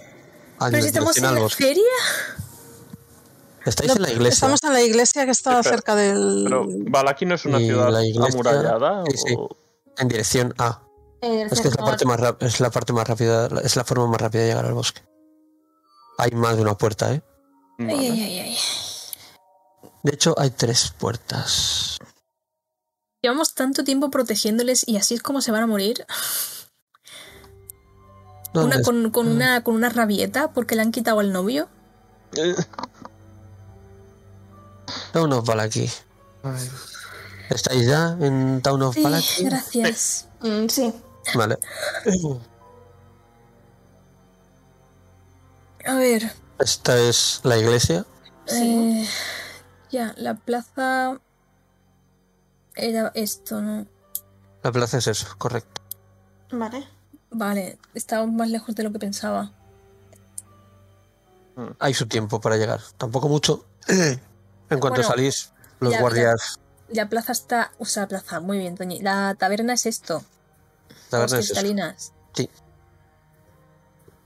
Ah, 0.59 0.69
Pero 0.71 0.83
si 0.83 0.89
estamos 0.89 1.17
en 1.19 1.25
la 1.25 1.41
bosque. 1.41 1.65
feria. 1.65 1.83
Estáis 3.67 3.89
No, 3.91 3.97
en 3.97 4.03
la 4.03 4.11
iglesia. 4.13 4.35
Estamos 4.35 4.63
en 4.65 4.73
la 4.73 4.83
iglesia 4.83 5.25
que 5.25 5.31
está 5.33 5.63
Sí, 5.63 5.69
cerca 5.69 5.95
del. 5.95 6.43
Pero 6.45 6.65
Valaki 6.69 7.27
no 7.27 7.35
es 7.35 7.45
una 7.45 7.61
Y 7.61 7.67
ciudad 7.67 7.91
la 7.91 8.05
iglesia- 8.05 8.33
amurallada. 8.33 9.05
sí, 9.11 9.17
sí. 9.27 9.35
o- 9.37 9.57
En 9.99 10.09
dirección 10.09 10.55
A. 10.59 10.81
Es 11.23 11.61
que 11.61 11.69
es 11.69 11.77
la 11.79 11.85
parte 11.85 12.05
más 12.05 12.19
rápida, 12.19 12.49
es 12.49 12.59
la 12.61 12.71
parte 12.71 12.93
más 12.93 13.07
rápida, 13.07 13.49
es 13.63 13.77
la 13.77 13.85
forma 13.85 14.09
más 14.09 14.21
rápida 14.21 14.43
de 14.43 14.49
llegar 14.49 14.67
al 14.67 14.75
bosque. 14.75 15.03
Hay 16.19 16.33
más 16.33 16.57
de 16.57 16.63
una 16.63 16.77
puerta, 16.77 17.13
¿eh? 17.15 17.23
Vale. 17.79 17.93
Ay, 17.95 18.09
ay, 18.23 18.39
ay. 18.41 18.59
De 20.03 20.13
hecho, 20.13 20.35
hay 20.37 20.51
tres 20.51 20.93
puertas. 20.99 21.99
Llevamos 23.23 23.55
tanto 23.55 23.85
tiempo 23.85 24.11
protegiéndoles 24.11 24.83
y 24.87 24.97
así 24.97 25.15
es 25.15 25.23
como 25.23 25.41
se 25.41 25.53
van 25.53 25.63
a 25.63 25.67
morir. 25.69 26.05
¿Dónde 28.53 28.77
Una 28.77 28.85
con, 28.85 29.11
con 29.11 29.29
una 29.29 29.63
con 29.63 29.77
una 29.77 29.89
rabieta 29.91 30.53
porque 30.53 30.75
le 30.75 30.83
han 30.83 30.91
quitado 30.91 31.21
al 31.21 31.33
novio. 31.33 31.69
Eh, 32.35 32.55
Town 35.13 35.33
of 35.33 35.47
Balaki. 35.47 35.89
¿Estáis 37.49 37.87
ya 37.87 38.17
en 38.21 38.61
Town 38.61 38.83
of 38.83 38.95
Sí, 38.95 39.03
Balaki? 39.03 39.45
gracias. 39.45 40.27
Mm, 40.41 40.67
sí. 40.69 40.93
Vale. 41.35 41.59
A 45.85 45.95
ver, 45.97 46.31
Esta 46.59 46.97
es 46.99 47.41
la 47.43 47.59
iglesia. 47.59 48.05
eh, 48.47 49.07
ya, 49.91 50.15
la 50.17 50.35
plaza 50.35 51.19
era 52.77 53.11
esto, 53.15 53.61
¿no? 53.61 53.87
La 54.63 54.71
plaza 54.73 54.99
es 54.99 55.09
eso, 55.09 55.27
correcto. 55.39 55.81
Vale. 56.53 56.87
Vale, 57.31 57.79
estaba 57.95 58.27
más 58.27 58.49
lejos 58.49 58.75
de 58.75 58.83
lo 58.85 58.93
que 58.93 58.99
pensaba. 58.99 59.51
Hay 61.81 61.95
su 61.95 62.07
tiempo 62.07 62.41
para 62.41 62.57
llegar. 62.57 62.81
Tampoco 62.97 63.29
mucho. 63.29 63.65
En 64.71 64.81
cuanto 64.81 65.03
Bueno, 65.03 65.09
salís, 65.11 65.53
los 65.81 65.93
ya, 65.93 66.01
guardias. 66.01 66.59
La 66.89 67.11
plaza 67.11 67.33
está, 67.33 67.73
o 67.79 67.85
sea, 67.85 68.09
plaza, 68.09 68.41
muy 68.41 68.57
bien, 68.57 68.75
Toñi. 68.75 69.01
La 69.01 69.35
taberna 69.35 69.75
es 69.75 69.85
esto, 69.85 70.25
Eso. 71.13 71.37
cristalinas. 71.37 72.13
Sí. 72.35 72.49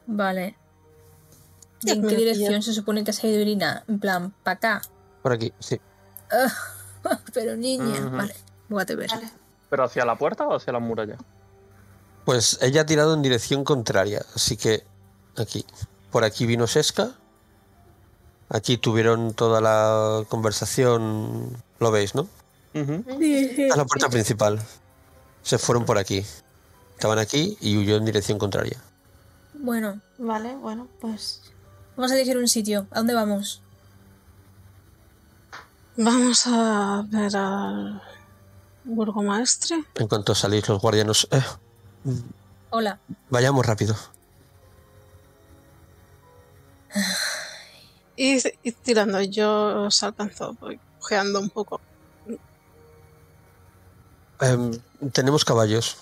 Vale. 0.06 0.56
¿Y 1.82 1.88
Ya 1.88 1.94
en 1.94 2.06
qué 2.06 2.16
dirección 2.16 2.62
se 2.62 2.72
supone 2.72 3.04
que 3.04 3.10
ha 3.10 3.26
ido 3.26 3.40
Irina? 3.40 3.84
En 3.88 3.98
plan, 3.98 4.32
para 4.42 4.56
acá. 4.56 4.82
Por 5.22 5.32
aquí, 5.32 5.52
sí. 5.58 5.80
Pero 7.34 7.56
niña, 7.56 8.00
vale, 8.08 8.34
whatever. 8.68 9.08
Vale. 9.08 9.30
¿Pero 9.70 9.84
hacia 9.84 10.04
la 10.04 10.16
puerta 10.16 10.46
o 10.46 10.54
hacia 10.56 10.72
la 10.72 10.78
muralla? 10.78 11.16
Pues 12.24 12.58
ella 12.62 12.82
ha 12.82 12.86
tirado 12.86 13.14
en 13.14 13.22
dirección 13.22 13.64
contraria, 13.64 14.24
así 14.34 14.56
que 14.56 14.84
aquí. 15.36 15.64
Por 16.10 16.24
aquí 16.24 16.46
vino 16.46 16.66
Seska. 16.66 17.12
Aquí 18.48 18.78
tuvieron 18.78 19.34
toda 19.34 19.60
la 19.60 20.24
conversación. 20.28 21.62
Lo 21.78 21.90
veis, 21.90 22.14
¿no? 22.14 22.28
Ujú. 22.74 23.04
A 23.72 23.76
la 23.76 23.84
puerta 23.84 24.08
principal. 24.08 24.60
Se 25.42 25.58
fueron 25.58 25.84
por 25.84 25.98
aquí. 25.98 26.24
Estaban 26.96 27.18
aquí 27.18 27.56
y 27.60 27.76
huyó 27.76 27.96
en 27.96 28.04
dirección 28.06 28.38
contraria. 28.38 28.80
Bueno, 29.54 30.00
Vale, 30.18 30.54
bueno, 30.56 30.88
pues. 31.00 31.42
vamos 31.94 32.10
a 32.10 32.14
elegir 32.14 32.36
un 32.38 32.48
sitio. 32.48 32.86
¿A 32.90 32.98
dónde 32.98 33.12
vamos? 33.14 33.60
Vamos 35.98 36.46
a 36.46 37.04
ver 37.08 37.36
al 37.36 38.02
burgomaestre. 38.84 39.84
En 39.94 40.08
cuanto 40.08 40.34
salís 40.34 40.66
los 40.68 40.80
guardianos. 40.80 41.28
eh, 41.30 41.42
Hola. 42.70 42.98
vayamos 43.30 43.64
rápido. 43.66 43.94
Y, 48.18 48.38
y 48.62 48.72
tirando, 48.72 49.20
yo 49.20 49.84
os 49.88 50.02
alcanzo, 50.02 50.54
voy 50.58 50.80
cojeando 50.98 51.38
un 51.38 51.50
poco. 51.50 51.82
Em, 54.40 54.70
tenemos 55.12 55.44
caballos. 55.44 55.98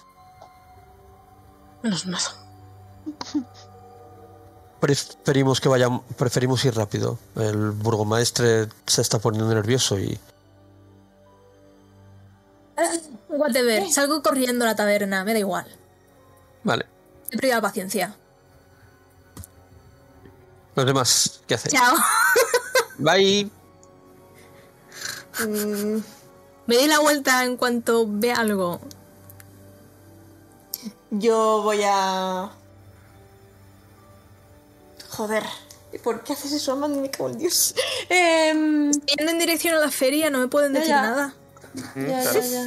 Menos 1.84 2.06
mal. 2.06 2.22
Preferimos 4.80 5.60
que 5.60 5.68
vayan, 5.68 6.00
preferimos 6.16 6.64
ir 6.64 6.74
rápido. 6.74 7.18
El 7.36 7.72
burgomaestre 7.72 8.68
se 8.86 9.02
está 9.02 9.18
poniendo 9.18 9.52
nervioso 9.54 9.98
y 9.98 10.18
Whatever, 13.28 13.90
salgo 13.92 14.22
corriendo 14.22 14.64
a 14.64 14.68
la 14.68 14.76
taberna, 14.76 15.24
me 15.24 15.32
da 15.34 15.38
igual. 15.38 15.66
vale. 16.62 16.86
He 17.30 17.36
perdido 17.36 17.56
la 17.56 17.62
paciencia. 17.62 18.14
Los 20.74 20.86
demás, 20.86 21.40
¿qué 21.46 21.54
hacéis? 21.54 21.74
Chao. 21.74 21.96
Bye. 22.98 23.50
Mm, 25.40 25.98
Me 26.66 26.76
doy 26.76 26.86
la 26.88 27.00
vuelta 27.00 27.44
en 27.44 27.56
cuanto 27.56 28.06
vea 28.08 28.36
algo. 28.36 28.80
Yo 31.10 31.62
voy 31.62 31.80
a. 31.84 32.50
Joder. 35.10 35.44
¿y 35.92 35.98
¿Por 35.98 36.22
qué 36.24 36.32
haces 36.32 36.52
eso, 36.52 36.72
Amanda? 36.72 37.00
Me 37.00 37.10
cago 37.10 37.30
en 37.30 37.38
Dios. 37.38 37.74
Yendo 38.08 39.30
en 39.30 39.38
dirección 39.38 39.74
a 39.74 39.78
la 39.78 39.90
feria, 39.90 40.30
no 40.30 40.38
me 40.38 40.48
pueden 40.48 40.72
decir 40.72 40.88
ya. 40.88 41.02
nada. 41.02 41.34
ya, 41.96 42.22
ya, 42.22 42.40
ya. 42.40 42.66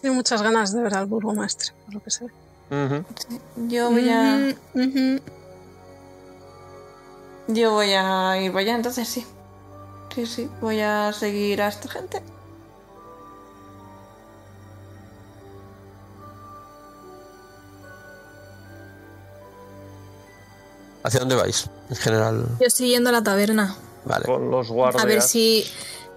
Tiene 0.00 0.16
muchas 0.16 0.42
ganas 0.42 0.72
de 0.72 0.82
ver 0.82 0.94
al 0.94 1.06
burgomaestre, 1.06 1.72
por 1.84 1.94
lo 1.94 2.02
que 2.02 2.10
sé. 2.10 2.24
Ujú. 2.24 3.04
Yo 3.68 3.90
voy 3.90 4.08
a. 4.08 4.54
Yo 7.48 7.72
voy 7.72 7.92
a 7.92 8.40
ir 8.40 8.52
para 8.52 8.60
allá, 8.60 8.74
entonces 8.76 9.08
sí. 9.08 9.26
Sí, 10.14 10.26
sí. 10.26 10.50
Voy 10.60 10.80
a 10.80 11.12
seguir 11.12 11.62
a 11.62 11.68
esta 11.68 11.88
gente. 11.88 12.22
¿Hacia 21.02 21.20
dónde 21.20 21.34
vais? 21.34 21.70
En 21.88 21.96
general. 21.96 22.46
Yo 22.60 22.66
estoy 22.66 22.88
yendo 22.90 23.08
a 23.10 23.12
la 23.12 23.22
taberna. 23.22 23.76
Vale. 24.04 24.24
Con 24.24 24.50
los 24.50 24.68
guardias. 24.68 25.02
A 25.02 25.06
ver 25.06 25.22
si. 25.22 25.64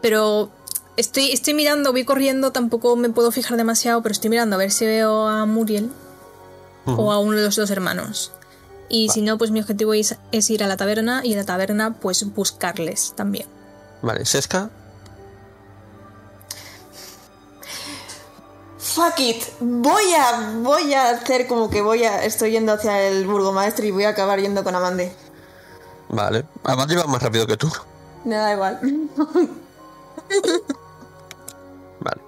Pero. 0.01 0.49
Estoy, 0.95 1.31
estoy 1.31 1.55
mirando, 1.55 1.91
voy 1.91 2.05
corriendo, 2.05 2.51
tampoco 2.51 2.95
me 2.95 3.09
puedo 3.09 3.31
fijar 3.31 3.57
demasiado, 3.57 4.03
pero 4.03 4.13
estoy 4.13 4.29
mirando 4.29 4.57
a 4.57 4.59
ver 4.59 4.69
si 4.69 4.85
veo 4.85 5.27
a 5.27 5.47
Muriel 5.47 5.89
o 6.85 7.11
a 7.11 7.17
uno 7.17 7.35
de 7.35 7.43
los 7.43 7.55
dos 7.55 7.71
hermanos. 7.71 8.31
Y 8.89 9.09
si 9.09 9.23
no, 9.23 9.39
pues 9.39 9.49
mi 9.49 9.59
objetivo 9.59 9.95
es, 9.95 10.17
es 10.31 10.49
ir 10.51 10.63
a 10.63 10.67
la 10.67 10.77
taberna 10.77 11.21
y 11.23 11.31
en 11.31 11.39
la 11.39 11.45
taberna, 11.45 11.95
pues 11.95 12.23
buscarles 12.35 13.13
también. 13.15 13.47
Vale, 14.03 14.23
Seska. 14.23 14.69
Fuck 18.93 19.19
it. 19.19 19.43
Voy 19.59 20.03
a. 20.13 20.53
Voy 20.61 20.93
a 20.93 21.09
hacer 21.11 21.47
como 21.47 21.69
que 21.69 21.81
voy 21.81 22.03
a. 22.03 22.23
Estoy 22.23 22.51
yendo 22.51 22.73
hacia 22.73 23.07
el 23.07 23.25
burgomaestre 23.25 23.87
y 23.87 23.91
voy 23.91 24.03
a 24.03 24.09
acabar 24.09 24.39
yendo 24.39 24.63
con 24.63 24.75
Amande. 24.75 25.11
Vale. 26.09 26.45
Amanda 26.63 26.93
iba 26.93 27.05
más 27.05 27.23
rápido 27.23 27.47
que 27.47 27.57
tú. 27.57 27.71
Me 28.23 28.35
da 28.35 28.53
igual. 28.53 28.79
Vale. 31.99 32.21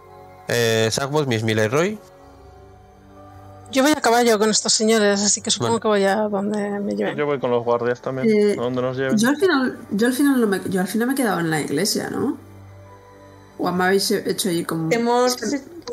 Eh, 0.48 0.90
Miss 1.28 1.44
Miller 1.44 1.72
Roy. 1.72 2.00
Yo 3.72 3.84
voy 3.84 3.92
a 3.92 4.02
caballo 4.02 4.40
con 4.40 4.50
estos 4.50 4.74
señores, 4.74 5.22
así 5.22 5.42
que 5.42 5.52
supongo 5.52 5.74
Vale. 5.74 5.82
que 5.82 5.88
voy 5.88 6.04
a 6.06 6.16
donde 6.16 6.80
me 6.80 6.96
lleven. 6.96 7.16
Yo 7.16 7.28
voy 7.28 7.40
con 7.40 7.52
los 7.52 7.64
guardias 7.64 8.02
también. 8.02 8.28
Eh, 8.30 8.56
a 8.58 8.62
donde 8.64 8.82
nos 8.82 8.98
lleven. 8.98 9.18
Yo 9.18 9.30
al 9.30 9.38
final, 9.38 9.78
yo 9.92 10.08
al 10.08 10.14
final 10.14 10.42
no 10.42 10.48
me, 10.48 10.62
yo 10.68 10.82
al 10.82 10.88
final 10.88 11.08
me 11.08 11.14
he 11.14 11.18
quedado 11.18 11.40
en 11.42 11.52
la 11.52 11.62
iglesia, 11.62 12.10
¿no? 12.10 12.38
O 13.58 13.72
me 13.72 13.84
habéis 13.84 14.10
hecho 14.10 14.50
ahí 14.50 14.66
como. 14.66 14.92
Hemos. 14.92 15.38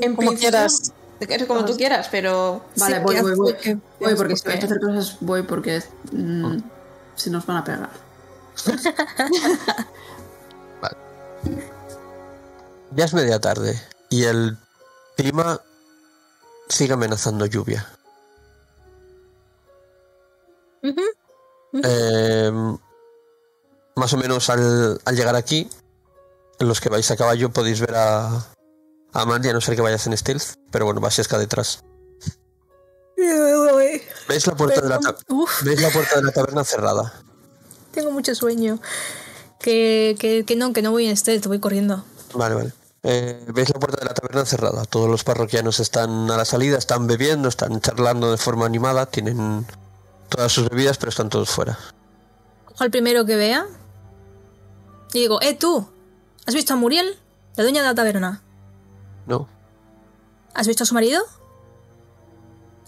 En 0.04 0.14
Como 0.16 0.28
principio- 0.30 0.50
quieras. 0.50 0.92
Es 1.20 1.44
como 1.46 1.64
tú 1.64 1.76
quieras, 1.76 2.08
pero. 2.10 2.62
Vale, 2.76 2.96
sí, 2.96 3.02
voy, 3.02 3.20
voy, 3.20 3.34
voy. 3.36 3.54
que- 3.54 3.78
Voy 4.00 4.14
porque 4.16 4.36
si 4.36 4.44
vais 4.48 4.60
a 4.62 4.66
hacer 4.66 4.80
cosas, 4.80 5.16
voy 5.20 5.42
porque 5.42 5.82
mm, 6.10 6.58
se 7.14 7.30
nos 7.30 7.46
van 7.46 7.56
a 7.58 7.64
pegar. 7.64 7.90
Ya 12.94 13.06
es 13.06 13.14
media 13.14 13.40
tarde 13.40 13.80
y 14.10 14.24
el 14.24 14.58
clima 15.16 15.60
sigue 16.68 16.92
amenazando 16.92 17.46
lluvia. 17.46 17.88
Eh, 21.82 22.52
más 23.96 24.12
o 24.12 24.16
menos 24.18 24.50
al, 24.50 25.00
al 25.04 25.16
llegar 25.16 25.36
aquí, 25.36 25.70
los 26.58 26.80
que 26.82 26.90
vais 26.90 27.10
a 27.10 27.16
caballo 27.16 27.50
podéis 27.50 27.80
ver 27.80 27.94
a, 27.94 28.51
a 29.12 29.24
Mandy, 29.26 29.48
a 29.48 29.52
no 29.52 29.60
ser 29.60 29.76
que 29.76 29.82
vayas 29.82 30.06
en 30.06 30.16
stealth, 30.16 30.54
pero 30.70 30.84
bueno, 30.84 31.00
va 31.00 31.10
Seska 31.10 31.38
detrás. 31.38 31.84
¿Veis 34.28 34.46
la 34.46 34.56
puerta 34.56 34.80
de 34.80 34.88
la, 34.88 34.98
¿Veis 35.62 35.80
la 35.80 35.90
puerta 35.90 36.16
de 36.16 36.22
la 36.22 36.32
taberna 36.32 36.64
cerrada? 36.64 37.12
tengo 37.92 38.10
mucho 38.10 38.34
sueño. 38.34 38.80
Que, 39.60 40.16
que, 40.18 40.44
que 40.44 40.56
no, 40.56 40.72
que 40.72 40.82
no 40.82 40.90
voy 40.90 41.06
en 41.06 41.16
stealth, 41.16 41.46
voy 41.46 41.60
corriendo. 41.60 42.04
Vale, 42.34 42.54
vale. 42.54 42.72
Eh, 43.04 43.44
¿Veis 43.48 43.68
la 43.68 43.78
puerta 43.78 43.98
de 44.00 44.06
la 44.06 44.14
taberna 44.14 44.44
cerrada? 44.44 44.84
Todos 44.86 45.08
los 45.08 45.22
parroquianos 45.24 45.78
están 45.78 46.30
a 46.30 46.36
la 46.36 46.44
salida, 46.44 46.78
están 46.78 47.06
bebiendo, 47.06 47.48
están 47.48 47.80
charlando 47.80 48.30
de 48.30 48.38
forma 48.38 48.66
animada, 48.66 49.06
tienen 49.06 49.66
todas 50.28 50.50
sus 50.50 50.68
bebidas, 50.68 50.98
pero 50.98 51.10
están 51.10 51.28
todos 51.28 51.50
fuera. 51.50 51.78
Cojo 52.64 52.82
al 52.82 52.90
primero 52.90 53.24
que 53.24 53.36
vea 53.36 53.66
y 55.12 55.20
digo, 55.20 55.40
eh, 55.42 55.54
tú, 55.54 55.86
¿has 56.46 56.54
visto 56.54 56.72
a 56.72 56.76
Muriel? 56.76 57.18
La 57.56 57.64
dueña 57.64 57.82
de 57.82 57.88
la 57.88 57.94
taberna. 57.94 58.42
¿No? 59.26 59.48
¿Has 60.54 60.66
visto 60.66 60.84
a 60.84 60.86
su 60.86 60.94
marido? 60.94 61.22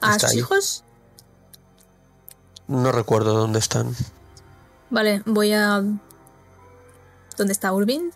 ¿A 0.01 0.15
sus 0.19 0.25
ahí. 0.31 0.39
hijos? 0.39 0.85
No 2.67 2.93
recuerdo 2.93 3.35
dónde 3.35 3.59
están. 3.59 3.95
Vale, 4.91 5.23
voy 5.27 5.53
a... 5.53 5.83
¿Dónde 7.37 7.53
está 7.53 7.73
Urbin? 7.73 8.11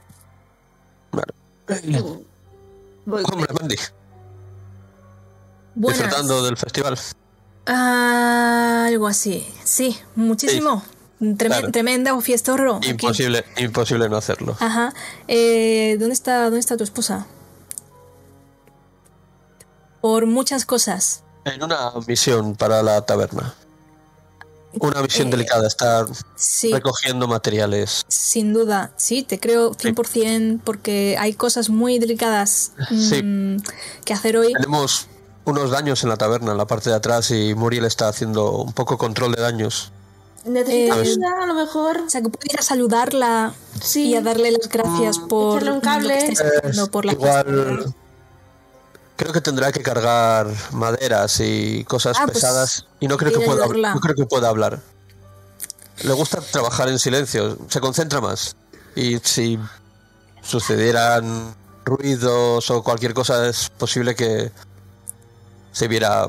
Vale. 1.13 1.33
Voy 3.05 3.23
Hombre, 3.33 3.53
Mandy, 3.59 3.77
Buenas. 5.75 5.99
disfrutando 6.01 6.43
del 6.45 6.57
festival. 6.57 6.99
Ah, 7.67 8.85
algo 8.89 9.07
así. 9.07 9.47
Sí, 9.65 9.99
muchísimo. 10.15 10.83
Treme- 11.21 11.37
claro. 11.49 11.73
Tremenda 11.73 12.21
fiestorro. 12.21 12.77
aquí. 12.77 12.91
Imposible, 12.91 13.45
imposible 13.57 14.09
no 14.09 14.17
hacerlo. 14.17 14.57
Ajá. 14.61 14.93
Eh, 15.27 15.97
¿dónde, 15.99 16.15
está, 16.15 16.45
¿Dónde 16.45 16.61
está 16.61 16.77
tu 16.77 16.85
esposa? 16.85 17.27
Por 20.01 20.27
muchas 20.27 20.65
cosas. 20.67 21.23
En 21.45 21.63
una 21.63 21.93
misión 22.07 22.55
para 22.57 22.83
la 22.83 23.01
taberna. 23.03 23.55
Una 24.81 25.01
misión 25.03 25.29
Eh, 25.29 25.31
delicada, 25.33 25.67
está 25.67 26.07
Sí, 26.37 26.73
recogiendo 26.73 27.27
materiales. 27.27 28.05
sin 28.09 28.53
duda. 28.53 28.93
Sí, 28.97 29.23
te 29.23 29.41
creo 29.41 29.73
100% 29.75 30.61
porque 30.63 31.17
hay 31.19 31.33
cosas 31.33 31.71
muy 31.71 31.99
delicadas 31.99 32.73
Sí. 32.91 33.23
mm, 33.23 33.57
que 34.05 34.13
hacer 34.13 34.37
hoy. 34.37 34.53
Tenemos 34.53 35.07
unos 35.47 35.71
daños 35.71 36.03
en 36.03 36.11
la 36.11 36.17
taberna, 36.19 36.53
en 36.53 36.59
la 36.59 36.67
parte 36.67 36.91
de 36.91 36.97
atrás, 36.97 37.31
y 37.31 37.55
Muriel 37.55 37.87
está 37.87 38.09
haciendo 38.09 38.53
un 38.53 38.73
poco 38.75 38.99
control 38.99 39.33
de 39.33 39.41
daños. 39.43 39.91
¿Necesitas 40.45 40.99
Eh, 40.99 41.01
ayuda, 41.01 41.43
a 41.43 41.47
lo 41.47 41.55
mejor? 41.55 42.01
O 42.07 42.11
sea, 42.11 42.21
que 42.23 42.29
puedo 42.29 42.45
ir 42.53 42.59
a 42.59 42.63
saludarla 42.63 43.55
Sí. 43.83 44.09
y 44.11 44.17
a 44.17 44.21
darle 44.21 44.53
las 44.53 44.69
gracias 44.69 45.19
por 45.19 45.63
Echarle 45.63 45.71
un 45.71 45.77
lo 45.77 45.81
que 45.81 45.87
cable. 45.87 46.19
haciendo, 46.61 46.91
por 46.91 47.05
la 47.07 47.13
Igual 47.13 47.95
creo 49.19 49.33
que 49.33 49.41
tendrá 49.43 49.73
que 49.73 49.83
cargar 49.83 50.47
maderas 50.73 51.41
y 51.41 51.85
cosas 51.85 52.17
Ah, 52.19 52.23
pues, 52.25 52.37
pesadas 52.37 52.87
y 53.01 53.09
no 53.09 53.17
creo 53.19 53.33
que 53.33 53.45
pueda 53.45 53.67
no 53.67 54.01
creo 54.01 54.15
que 54.15 54.25
pueda 54.25 54.49
hablar. 54.49 54.81
Le 56.05 56.13
gusta 56.15 56.41
trabajar 56.41 56.89
en 56.89 56.99
silencio, 57.01 57.59
se 57.69 57.81
concentra 57.81 58.21
más. 58.21 58.57
Y 58.95 59.19
si 59.19 59.59
sucedieran 60.43 61.55
ruidos 61.85 62.71
o 62.71 62.83
cualquier 62.85 63.13
cosa 63.13 63.49
es 63.49 63.69
posible 63.71 64.15
que 64.15 64.53
se 65.73 65.89
viera 65.89 66.29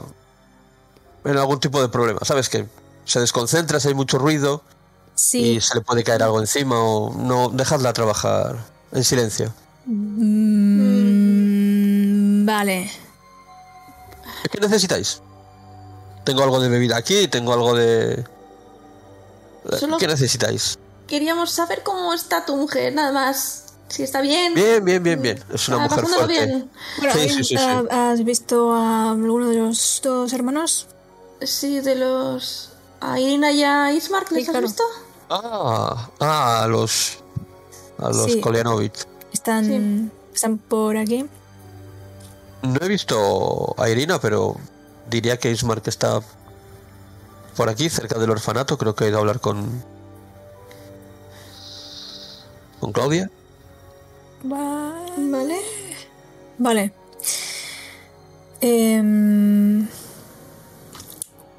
en 1.26 1.38
algún 1.38 1.60
tipo 1.60 1.80
de 1.82 1.90
problema, 1.90 2.20
¿sabes? 2.24 2.50
Que 2.50 2.68
se 3.06 3.20
desconcentra 3.20 3.80
si 3.80 3.90
hay 3.90 3.94
mucho 3.94 4.18
ruido 4.18 4.64
Sí. 5.14 5.52
y 5.54 5.62
se 5.62 5.76
le 5.76 5.82
puede 5.82 6.04
caer 6.04 6.24
algo 6.24 6.40
encima 6.40 6.80
o 6.82 7.14
no 7.14 7.50
dejadla 7.50 7.94
trabajar 7.94 8.58
en 8.92 9.04
silencio. 9.04 9.54
Mm, 9.86 11.69
vale. 12.54 12.92
¿Qué 14.52 14.60
necesitáis? 14.60 15.22
Tengo 16.24 16.44
algo 16.44 16.60
de 16.60 16.70
bebida 16.70 16.98
aquí, 16.98 17.28
tengo 17.28 17.54
algo 17.54 17.74
de... 17.76 18.24
Solo- 19.80 19.98
¿Qué 19.98 20.08
necesitáis? 20.08 20.78
Queríamos 21.08 21.52
saber 21.52 21.84
cómo 21.84 22.14
está 22.14 22.46
tu 22.46 22.56
mujer, 22.56 22.94
nada 22.94 23.12
más. 23.12 23.66
Si 23.90 24.04
está 24.04 24.22
bien. 24.22 24.54
Bien, 24.54 24.84
bien, 24.86 25.02
bien, 25.02 25.22
bien. 25.22 25.44
Es 25.54 25.68
una 25.68 25.78
Ah, 25.78 25.88
mujer 25.88 26.06
fuerte. 26.06 26.28
bien. 26.28 26.70
Bueno, 27.00 27.14
Sí, 27.14 27.20
¿hay- 27.20 27.30
sí, 27.30 27.44
sí, 27.44 27.44
sí. 27.44 27.56
ah, 27.58 28.12
¿Has 28.12 28.24
visto 28.24 28.74
a 28.74 29.12
alguno 29.12 29.50
de 29.50 29.58
los 29.58 30.00
dos 30.04 30.32
hermanos? 30.34 30.88
Sí, 31.42 31.80
de 31.80 31.96
los. 31.96 32.70
A 33.02 33.20
Irina 33.20 33.52
y 33.52 33.64
a 33.64 33.92
Ismark, 33.94 34.30
¿les 34.32 34.44
Sí, 34.44 34.50
has 34.50 34.52
claro. 34.52 34.68
visto? 34.68 34.84
Ah, 35.30 36.10
ah, 36.20 36.64
a 36.64 36.68
los. 36.68 37.18
A 37.98 38.10
los 38.10 38.32
Sí. 38.32 38.42
Kolianovich. 38.42 39.08
¿Están, 39.34 40.12
¿Están 40.34 40.58
por 40.60 40.96
aquí? 40.98 41.26
No 42.62 42.78
he 42.82 42.88
visto 42.88 43.74
a 43.78 43.90
Irina, 43.90 44.20
pero 44.20 44.56
diría 45.10 45.38
que 45.38 45.52
Ismark 45.52 45.88
está 45.88 46.22
por 47.56 47.70
aquí, 47.70 47.90
cerca 47.90 48.20
del 48.20 48.30
orfanato. 48.32 48.78
Creo 48.78 48.96
que 48.96 49.06
he 49.06 49.10
ido 49.10 49.18
a 49.18 49.22
hablar 49.22 49.40
con. 49.40 49.84
con 52.80 52.92
Claudia. 52.92 53.30
Vale. 54.44 55.60
Vale. 56.58 56.94
Em, 58.62 59.88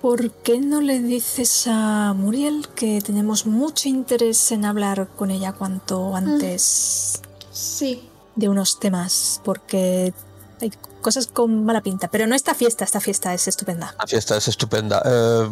¿Por 0.02 0.30
qué 0.30 0.58
no 0.60 0.80
le 0.80 1.00
dices 1.00 1.66
a 1.66 2.14
Muriel 2.16 2.68
que 2.74 3.00
tenemos 3.02 3.44
mucho 3.46 3.88
interés 3.88 4.50
en 4.52 4.64
hablar 4.64 5.08
con 5.16 5.30
ella 5.30 5.52
cuanto 5.52 6.14
antes 6.16 7.20
Sí. 7.52 8.08
de 8.34 8.48
unos 8.48 8.78
temas? 8.80 9.40
Porque 9.44 10.14
hay 10.60 10.72
cosas 11.00 11.26
con 11.26 11.64
mala 11.64 11.80
pinta. 11.80 12.08
Pero 12.08 12.26
no 12.26 12.34
esta 12.34 12.54
fiesta, 12.54 12.84
esta 12.84 13.00
fiesta 13.00 13.32
es 13.34 13.48
estupenda. 13.48 13.94
La 13.98 14.06
fiesta 14.06 14.36
es 14.36 14.48
estupenda. 14.48 15.02
Eh, 15.04 15.48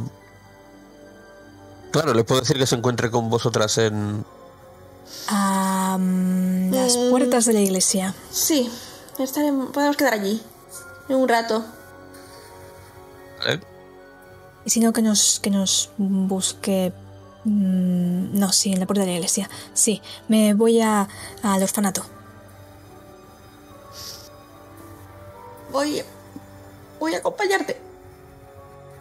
claro, 1.91 2.15
le 2.15 2.25
puedo 2.25 2.41
decir 2.41 2.57
que 2.59 2.67
se 2.67 2.75
encuentre 2.77 3.11
con 3.11 3.29
vosotras 3.31 3.79
en. 3.79 4.25
A 5.29 5.97
mm, 5.99 6.71
las 6.73 6.97
Mm. 6.97 7.11
puertas 7.11 7.45
de 7.47 7.53
la 7.55 7.61
iglesia. 7.61 8.15
Sí. 8.31 8.71
Estaremos, 9.19 9.71
podemos 9.73 9.97
quedar 9.97 10.15
allí. 10.15 10.41
Un 11.09 11.29
rato. 11.29 11.65
¿Vale? 13.39 13.61
Y 14.65 14.71
si 14.71 14.81
no, 14.81 14.93
que 14.93 15.03
nos, 15.03 15.41
que 15.41 15.51
nos 15.51 15.91
busque. 15.97 16.93
mm, 17.45 18.39
No, 18.39 18.53
sí, 18.53 18.73
en 18.73 18.81
la 18.81 18.87
puerta 18.87 19.03
de 19.03 19.09
la 19.09 19.15
iglesia. 19.15 19.49
Sí, 19.73 20.03
me 20.29 20.53
voy 20.55 20.81
a, 20.81 21.09
al 21.43 21.63
orfanato. 21.63 22.05
Voy. 25.79 26.03
Voy 26.99 27.15
a 27.15 27.19
acompañarte. 27.19 27.81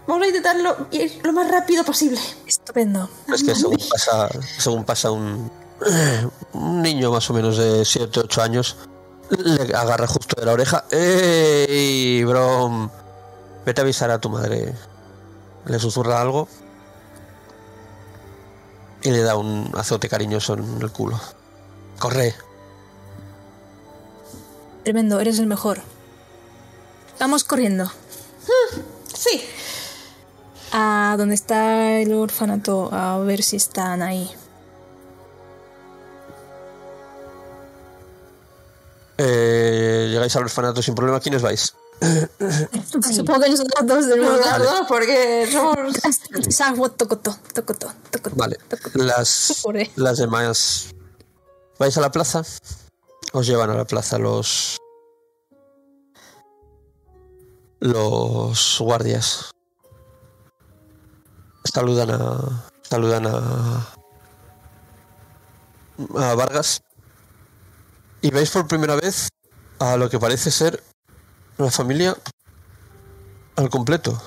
Vamos 0.05 0.21
a 0.21 0.28
intentarlo 0.28 0.88
ir 0.91 1.19
lo 1.23 1.34
más 1.34 1.49
rápido 1.49 1.84
posible. 1.84 2.19
Estupendo. 2.45 3.09
Es 3.34 3.43
que 3.43 3.55
según 3.55 3.80
pasa, 3.89 4.30
según 4.59 4.84
pasa 4.84 5.09
un, 5.09 5.51
un 6.53 6.82
niño 6.84 7.11
más 7.11 7.28
o 7.32 7.34
menos 7.34 7.57
de 7.57 7.84
7 7.84 8.19
8 8.19 8.41
años, 8.43 8.78
le 9.32 9.75
agarra 9.75 10.05
justo 10.05 10.39
de 10.39 10.45
la 10.45 10.53
oreja. 10.53 10.86
¡Ey, 10.91 12.23
Brom! 12.25 12.91
Vete 13.65 13.82
a 13.82 13.84
avisar 13.84 14.11
a 14.11 14.21
tu 14.21 14.30
madre. 14.30 14.75
Le 15.65 15.80
susurra 15.80 16.21
algo 16.21 16.47
y 19.01 19.09
le 19.09 19.23
da 19.23 19.36
un 19.36 19.71
azote 19.75 20.07
cariñoso 20.07 20.53
en 20.53 20.80
el 20.80 20.91
culo. 20.91 21.19
¡Corre! 21.97 22.36
Tremendo, 24.84 25.19
eres 25.19 25.39
el 25.39 25.47
mejor. 25.47 25.82
Vamos 27.20 27.43
corriendo. 27.43 27.91
Sí. 29.13 29.43
A 30.72 31.15
donde 31.18 31.36
está 31.36 31.99
el 31.99 32.13
orfanato, 32.13 32.89
a 32.91 33.18
ver 33.20 33.41
si 33.41 33.55
están 33.55 34.01
ahí. 34.01 34.30
Eh, 39.18 40.07
llegáis 40.11 40.36
al 40.36 40.43
orfanato 40.43 40.82
sin 40.82 40.93
problema. 40.93 41.20
¿Quiénes 41.20 41.41
vais? 41.41 41.74
Supongo 43.11 43.39
que 43.41 43.49
nosotros 43.49 43.88
dos 43.88 44.05
de 44.07 44.18
nuevo. 44.18 44.38
Los 44.38 44.63
dos, 44.63 44.82
porque 44.88 45.49
somos. 45.51 45.78
Tocoto, 46.97 47.36
tocoto, 47.53 47.91
tocoto. 48.11 48.36
Vale. 48.36 48.57
Las, 48.93 49.63
las 49.95 50.18
demás. 50.20 50.93
¿Vais 51.80 51.97
a 51.97 52.01
la 52.01 52.11
plaza? 52.11 52.43
Os 53.34 53.47
llevan 53.47 53.72
a 53.72 53.76
la 53.76 53.86
plaza 53.86 54.18
los. 54.18 54.78
Los 57.80 58.78
guardias. 58.80 59.51
Saludan 61.63 62.09
a. 62.11 62.71
Saludan 62.82 63.28
a. 63.28 63.88
A 66.15 66.36
Vargas. 66.36 66.82
Y 68.21 68.32
veis 68.32 68.49
por 68.49 68.67
primera 68.67 68.95
vez 68.95 69.30
a 69.80 69.95
lo 69.97 70.09
que 70.09 70.19
parece 70.19 70.49
ser 70.49 70.84
la 71.57 71.69
familia 71.69 72.17
al 73.55 73.69
completo. 73.69 74.19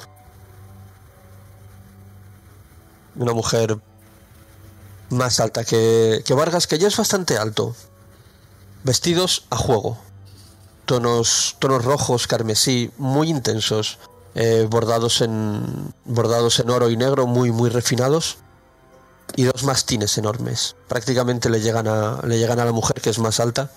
Una 3.16 3.32
mujer 3.32 3.80
más 5.10 5.40
alta 5.40 5.64
que, 5.64 6.22
que 6.24 6.34
Vargas, 6.34 6.68
que 6.68 6.78
ya 6.78 6.86
es 6.86 6.96
bastante 6.96 7.36
alto. 7.36 7.74
Vestidos 8.84 9.46
a 9.50 9.56
juego. 9.56 9.98
Tonos, 10.90 11.54
tonos 11.60 11.84
rojos, 11.84 12.26
carmesí, 12.26 12.90
muy 12.98 13.30
intensos. 13.30 13.98
eh, 14.34 14.66
bordados, 14.68 15.20
en, 15.20 15.94
bordados 16.04 16.58
en 16.58 16.68
oro 16.68 16.90
y 16.90 16.96
negro, 16.96 17.28
muy, 17.28 17.52
muy 17.52 17.70
refinados. 17.70 18.38
Y 19.36 19.44
dos 19.44 19.62
mastines 19.62 20.18
enormes. 20.18 20.74
Prácticamente 20.88 21.48
le 21.48 21.60
llegan, 21.60 21.86
a, 21.86 22.20
le 22.26 22.38
llegan 22.38 22.58
a 22.58 22.64
la 22.64 22.72
mujer, 22.72 23.00
que 23.00 23.10
es 23.10 23.20
más 23.20 23.38
alta. 23.38 23.70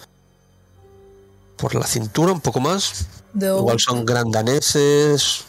Por 1.57 1.76
la 1.76 1.86
cintura, 1.86 2.32
un 2.32 2.41
poco 2.41 2.59
más. 2.59 3.05
Do- 3.32 3.59
Igual 3.59 3.80
son 3.80 4.07
grandaneses. 4.07 5.43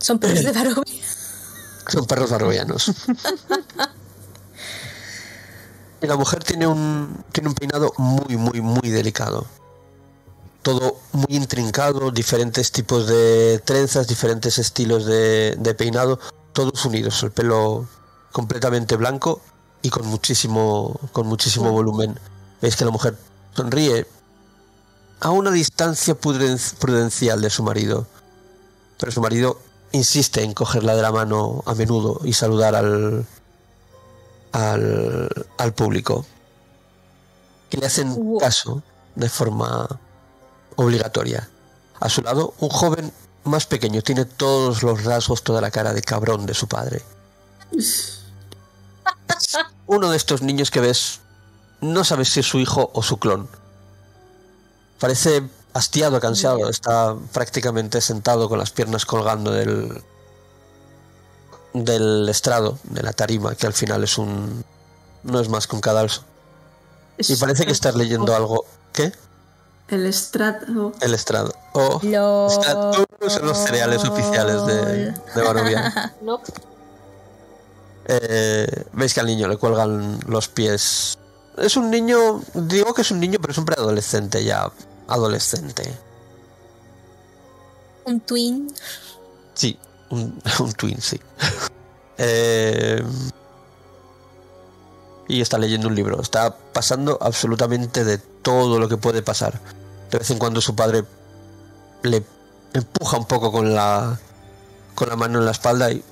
Son 0.00 0.18
perros 0.18 0.42
de 0.42 0.50
Barovia. 0.58 1.04
Son 1.86 2.06
perros 2.06 2.28
barrovianos. 2.30 2.90
y 6.02 6.06
la 6.08 6.16
mujer 6.16 6.42
tiene 6.42 6.66
un, 6.66 7.24
tiene 7.30 7.50
un 7.50 7.54
peinado 7.54 7.92
muy, 7.98 8.36
muy, 8.36 8.60
muy 8.60 8.90
delicado. 8.90 9.46
Todo 10.70 10.98
muy 11.10 11.34
intrincado, 11.36 12.12
diferentes 12.12 12.70
tipos 12.70 13.08
de 13.08 13.60
trenzas, 13.64 14.06
diferentes 14.06 14.56
estilos 14.56 15.04
de, 15.04 15.56
de 15.58 15.74
peinado, 15.74 16.20
todos 16.52 16.84
unidos. 16.84 17.24
El 17.24 17.32
pelo 17.32 17.88
completamente 18.30 18.94
blanco 18.94 19.40
y 19.82 19.90
con 19.90 20.06
muchísimo, 20.06 21.00
con 21.10 21.26
muchísimo 21.26 21.72
volumen. 21.72 22.16
Veis 22.62 22.76
que 22.76 22.84
la 22.84 22.92
mujer 22.92 23.16
sonríe 23.52 24.06
a 25.18 25.30
una 25.32 25.50
distancia 25.50 26.14
pruden- 26.14 26.74
prudencial 26.78 27.42
de 27.42 27.50
su 27.50 27.64
marido. 27.64 28.06
Pero 28.96 29.10
su 29.10 29.20
marido 29.20 29.58
insiste 29.90 30.44
en 30.44 30.54
cogerla 30.54 30.94
de 30.94 31.02
la 31.02 31.10
mano 31.10 31.64
a 31.66 31.74
menudo 31.74 32.20
y 32.22 32.32
saludar 32.32 32.76
al, 32.76 33.26
al, 34.52 35.46
al 35.58 35.74
público. 35.74 36.24
Que 37.70 37.78
le 37.78 37.86
hacen 37.86 38.38
caso 38.38 38.84
de 39.16 39.28
forma 39.28 39.98
obligatoria. 40.80 41.48
A 42.00 42.08
su 42.08 42.22
lado, 42.22 42.54
un 42.58 42.70
joven 42.70 43.12
más 43.44 43.66
pequeño 43.66 44.02
tiene 44.02 44.24
todos 44.24 44.82
los 44.82 45.04
rasgos, 45.04 45.42
toda 45.42 45.60
la 45.60 45.70
cara 45.70 45.92
de 45.92 46.02
cabrón 46.02 46.46
de 46.46 46.54
su 46.54 46.66
padre. 46.68 47.02
Uno 49.86 50.10
de 50.10 50.16
estos 50.16 50.42
niños 50.42 50.70
que 50.70 50.80
ves, 50.80 51.20
no 51.80 52.04
sabes 52.04 52.30
si 52.30 52.40
es 52.40 52.46
su 52.46 52.58
hijo 52.58 52.90
o 52.94 53.02
su 53.02 53.18
clon. 53.18 53.48
Parece 54.98 55.42
hastiado, 55.72 56.20
cansado, 56.20 56.68
está 56.68 57.16
prácticamente 57.32 58.00
sentado 58.00 58.48
con 58.48 58.58
las 58.58 58.70
piernas 58.70 59.04
colgando 59.04 59.50
del 59.52 60.02
del 61.72 62.28
estrado, 62.28 62.78
de 62.82 63.02
la 63.02 63.12
tarima, 63.12 63.54
que 63.54 63.66
al 63.66 63.72
final 63.72 64.02
es 64.02 64.18
un 64.18 64.64
no 65.22 65.40
es 65.40 65.48
más 65.48 65.66
que 65.66 65.76
un 65.76 65.82
cadalso. 65.82 66.24
Y 67.18 67.36
parece 67.36 67.66
que 67.66 67.72
estás 67.72 67.94
leyendo 67.94 68.34
algo. 68.34 68.64
¿Qué? 68.92 69.12
El 69.90 70.06
estrato. 70.06 70.92
El 71.00 71.14
estrado. 71.14 71.52
O. 71.72 72.00
Estrato 72.48 73.06
son 73.28 73.46
los 73.46 73.58
cereales 73.58 74.04
oficiales 74.04 74.64
de, 74.66 75.10
de 75.12 75.42
Barovia. 75.42 76.14
No. 76.22 76.40
Eh, 78.06 78.84
Veis 78.92 79.14
que 79.14 79.20
al 79.20 79.26
niño 79.26 79.48
le 79.48 79.56
cuelgan 79.56 80.20
los 80.26 80.48
pies. 80.48 81.18
Es 81.58 81.76
un 81.76 81.90
niño, 81.90 82.40
digo 82.54 82.94
que 82.94 83.02
es 83.02 83.10
un 83.10 83.20
niño, 83.20 83.38
pero 83.40 83.52
es 83.52 83.58
un 83.58 83.64
preadolescente 83.64 84.42
ya. 84.44 84.70
Adolescente. 85.08 85.92
Un 88.04 88.20
twin. 88.20 88.72
Sí, 89.54 89.78
un, 90.10 90.40
un 90.60 90.72
twin, 90.72 91.00
sí. 91.00 91.20
Eh, 92.22 93.02
y 95.26 95.40
está 95.40 95.56
leyendo 95.56 95.88
un 95.88 95.94
libro. 95.94 96.20
Está 96.20 96.54
pasando 96.54 97.16
absolutamente 97.22 98.04
de 98.04 98.18
todo 98.18 98.78
lo 98.78 98.90
que 98.90 98.98
puede 98.98 99.22
pasar. 99.22 99.58
De 100.10 100.18
vez 100.18 100.30
en 100.30 100.38
cuando 100.38 100.60
su 100.60 100.74
padre 100.74 101.04
le 102.02 102.24
empuja 102.72 103.18
un 103.18 103.26
poco 103.26 103.52
con 103.52 103.74
la 103.74 104.18
con 104.94 105.08
la 105.08 105.16
mano 105.16 105.38
en 105.38 105.44
la 105.44 105.52
espalda 105.52 105.90
y 105.90 106.04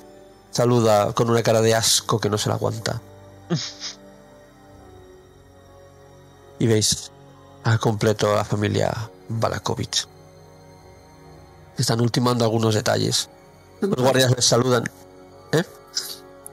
saluda 0.51 1.13
con 1.13 1.29
una 1.29 1.43
cara 1.43 1.61
de 1.61 1.75
asco 1.75 2.19
que 2.19 2.29
no 2.29 2.37
se 2.37 2.49
la 2.49 2.55
aguanta. 2.55 3.01
y 6.59 6.67
veis 6.67 7.11
a 7.63 7.77
completo 7.77 8.31
a 8.31 8.37
la 8.37 8.45
familia 8.45 8.93
Balakovic. 9.27 10.07
Están 11.77 12.01
ultimando 12.01 12.43
algunos 12.43 12.75
detalles. 12.75 13.29
Los 13.79 13.95
guardias 13.95 14.35
les 14.35 14.45
saludan. 14.45 14.83
¿Eh? 15.53 15.63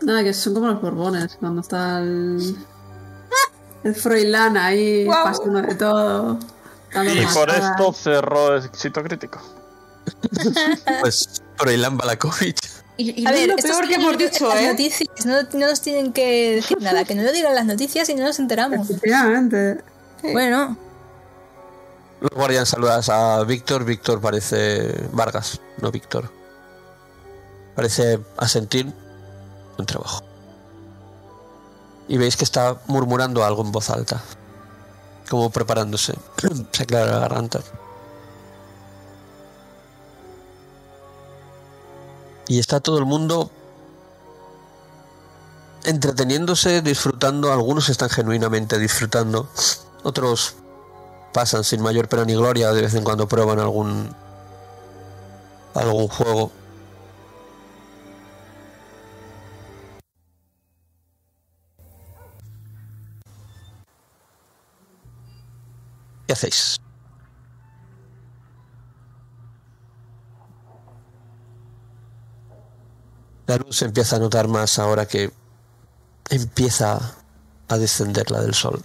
Nada, 0.03 0.23
que 0.23 0.33
son 0.33 0.55
como 0.55 0.69
los 0.69 0.81
borbones, 0.81 1.37
cuando 1.41 1.63
está 1.63 1.99
el. 2.01 2.57
El 3.83 3.95
Froilán 3.95 4.57
ahí, 4.57 5.05
Guau. 5.05 5.25
pasando 5.25 5.63
de 5.63 5.75
todo. 5.75 6.39
Y 7.05 7.27
por 7.35 7.51
esto 7.51 7.93
cerró 7.93 8.57
éxito 8.57 9.03
crítico. 9.03 9.41
Pues 11.01 11.43
Froilán 11.57 11.97
Balakovic. 11.97 12.57
Y, 12.97 13.23
y 13.23 13.27
A 13.27 13.33
ver, 13.33 13.49
lo 13.49 13.57
esto 13.57 13.69
peor 13.69 13.89
que 13.89 13.95
hemos 13.95 14.17
dicho, 14.17 14.49
las 14.49 14.61
¿eh? 14.61 14.69
noticias, 14.69 15.27
no, 15.27 15.43
no 15.43 15.67
nos 15.67 15.81
tienen 15.81 16.13
que 16.13 16.55
decir 16.57 16.81
nada, 16.81 17.05
que 17.05 17.15
no 17.15 17.23
lo 17.23 17.33
digan 17.33 17.55
las 17.55 17.67
noticias 17.67 18.09
y 18.09 18.15
no 18.15 18.25
nos 18.25 18.39
enteramos. 18.39 18.89
Efectivamente. 18.89 19.83
Bueno, 20.23 20.77
Los 22.21 22.31
guardián 22.31 22.65
saludas 22.65 23.09
a 23.09 23.43
Víctor. 23.45 23.85
Víctor 23.85 24.21
parece 24.21 25.09
Vargas, 25.13 25.61
no 25.83 25.91
Víctor. 25.91 26.31
Parece 27.75 28.19
asentir 28.39 28.91
un 29.77 29.85
trabajo. 29.87 30.25
Y 32.09 32.17
veis 32.17 32.37
que 32.37 32.45
está 32.45 32.81
murmurando 32.87 33.45
algo 33.45 33.63
en 33.63 33.73
voz 33.73 33.91
alta. 33.91 34.23
Como 35.29 35.51
preparándose. 35.51 36.15
Se 36.73 36.83
aclara 36.83 37.07
la 37.07 37.19
garganta. 37.21 37.61
Y 42.49 42.59
está 42.59 42.81
todo 42.81 42.99
el 42.99 43.07
mundo 43.07 43.51
entreteniéndose, 45.85 46.83
disfrutando. 46.83 47.53
Algunos 47.53 47.89
están 47.89 48.11
genuinamente 48.11 48.79
disfrutando. 48.79 49.49
Otros 50.05 50.55
pasan 51.33 51.65
sin 51.65 51.83
mayor 51.83 52.09
pena 52.09 52.25
ni 52.25 52.35
gloria. 52.35 52.73
De 52.73 52.83
vez 52.83 52.95
en 52.95 53.03
cuando 53.05 53.27
prueban 53.27 53.59
algún 53.59 54.15
algún 55.75 56.09
juego. 56.09 56.53
¿Qué 66.27 66.33
hacéis? 66.33 66.81
La 73.47 73.57
luz 73.57 73.77
se 73.77 73.85
empieza 73.85 74.17
a 74.17 74.19
notar 74.19 74.49
más 74.49 74.79
ahora 74.79 75.07
que 75.07 75.33
empieza 76.31 77.15
a 77.69 77.79
descender 77.79 78.31
la 78.31 78.41
del 78.41 78.55
sol. 78.55 78.83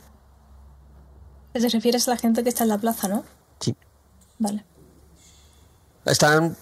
te 1.54 1.68
refieres 1.68 2.08
a 2.08 2.12
la 2.12 2.18
gente 2.18 2.44
que 2.44 2.50
está 2.50 2.64
en 2.64 2.70
la 2.70 2.78
plaza, 2.78 3.08
¿no? 3.08 3.24
Sí. 3.60 3.76
Vale. 4.38 4.64
Están 6.06 6.56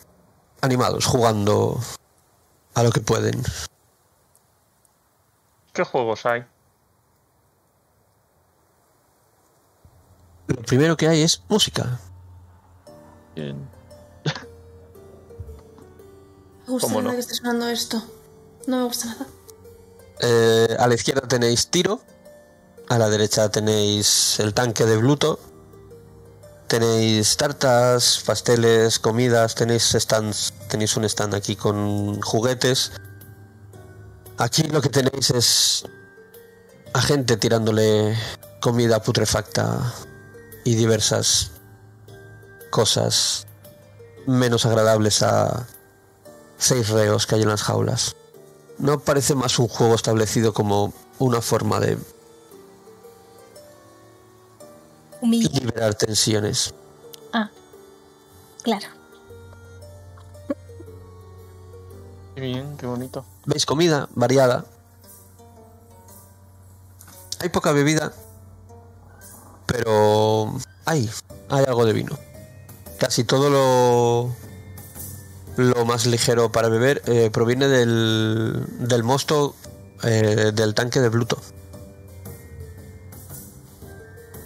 animados, 0.61 1.05
jugando 1.05 1.79
a 2.73 2.83
lo 2.83 2.91
que 2.91 3.01
pueden. 3.01 3.41
¿Qué 5.73 5.83
juegos 5.83 6.25
hay? 6.25 6.45
Lo 10.49 10.63
primero 10.63 10.97
que 10.97 11.07
hay 11.07 11.21
es 11.21 11.43
música. 11.47 11.99
Bien. 13.35 13.69
Me 16.65 16.73
gusta 16.73 16.87
¿Cómo 16.87 17.01
nada 17.01 17.11
no? 17.11 17.15
que 17.15 17.19
esté 17.21 17.35
sonando 17.35 17.67
esto. 17.69 18.03
No 18.67 18.77
me 18.77 18.83
gusta 18.85 19.05
nada. 19.07 19.27
Eh, 20.21 20.75
a 20.77 20.87
la 20.87 20.95
izquierda 20.95 21.27
tenéis 21.27 21.67
tiro. 21.69 22.01
A 22.89 22.97
la 22.97 23.09
derecha 23.09 23.49
tenéis 23.49 24.39
el 24.39 24.53
tanque 24.55 24.85
de 24.85 24.97
Bluto. 24.97 25.39
Tenéis 26.67 27.37
tartas, 27.37 28.23
pasteles, 28.25 28.97
comidas. 28.97 29.53
Tenéis 29.53 29.83
stands. 29.97 30.53
Tenéis 30.67 30.97
un 30.97 31.05
stand 31.05 31.35
aquí 31.35 31.55
con 31.55 32.19
juguetes. 32.21 32.91
Aquí 34.37 34.63
lo 34.63 34.81
que 34.81 34.89
tenéis 34.89 35.29
es 35.29 35.85
a 36.93 37.01
gente 37.01 37.37
tirándole 37.37 38.17
comida 38.61 39.01
putrefacta 39.01 39.93
y 40.69 40.75
diversas 40.75 41.49
cosas 42.69 43.47
menos 44.27 44.67
agradables 44.67 45.23
a 45.23 45.65
seis 46.59 46.89
reos 46.89 47.25
que 47.25 47.33
hay 47.33 47.41
en 47.41 47.49
las 47.49 47.63
jaulas. 47.63 48.15
No 48.77 48.99
parece 48.99 49.33
más 49.33 49.57
un 49.57 49.67
juego 49.67 49.95
establecido 49.95 50.53
como 50.53 50.93
una 51.17 51.41
forma 51.41 51.79
de 51.79 51.97
liberar 55.23 55.95
tensiones. 55.95 56.75
Ah, 57.33 57.49
claro. 58.61 58.87
Qué 62.35 62.41
bien, 62.41 62.77
qué 62.77 62.85
bonito. 62.85 63.25
Veis 63.47 63.65
comida 63.65 64.07
variada. 64.13 64.65
Hay 67.39 67.49
poca 67.49 67.71
bebida, 67.71 68.13
pero 69.69 70.57
hay, 70.85 71.09
hay 71.49 71.65
algo 71.65 71.85
de 71.85 71.93
vino. 71.93 72.17
Casi 72.99 73.23
todo 73.23 73.49
lo, 73.49 74.35
lo 75.63 75.85
más 75.85 76.05
ligero 76.05 76.51
para 76.51 76.69
beber 76.69 77.01
eh, 77.05 77.29
proviene 77.31 77.67
del, 77.67 78.65
del 78.79 79.03
mosto 79.03 79.55
eh, 80.03 80.51
del 80.53 80.73
tanque 80.73 80.99
de 80.99 81.09
Bluto. 81.09 81.39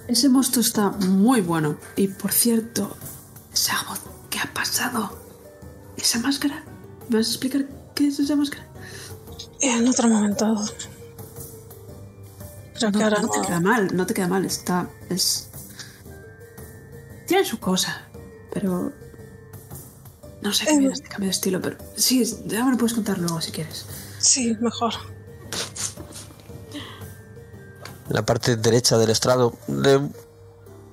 Ese 0.08 0.30
mosto 0.30 0.60
está 0.60 0.90
muy 0.90 1.42
bueno. 1.42 1.78
Y 1.96 2.10
por 2.10 2.32
cierto, 2.32 2.96
Sabot, 3.54 4.00
¿qué 4.30 4.40
ha 4.40 4.54
pasado? 4.54 5.18
¿Esa 5.98 6.20
máscara? 6.20 6.64
¿Me 7.10 7.18
vas 7.18 7.28
a 7.28 7.30
explicar 7.30 7.66
qué 7.96 8.08
es 8.08 8.20
esa 8.20 8.36
máscara? 8.36 8.68
En 9.62 9.88
otro 9.88 10.10
momento. 10.10 10.66
No, 12.82 13.04
ahora 13.04 13.22
no 13.22 13.30
te 13.30 13.42
queda 13.42 13.60
mal, 13.60 13.96
no 13.96 14.06
te 14.06 14.14
queda 14.14 14.28
mal. 14.28 14.46
Está. 14.46 14.90
Es. 15.10 15.50
Tiene 17.28 17.46
su 17.46 17.60
cosa, 17.60 18.08
pero. 18.54 18.92
No 20.42 20.52
sé 20.54 20.66
qué 20.66 20.72
Eh. 20.74 20.90
este 20.92 21.08
cambio 21.08 21.28
de 21.28 21.32
estilo, 21.32 21.62
pero. 21.62 21.78
Sí, 21.96 22.24
ya 22.48 22.66
me 22.66 22.72
lo 22.72 22.78
puedes 22.78 22.94
contar 22.94 23.18
luego 23.20 23.40
si 23.42 23.52
quieres. 23.52 23.86
Sí, 24.20 24.56
mejor. 24.60 24.94
en 28.10 28.16
la 28.16 28.26
parte 28.26 28.58
derecha 28.58 28.98
del 28.98 29.10
estrado, 29.12 29.54
de 29.68 30.00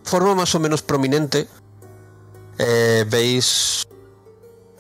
forma 0.05 0.35
más 0.37 0.55
o 0.55 0.61
menos 0.61 0.81
prominente, 0.83 1.49
eh, 2.59 3.05
veis 3.09 3.87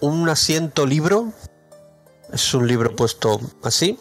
un 0.00 0.28
asiento 0.28 0.86
libro. 0.86 1.32
Es 2.32 2.54
un 2.54 2.68
libro 2.68 2.94
puesto 2.94 3.40
así, 3.64 3.98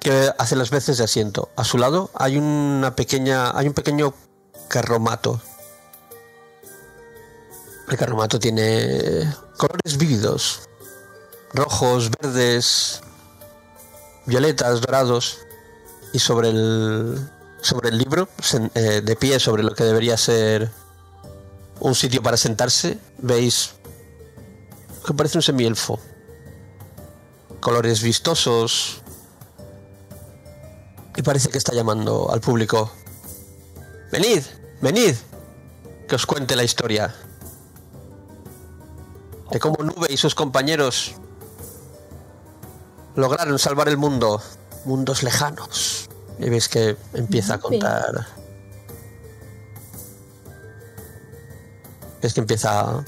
que 0.00 0.32
hace 0.38 0.56
las 0.56 0.70
veces 0.70 0.98
de 0.98 1.04
asiento. 1.04 1.50
A 1.56 1.64
su 1.64 1.78
lado 1.78 2.10
hay 2.14 2.38
una 2.38 2.96
pequeña, 2.96 3.56
hay 3.56 3.68
un 3.68 3.74
pequeño 3.74 4.14
carromato. 4.68 5.40
El 7.88 7.96
carromato 7.96 8.38
tiene 8.38 9.32
colores 9.58 9.98
vívidos, 9.98 10.68
rojos, 11.52 12.10
verdes, 12.20 13.00
violetas, 14.26 14.80
dorados 14.80 15.38
y 16.12 16.18
sobre 16.18 16.48
el 16.48 17.30
sobre 17.60 17.90
el 17.90 17.98
libro 17.98 18.28
eh, 18.74 19.02
de 19.04 19.16
pie 19.16 19.38
sobre 19.38 19.62
lo 19.62 19.74
que 19.74 19.84
debería 19.84 20.16
ser 20.16 20.70
un 21.78 21.94
sitio 21.94 22.22
para 22.22 22.38
sentarse 22.38 22.98
veis 23.18 23.74
que 25.06 25.12
parece 25.12 25.36
un 25.36 25.42
semielfo 25.42 26.00
colores 27.60 28.02
vistosos 28.02 29.02
y 31.20 31.22
parece 31.22 31.50
que 31.50 31.58
está 31.58 31.74
llamando 31.74 32.32
al 32.32 32.40
público 32.40 32.90
venid 34.10 34.42
venid 34.80 35.14
que 36.08 36.14
os 36.14 36.24
cuente 36.24 36.56
la 36.56 36.64
historia 36.64 37.14
de 39.50 39.60
cómo 39.60 39.84
Nube 39.84 40.06
y 40.08 40.16
sus 40.16 40.34
compañeros 40.34 41.16
lograron 43.16 43.58
salvar 43.58 43.90
el 43.90 43.98
mundo 43.98 44.40
mundos 44.86 45.22
lejanos. 45.22 46.08
Y 46.38 46.48
veis 46.48 46.70
que 46.70 46.96
empieza 47.12 47.54
a 47.54 47.58
contar. 47.58 48.26
Es 52.22 52.32
que 52.32 52.40
empieza 52.40 53.04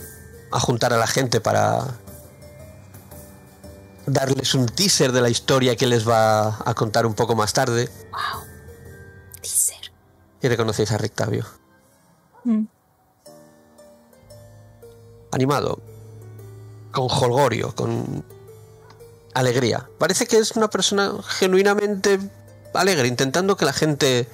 a 0.51 0.61
juntar 0.61 0.93
a 0.93 0.99
la 0.99 1.07
gente 1.07 1.41
para 1.41 2.02
darles 4.07 4.55
un 4.55 4.67
teaser 4.67 5.13
de 5.13 5.21
la 5.21 5.31
historia 5.31 5.77
que 5.77 5.87
les 5.87 6.09
va 6.09 6.59
a 6.65 6.75
contar 6.75 7.07
un 7.07 7.15
poco 7.15 7.35
más 7.35 7.53
tarde. 7.53 7.89
Teaser. 9.41 9.93
Y 10.41 10.49
reconocéis 10.49 10.93
a 10.93 10.99
Rictavio. 10.99 11.47
Mm. 12.45 12.65
Animado. 15.31 15.81
Con 16.91 17.09
holgorio, 17.11 17.75
con 17.75 18.25
alegría. 19.35 19.89
Parece 19.99 20.27
que 20.27 20.39
es 20.39 20.53
una 20.53 20.69
persona 20.69 21.13
genuinamente 21.23 22.19
alegre, 22.75 23.09
intentando 23.09 23.57
que 23.57 23.65
la 23.65 23.73
gente 23.73 24.29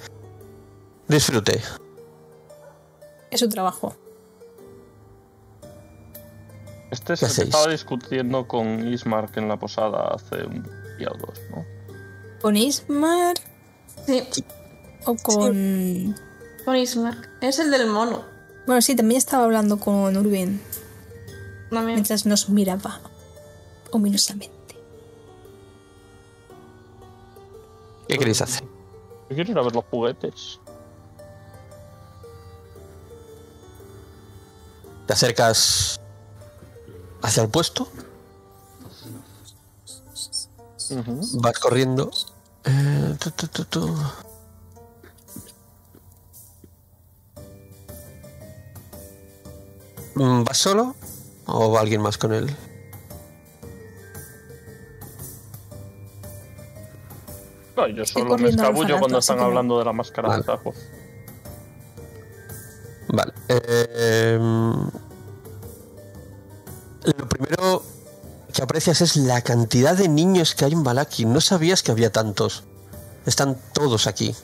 disfrute. 1.07 1.61
Es 3.31 3.39
su 3.39 3.49
trabajo. 3.49 3.95
Este 6.91 7.13
es 7.13 7.19
¿Qué 7.19 7.25
el 7.25 7.29
que 7.29 7.33
hacéis? 7.33 7.47
estaba 7.49 7.71
discutiendo 7.71 8.47
con 8.47 8.87
Ismark 8.87 9.37
en 9.37 9.47
la 9.47 9.57
posada 9.57 10.07
hace 10.07 10.43
un 10.45 10.63
día 10.97 11.09
o 11.11 11.17
dos, 11.17 11.39
¿no? 11.51 11.65
¿Con 12.41 12.55
Ismar 12.55 13.35
Sí, 14.05 14.23
o 15.05 15.15
con.? 15.15 16.15
con 16.65 16.75
Ismar. 16.75 17.15
Es 17.41 17.59
el 17.59 17.69
del 17.71 17.87
mono. 17.87 18.23
Bueno, 18.65 18.81
sí, 18.81 18.95
también 18.95 19.17
estaba 19.17 19.43
hablando 19.45 19.79
con 19.79 20.15
Urbin 20.17 20.61
También. 21.69 21.95
mientras 21.95 22.25
nos 22.25 22.49
miraba 22.49 23.01
ominosamente. 23.91 24.55
¿Qué 28.07 28.17
queréis 28.17 28.41
hacer? 28.41 28.63
Yo 29.29 29.35
quiero 29.35 29.51
ir 29.51 29.57
a 29.59 29.61
ver 29.61 29.75
los 29.75 29.85
juguetes. 29.85 30.59
Te 35.05 35.13
acercas 35.13 35.98
hacia 37.21 37.43
el 37.43 37.49
puesto, 37.49 37.87
vas 41.41 41.59
corriendo. 41.59 42.11
Eh, 42.65 43.15
tu, 43.19 43.31
tu, 43.31 43.47
tu, 43.47 43.65
tu. 43.65 43.95
Mm, 50.15 50.43
¿Vas 50.43 50.57
solo 50.57 50.95
o 51.45 51.71
va 51.71 51.79
alguien 51.81 52.01
más 52.01 52.17
con 52.17 52.33
él? 52.33 52.55
No, 57.77 57.87
yo 57.87 58.05
solo 58.05 58.37
me 58.37 58.49
escabullo 58.49 58.99
cuando 58.99 59.19
están 59.19 59.39
hablando 59.39 59.79
de 59.79 59.85
la 59.85 59.93
máscara 59.93 60.27
Vale. 60.27 60.41
de 60.41 60.45
Zapo. 60.45 60.73
Vale. 63.07 63.33
eh, 63.47 64.37
lo 67.17 67.27
primero 67.27 67.83
que 68.53 68.61
aprecias 68.61 69.01
es 69.01 69.15
la 69.15 69.41
cantidad 69.41 69.95
de 69.95 70.07
niños 70.07 70.55
que 70.55 70.65
hay 70.65 70.73
en 70.73 70.83
Balaki. 70.83 71.25
No 71.25 71.41
sabías 71.41 71.83
que 71.83 71.91
había 71.91 72.11
tantos. 72.11 72.63
Están 73.25 73.57
todos 73.73 74.07
aquí. 74.07 74.35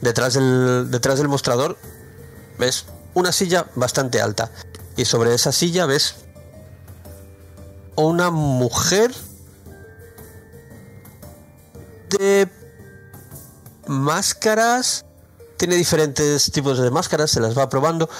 Detrás 0.00 0.34
del, 0.34 0.90
detrás 0.90 1.18
del 1.18 1.28
mostrador 1.28 1.78
ves 2.58 2.86
una 3.14 3.32
silla 3.32 3.66
bastante 3.74 4.20
alta. 4.20 4.50
Y 4.96 5.04
sobre 5.04 5.34
esa 5.34 5.52
silla 5.52 5.86
ves 5.86 6.16
una 7.96 8.30
mujer 8.30 9.12
de 12.18 12.48
máscaras. 13.86 15.04
Tiene 15.56 15.76
diferentes 15.76 16.50
tipos 16.50 16.78
de 16.78 16.90
máscaras, 16.90 17.30
se 17.30 17.40
las 17.40 17.56
va 17.56 17.68
probando. 17.68 18.10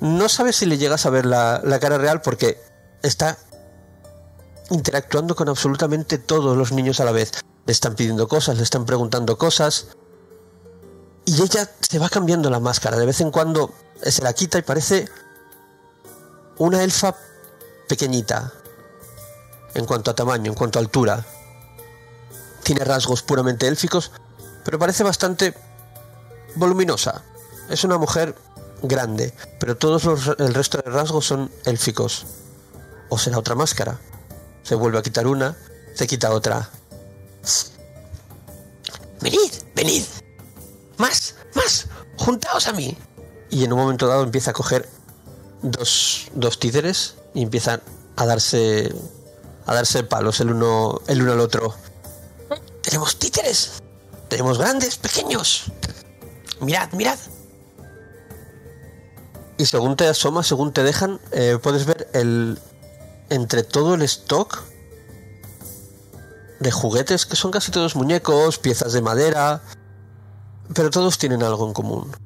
No 0.00 0.28
sabes 0.28 0.56
si 0.56 0.66
le 0.66 0.78
llegas 0.78 1.06
a 1.06 1.10
ver 1.10 1.26
la, 1.26 1.60
la 1.62 1.78
cara 1.78 1.98
real 1.98 2.22
porque 2.22 2.58
está 3.02 3.38
interactuando 4.70 5.34
con 5.34 5.48
absolutamente 5.48 6.18
todos 6.18 6.56
los 6.56 6.72
niños 6.72 7.00
a 7.00 7.04
la 7.04 7.12
vez. 7.12 7.32
Le 7.66 7.72
están 7.72 7.94
pidiendo 7.94 8.28
cosas, 8.28 8.56
le 8.56 8.62
están 8.62 8.84
preguntando 8.84 9.38
cosas. 9.38 9.88
Y 11.24 11.42
ella 11.42 11.70
se 11.80 11.98
va 11.98 12.08
cambiando 12.08 12.50
la 12.50 12.60
máscara. 12.60 12.96
De 12.96 13.06
vez 13.06 13.20
en 13.20 13.30
cuando 13.30 13.72
se 14.02 14.22
la 14.22 14.32
quita 14.32 14.58
y 14.58 14.62
parece 14.62 15.08
una 16.58 16.82
elfa 16.82 17.14
pequeñita. 17.88 18.52
En 19.74 19.84
cuanto 19.84 20.10
a 20.10 20.14
tamaño, 20.14 20.50
en 20.52 20.56
cuanto 20.56 20.78
a 20.78 20.82
altura. 20.82 21.24
Tiene 22.62 22.84
rasgos 22.84 23.22
puramente 23.22 23.68
élficos, 23.68 24.10
pero 24.64 24.78
parece 24.78 25.04
bastante 25.04 25.54
voluminosa. 26.56 27.22
Es 27.68 27.84
una 27.84 27.98
mujer 27.98 28.34
grande, 28.82 29.32
pero 29.60 29.76
todos 29.76 30.04
el 30.38 30.54
resto 30.54 30.78
de 30.78 30.90
rasgos 30.90 31.26
son 31.26 31.50
élficos. 31.64 32.26
¿O 33.08 33.18
será 33.18 33.38
otra 33.38 33.54
máscara? 33.54 33.98
Se 34.62 34.74
vuelve 34.74 34.98
a 34.98 35.02
quitar 35.02 35.26
una, 35.26 35.56
se 35.94 36.06
quita 36.06 36.30
otra. 36.32 36.68
Venid, 39.20 39.52
venid. 39.74 40.04
Más, 40.98 41.36
más. 41.54 41.86
Juntaos 42.18 42.66
a 42.66 42.72
mí. 42.72 42.96
Y 43.50 43.64
en 43.64 43.72
un 43.72 43.78
momento 43.78 44.08
dado 44.08 44.24
empieza 44.24 44.50
a 44.50 44.54
coger 44.54 44.88
dos, 45.62 46.28
dos 46.34 46.58
títeres 46.58 47.14
y 47.34 47.42
empiezan 47.42 47.80
a 48.16 48.26
darse 48.26 48.94
a 49.66 49.74
darse 49.74 50.04
palos 50.04 50.40
el 50.40 50.50
uno 50.50 51.00
el 51.06 51.22
uno 51.22 51.32
al 51.32 51.40
otro. 51.40 51.74
Tenemos 52.82 53.18
títeres. 53.18 53.82
Tenemos 54.28 54.58
grandes, 54.58 54.96
pequeños. 54.96 55.72
Mirad, 56.60 56.92
mirad. 56.92 57.18
Y 59.58 59.66
según 59.66 59.96
te 59.96 60.06
asomas, 60.06 60.46
según 60.46 60.72
te 60.72 60.82
dejan, 60.82 61.20
eh, 61.32 61.58
puedes 61.62 61.86
ver 61.86 62.08
el 62.12 62.58
entre 63.30 63.62
todo 63.62 63.94
el 63.94 64.02
stock 64.02 64.62
de 66.60 66.70
juguetes 66.70 67.26
que 67.26 67.36
son 67.36 67.50
casi 67.50 67.70
todos 67.70 67.96
muñecos, 67.96 68.58
piezas 68.58 68.92
de 68.92 69.02
madera, 69.02 69.62
pero 70.74 70.90
todos 70.90 71.18
tienen 71.18 71.42
algo 71.42 71.66
en 71.66 71.72
común. 71.72 72.16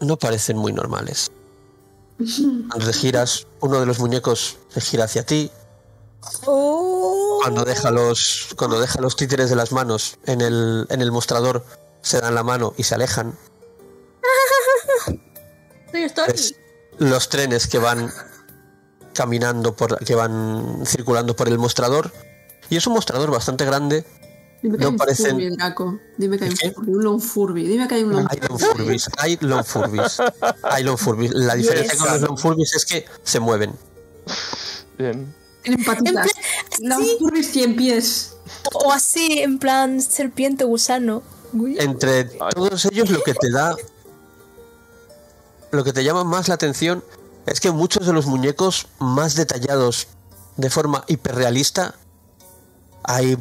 No 0.00 0.16
parecen 0.16 0.56
muy 0.56 0.72
normales. 0.72 1.30
Cuando 2.18 2.86
te 2.86 2.92
giras, 2.92 3.46
uno 3.60 3.80
de 3.80 3.86
los 3.86 3.98
muñecos 3.98 4.58
se 4.68 4.80
gira 4.80 5.04
hacia 5.04 5.24
ti. 5.24 5.50
Cuando 6.44 7.64
deja 7.64 7.90
los, 7.90 8.48
cuando 8.56 8.80
deja 8.80 9.00
los 9.00 9.16
títeres 9.16 9.50
de 9.50 9.56
las 9.56 9.72
manos 9.72 10.18
en 10.26 10.40
el, 10.40 10.86
en 10.88 11.02
el 11.02 11.10
mostrador, 11.10 11.64
se 12.00 12.20
dan 12.20 12.36
la 12.36 12.44
mano 12.44 12.74
y 12.76 12.84
se 12.84 12.94
alejan. 12.94 13.36
Estoy. 15.92 16.56
Los 16.98 17.28
trenes 17.28 17.66
que 17.66 17.78
van 17.78 18.10
caminando 19.14 19.74
por 19.74 19.98
que 20.04 20.14
van 20.14 20.82
circulando 20.86 21.36
por 21.36 21.48
el 21.48 21.58
mostrador 21.58 22.12
y 22.70 22.76
es 22.76 22.86
un 22.86 22.94
mostrador 22.94 23.30
bastante 23.30 23.64
grande 23.64 24.04
Dime 24.62 24.78
que 24.78 24.84
No 24.84 24.88
hay 24.90 24.92
un 24.92 24.98
parecen- 24.98 25.30
Furby, 25.32 25.56
Draco. 25.56 25.98
Dime 26.18 26.38
que 26.38 26.44
hay 26.44 26.50
un 26.50 26.56
¿Qué? 26.56 26.70
Furby, 26.70 26.92
un 26.92 27.02
Long 27.04 27.20
Furby. 27.20 27.66
Dime 27.66 27.88
que 27.88 27.94
hay 27.96 28.04
un 28.04 28.12
Long 28.12 28.26
hay 28.30 28.38
long 28.48 28.58
furbis 28.60 29.10
hay 29.18 29.38
long 29.40 29.64
furbis 29.64 30.18
hay 30.62 30.84
long 30.84 30.96
furbis 30.96 31.32
la 31.34 31.54
diferencia 31.56 31.92
Yes. 31.94 32.00
con 32.02 32.12
los 32.12 32.20
long 32.22 32.38
furbis 32.38 32.72
es 32.74 32.84
que 32.86 33.04
se 33.24 33.40
mueven 33.40 33.72
Bien. 34.98 35.34
Tienen 35.62 35.84
patitas. 35.84 36.28
Long 36.80 37.02
sí. 37.02 37.16
Furby 37.18 37.42
100 37.42 37.76
pies. 37.76 38.34
O 38.72 38.92
así, 38.92 39.40
en 39.40 39.58
plan 39.58 40.00
serpiente, 40.00 40.64
gusano. 40.64 41.22
Entre 41.78 42.24
todos 42.24 42.84
ellos 42.86 43.10
lo 43.10 43.22
que 43.22 43.34
te 43.34 43.50
da 43.50 43.76
lo 45.72 45.84
que 45.84 45.92
te 45.92 46.04
llama 46.04 46.22
más 46.22 46.48
la 46.48 46.54
atención 46.54 47.02
es 47.46 47.60
que 47.60 47.72
muchos 47.72 48.06
de 48.06 48.12
los 48.12 48.26
muñecos 48.26 48.88
más 48.98 49.34
detallados 49.34 50.06
de 50.56 50.70
forma 50.70 51.04
hiperrealista 51.08 51.94
hay 53.02 53.36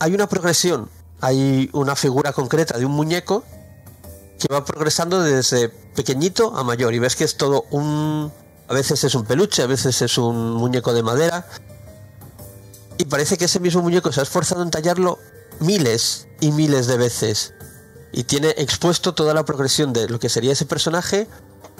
hay 0.00 0.12
una 0.12 0.28
progresión 0.28 0.90
hay 1.20 1.70
una 1.72 1.94
figura 1.94 2.32
concreta 2.32 2.76
de 2.76 2.84
un 2.84 2.92
muñeco 2.92 3.44
que 4.40 4.52
va 4.52 4.64
progresando 4.64 5.22
desde 5.22 5.68
pequeñito 5.68 6.56
a 6.56 6.64
mayor 6.64 6.94
y 6.94 6.98
ves 6.98 7.14
que 7.14 7.24
es 7.24 7.36
todo 7.36 7.64
un 7.70 8.32
a 8.68 8.74
veces 8.74 9.04
es 9.04 9.14
un 9.14 9.24
peluche 9.24 9.62
a 9.62 9.66
veces 9.66 10.02
es 10.02 10.18
un 10.18 10.54
muñeco 10.54 10.92
de 10.92 11.04
madera 11.04 11.46
y 12.98 13.04
parece 13.04 13.38
que 13.38 13.44
ese 13.44 13.60
mismo 13.60 13.82
muñeco 13.82 14.10
se 14.10 14.18
ha 14.18 14.24
esforzado 14.24 14.64
en 14.64 14.72
tallarlo 14.72 15.20
miles 15.60 16.26
y 16.40 16.50
miles 16.50 16.88
de 16.88 16.96
veces 16.96 17.54
y 18.10 18.24
tiene 18.24 18.50
expuesto 18.58 19.14
toda 19.14 19.32
la 19.32 19.44
progresión 19.44 19.92
de 19.92 20.08
lo 20.08 20.18
que 20.18 20.28
sería 20.28 20.52
ese 20.52 20.66
personaje 20.66 21.28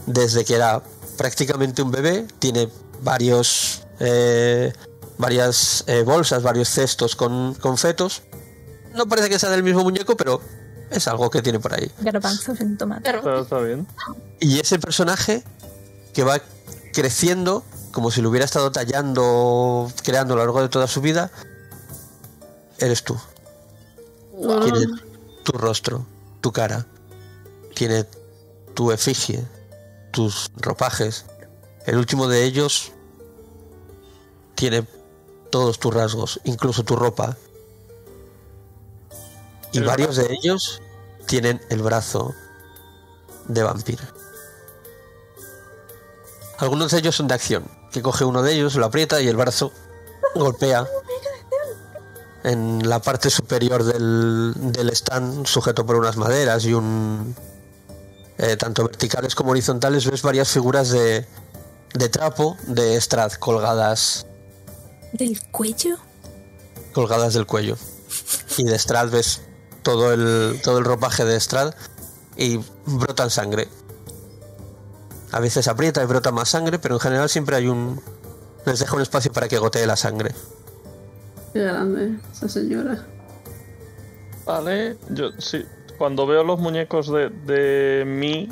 desde 0.06 0.44
que 0.44 0.54
era 0.54 0.82
prácticamente 1.16 1.82
un 1.82 1.90
bebé 1.90 2.26
tiene 2.38 2.68
varios 3.02 3.82
eh, 4.00 4.72
varias 5.18 5.84
eh, 5.86 6.02
bolsas 6.02 6.42
varios 6.42 6.68
cestos 6.68 7.16
con, 7.16 7.54
con 7.54 7.78
fetos. 7.78 8.22
No 8.94 9.06
parece 9.06 9.30
que 9.30 9.38
sea 9.38 9.50
del 9.50 9.62
mismo 9.62 9.82
muñeco 9.82 10.16
pero 10.16 10.40
es 10.90 11.08
algo 11.08 11.30
que 11.30 11.42
tiene 11.42 11.58
por 11.58 11.74
ahí. 11.74 11.90
Garbanzos 12.00 12.60
en 12.60 12.76
tomate. 12.76 13.02
Pero 13.10 13.42
está 13.42 13.58
bien. 13.58 13.86
y 14.40 14.60
ese 14.60 14.78
personaje 14.78 15.42
que 16.12 16.24
va 16.24 16.40
creciendo 16.92 17.64
como 17.92 18.10
si 18.10 18.20
lo 18.22 18.30
hubiera 18.30 18.44
estado 18.44 18.72
tallando 18.72 19.90
creando 20.02 20.34
a 20.34 20.36
lo 20.38 20.42
largo 20.44 20.62
de 20.62 20.68
toda 20.68 20.86
su 20.86 21.00
vida 21.00 21.30
eres 22.78 23.04
tú. 23.04 23.16
Tiene 24.32 24.86
tu 25.44 25.52
rostro, 25.52 26.04
tu 26.40 26.52
cara, 26.52 26.86
tiene 27.74 28.06
tu 28.74 28.90
efigie, 28.90 29.44
tus 30.12 30.50
ropajes. 30.56 31.24
El 31.86 31.96
último 31.96 32.28
de 32.28 32.44
ellos 32.44 32.92
tiene 34.54 34.86
todos 35.50 35.80
tus 35.80 35.92
rasgos, 35.92 36.40
incluso 36.44 36.84
tu 36.84 36.94
ropa. 36.94 37.36
Y 39.72 39.78
El 39.78 39.84
varios 39.84 40.16
de 40.16 40.32
ellos 40.32 40.80
tienen 41.26 41.60
el 41.70 41.82
brazo 41.82 42.34
de 43.48 43.62
vampiro. 43.62 44.04
Algunos 46.58 46.92
de 46.92 46.98
ellos 46.98 47.16
son 47.16 47.26
de 47.26 47.34
acción, 47.34 47.64
que 47.90 48.02
coge 48.02 48.24
uno 48.24 48.42
de 48.42 48.52
ellos, 48.52 48.76
lo 48.76 48.86
aprieta 48.86 49.20
y 49.20 49.28
el 49.28 49.36
brazo 49.36 49.72
golpea 50.34 50.86
en 52.44 52.88
la 52.88 53.00
parte 53.00 53.30
superior 53.30 53.84
del, 53.84 54.52
del 54.56 54.90
stand, 54.90 55.46
sujeto 55.46 55.84
por 55.86 55.96
unas 55.96 56.16
maderas 56.16 56.64
y 56.64 56.74
un. 56.74 57.34
Eh, 58.42 58.56
tanto 58.56 58.84
verticales 58.84 59.34
como 59.34 59.52
horizontales, 59.52 60.10
ves 60.10 60.22
varias 60.22 60.50
figuras 60.50 60.90
de, 60.90 61.26
de 61.94 62.08
trapo 62.08 62.56
de 62.66 63.00
Strad 63.00 63.32
colgadas. 63.32 64.26
¿Del 65.12 65.40
cuello? 65.50 65.96
colgadas 66.92 67.34
del 67.34 67.46
cuello. 67.46 67.76
Y 68.58 68.64
de 68.64 68.78
Strad 68.78 69.10
ves 69.10 69.42
todo 69.82 70.12
el, 70.12 70.60
todo 70.62 70.78
el 70.78 70.84
ropaje 70.84 71.24
de 71.24 71.38
Strad 71.38 71.74
y 72.36 72.60
brotan 72.86 73.30
sangre. 73.30 73.68
A 75.32 75.40
veces 75.40 75.68
aprieta 75.68 76.02
y 76.02 76.06
brota 76.06 76.30
más 76.30 76.50
sangre, 76.50 76.78
pero 76.78 76.96
en 76.96 77.00
general 77.00 77.28
siempre 77.28 77.56
hay 77.56 77.68
un... 77.68 78.00
Les 78.66 78.78
deja 78.78 78.94
un 78.94 79.02
espacio 79.02 79.32
para 79.32 79.48
que 79.48 79.58
gotee 79.58 79.86
la 79.86 79.96
sangre. 79.96 80.34
Qué 81.52 81.60
grande 81.60 82.18
esa 82.32 82.48
señora. 82.48 83.06
Vale, 84.44 84.98
yo 85.10 85.30
sí. 85.38 85.64
Cuando 86.02 86.26
veo 86.26 86.42
los 86.42 86.58
muñecos 86.58 87.12
de, 87.12 87.30
de 87.30 88.04
mí, 88.04 88.48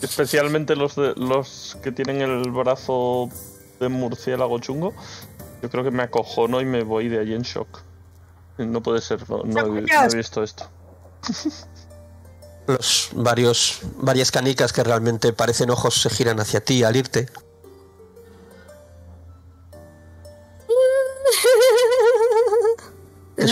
especialmente 0.00 0.76
los 0.76 0.96
de 0.96 1.12
los 1.14 1.76
que 1.82 1.92
tienen 1.92 2.22
el 2.22 2.50
brazo 2.50 3.28
de 3.78 3.90
murciélago 3.90 4.58
chungo, 4.58 4.94
yo 5.60 5.68
creo 5.68 5.84
que 5.84 5.90
me 5.90 6.02
acojono 6.04 6.62
y 6.62 6.64
me 6.64 6.84
voy 6.84 7.10
de 7.10 7.18
allí 7.18 7.34
en 7.34 7.42
shock. 7.42 7.82
No 8.56 8.82
puede 8.82 9.02
ser, 9.02 9.28
no, 9.28 9.42
no 9.44 9.76
he, 9.76 9.82
no 9.82 10.10
he 10.10 10.16
visto 10.16 10.42
esto. 10.42 10.70
Los 12.66 13.10
varios, 13.12 13.80
varias 13.98 14.30
canicas 14.30 14.72
que 14.72 14.82
realmente 14.82 15.34
parecen 15.34 15.68
ojos 15.68 16.00
se 16.00 16.08
giran 16.08 16.40
hacia 16.40 16.64
ti 16.64 16.82
al 16.82 16.96
irte. 16.96 17.28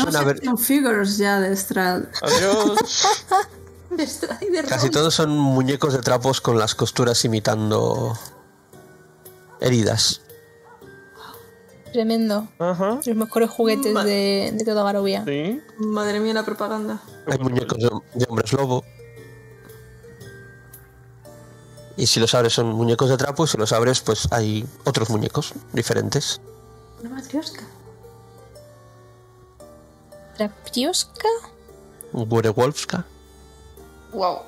Tenemos 0.05 0.15
una 0.15 0.25
ver- 0.25 0.37
action 0.37 0.59
figures 0.59 1.17
ya 1.19 1.41
de 1.41 1.55
Strad. 1.57 2.05
Adiós. 2.23 2.79
De 3.91 4.03
Strad 4.07 4.43
y 4.43 4.51
de 4.51 4.63
Casi 4.65 4.91
todos 4.91 5.15
son 5.15 5.31
muñecos 5.31 5.93
de 5.93 6.01
trapos 6.01 6.41
con 6.41 6.59
las 6.59 6.75
costuras 6.75 7.25
imitando 7.25 8.19
heridas. 9.61 10.21
Tremendo. 11.93 12.49
Ajá. 12.59 12.99
Los 13.07 13.17
mejores 13.17 13.49
juguetes 13.49 13.95
de, 14.05 14.53
de 14.55 14.65
toda 14.65 14.83
Barovia. 14.83 15.25
Sí. 15.25 15.63
Madre 15.79 16.19
mía, 16.21 16.35
la 16.35 16.45
propaganda. 16.45 17.01
Hay 17.27 17.39
muñecos 17.39 17.79
de, 17.79 17.89
de 18.15 18.27
hombres 18.29 18.53
lobo. 18.53 18.85
Y 21.97 22.07
si 22.09 22.21
los 22.21 22.35
abres 22.35 22.53
son 22.53 22.67
muñecos 22.73 23.09
de 23.09 23.17
trapo 23.17 23.45
y 23.45 23.49
si 23.49 23.57
los 23.57 23.73
abres 23.73 24.01
pues 24.01 24.29
hay 24.33 24.67
otros 24.85 25.09
muñecos 25.11 25.55
diferentes. 25.73 26.41
Una 27.01 27.11
matrioska. 27.11 27.63
Trapioska. 30.37 31.29
Werewolfska. 32.13 33.05
Wow. 34.13 34.39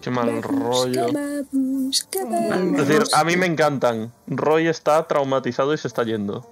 Qué 0.00 0.10
mal 0.10 0.42
rollo. 0.42 1.12
Babushka, 1.12 2.20
Es 2.78 2.88
decir, 2.88 3.02
a 3.12 3.24
mí 3.24 3.36
me 3.36 3.46
encantan. 3.46 4.12
Roy 4.26 4.68
está 4.68 5.06
traumatizado 5.06 5.74
y 5.74 5.78
se 5.78 5.88
está 5.88 6.04
yendo. 6.04 6.46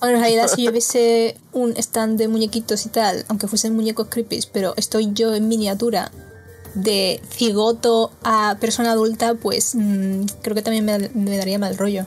Bueno, 0.00 0.16
en 0.16 0.22
realidad 0.22 0.48
si 0.48 0.64
yo 0.64 0.70
hubiese 0.70 1.38
un 1.52 1.76
stand 1.76 2.18
de 2.18 2.28
muñequitos 2.28 2.84
y 2.86 2.88
tal, 2.88 3.24
aunque 3.28 3.46
fuesen 3.46 3.74
muñecos 3.74 4.08
creepy, 4.10 4.40
pero 4.52 4.74
estoy 4.76 5.12
yo 5.12 5.32
en 5.34 5.48
miniatura 5.48 6.10
de 6.74 7.22
cigoto 7.30 8.10
a 8.24 8.56
persona 8.60 8.92
adulta, 8.92 9.34
pues 9.34 9.74
mm, 9.74 10.24
creo 10.42 10.54
que 10.54 10.62
también 10.62 10.84
me, 10.84 11.08
me 11.14 11.36
daría 11.36 11.58
mal 11.58 11.78
rollo. 11.78 12.06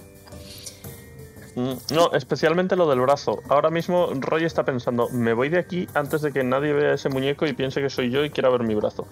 Mm, 1.55 1.73
No, 1.93 2.11
especialmente 2.13 2.75
lo 2.75 2.87
del 2.89 2.99
brazo. 3.01 3.41
Ahora 3.49 3.69
mismo 3.69 4.09
Roy 4.13 4.43
está 4.43 4.65
pensando, 4.65 5.09
me 5.09 5.33
voy 5.33 5.49
de 5.49 5.59
aquí 5.59 5.87
antes 5.93 6.21
de 6.21 6.31
que 6.33 6.43
nadie 6.43 6.73
vea 6.73 6.93
ese 6.93 7.09
muñeco 7.09 7.45
y 7.45 7.53
piense 7.53 7.81
que 7.81 7.89
soy 7.89 8.11
yo 8.11 8.23
y 8.25 8.29
quiera 8.29 8.49
ver 8.49 8.63
mi 8.63 8.75
brazo. 8.75 9.07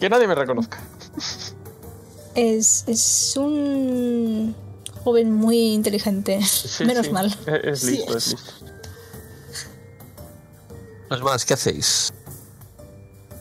Que 0.00 0.10
nadie 0.10 0.26
me 0.26 0.34
reconozca. 0.34 0.82
Es, 2.34 2.84
es 2.88 3.34
un 3.36 4.54
joven 5.04 5.32
muy 5.32 5.72
inteligente. 5.72 6.42
Sí, 6.42 6.84
Menos 6.84 7.06
sí. 7.06 7.12
mal. 7.12 7.26
Es, 7.46 7.64
es 7.64 7.80
Sí, 7.80 7.90
listo, 7.92 8.16
es. 8.16 8.26
es 8.26 8.32
listo. 8.32 8.52
Los 11.08 11.22
más, 11.22 11.44
¿qué 11.44 11.54
hacéis? 11.54 12.12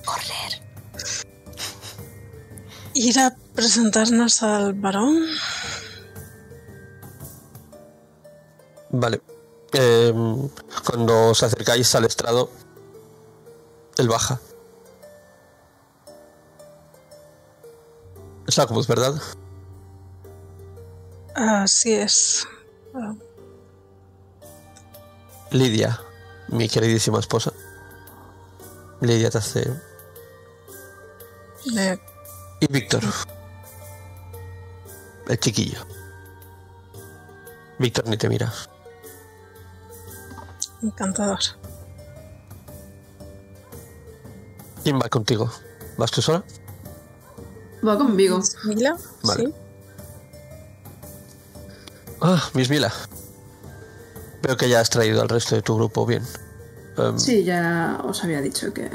Correr. 0.05 0.61
Ir 2.93 3.19
a 3.19 3.35
presentarnos 3.55 4.43
al 4.43 4.73
varón. 4.75 5.25
Vale. 8.97 9.21
Em, 9.73 10.47
cuando 10.85 11.31
os 11.31 11.43
acercáis 11.43 11.93
al 11.95 12.05
estrado, 12.05 12.49
él 13.97 14.07
baja. 14.07 14.39
Es 18.47 18.57
Akbuz, 18.59 18.87
¿verdad? 18.87 19.15
Así 21.35 21.93
es. 21.93 22.47
Lidia, 25.51 25.99
mi 26.47 26.69
queridísima 26.69 27.19
esposa. 27.19 27.51
Lidia 29.01 29.29
te 29.29 29.37
hace... 29.39 29.73
le- 31.65 31.99
Y 32.61 32.67
Víctor. 32.69 33.03
El 35.27 35.39
chiquillo. 35.39 35.79
Víctor 37.79 38.07
ni 38.07 38.15
te 38.15 38.29
mira. 38.29 38.53
Encantador. 40.85 41.39
¿Quién 44.83 44.99
va 44.99 45.09
contigo? 45.09 45.49
¿Vas 45.97 46.11
tú 46.11 46.21
sola? 46.21 46.43
Va 47.87 47.97
conmigo. 47.97 48.39
Mila, 48.65 48.95
Vale. 49.23 49.45
sí. 49.47 49.53
Ah, 52.21 52.43
Miss 52.53 52.69
Mila. 52.69 52.91
Veo 54.41 54.57
que 54.57 54.69
ya 54.69 54.79
has 54.79 54.89
traído 54.89 55.21
al 55.21 55.29
resto 55.29 55.55
de 55.55 55.61
tu 55.61 55.75
grupo 55.75 56.05
bien. 56.05 56.23
Em, 56.97 57.17
Sí, 57.19 57.43
ya 57.43 57.99
os 58.03 58.23
había 58.23 58.41
dicho 58.41 58.73
que 58.73 58.89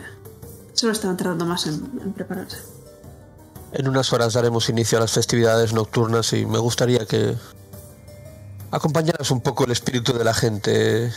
solo 0.74 0.92
estaban 0.92 1.16
tardando 1.16 1.44
más 1.44 1.66
en, 1.66 1.74
en 2.02 2.12
prepararse. 2.12 2.58
En 3.72 3.88
unas 3.88 4.12
horas 4.12 4.32
daremos 4.34 4.68
inicio 4.68 4.98
a 4.98 5.02
las 5.02 5.12
festividades 5.12 5.72
nocturnas 5.72 6.32
y 6.32 6.44
me 6.46 6.58
gustaría 6.58 7.06
que 7.06 7.36
acompañaras 8.70 9.30
un 9.30 9.40
poco 9.40 9.64
el 9.64 9.70
espíritu 9.72 10.12
de 10.12 10.24
la 10.24 10.34
gente 10.34 11.12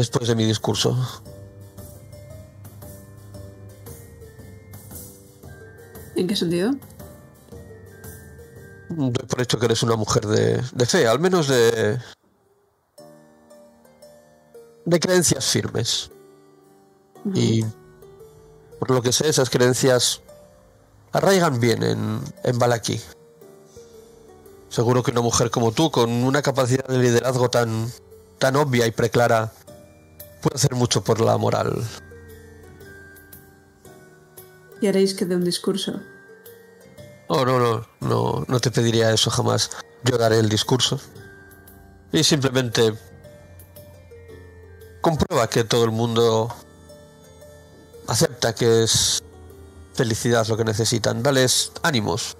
después 0.00 0.28
de 0.28 0.34
mi 0.34 0.46
discurso. 0.46 0.96
¿En 6.16 6.26
qué 6.26 6.34
sentido? 6.34 6.72
Doy 8.88 9.26
por 9.26 9.42
hecho 9.42 9.58
que 9.58 9.66
eres 9.66 9.82
una 9.82 9.96
mujer 9.96 10.26
de, 10.26 10.62
de 10.72 10.86
fe, 10.86 11.06
al 11.06 11.20
menos 11.20 11.48
de. 11.48 11.98
de 14.86 15.00
creencias 15.00 15.44
firmes. 15.44 16.10
Y 17.34 17.62
por 18.78 18.90
lo 18.90 19.02
que 19.02 19.12
sé, 19.12 19.28
esas 19.28 19.50
creencias 19.50 20.22
arraigan 21.12 21.60
bien 21.60 21.82
en, 21.82 22.20
en 22.42 22.58
Balaki. 22.58 22.98
Seguro 24.70 25.02
que 25.02 25.10
una 25.10 25.20
mujer 25.20 25.50
como 25.50 25.72
tú, 25.72 25.90
con 25.90 26.10
una 26.10 26.40
capacidad 26.40 26.86
de 26.86 26.98
liderazgo 26.98 27.50
tan, 27.50 27.92
tan 28.38 28.56
obvia 28.56 28.86
y 28.86 28.90
preclara, 28.90 29.52
puede 30.40 30.56
hacer 30.56 30.74
mucho 30.74 31.02
por 31.02 31.20
la 31.20 31.36
moral. 31.36 31.84
Y 34.80 34.86
haréis 34.86 35.14
que 35.14 35.26
dé 35.26 35.36
un 35.36 35.44
discurso. 35.44 36.00
Oh, 37.28 37.44
no, 37.44 37.60
no, 37.60 37.86
no, 38.00 38.44
no 38.48 38.60
te 38.60 38.70
pediría 38.70 39.12
eso 39.12 39.30
jamás. 39.30 39.70
Yo 40.04 40.18
daré 40.18 40.38
el 40.38 40.48
discurso. 40.48 41.00
Y 42.12 42.24
simplemente 42.24 42.94
comprueba 45.00 45.48
que 45.48 45.64
todo 45.64 45.84
el 45.84 45.90
mundo 45.90 46.52
acepta 48.08 48.54
que 48.54 48.82
es 48.82 49.22
felicidad 49.94 50.46
lo 50.48 50.56
que 50.56 50.64
necesitan. 50.64 51.22
Dales 51.22 51.72
ánimos. 51.82 52.36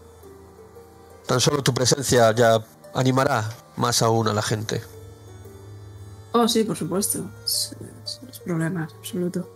Tan 1.26 1.40
solo 1.40 1.62
tu 1.62 1.72
presencia 1.72 2.34
ya 2.34 2.64
animará 2.94 3.48
más 3.76 4.02
aún 4.02 4.28
a 4.28 4.32
la 4.32 4.42
gente. 4.42 4.82
Oh, 6.32 6.46
sí, 6.48 6.64
por 6.64 6.76
supuesto. 6.76 7.30
Es, 7.44 7.74
es- 8.04 8.20
es 8.30 8.38
problema, 8.40 8.88
absoluto. 8.98 9.48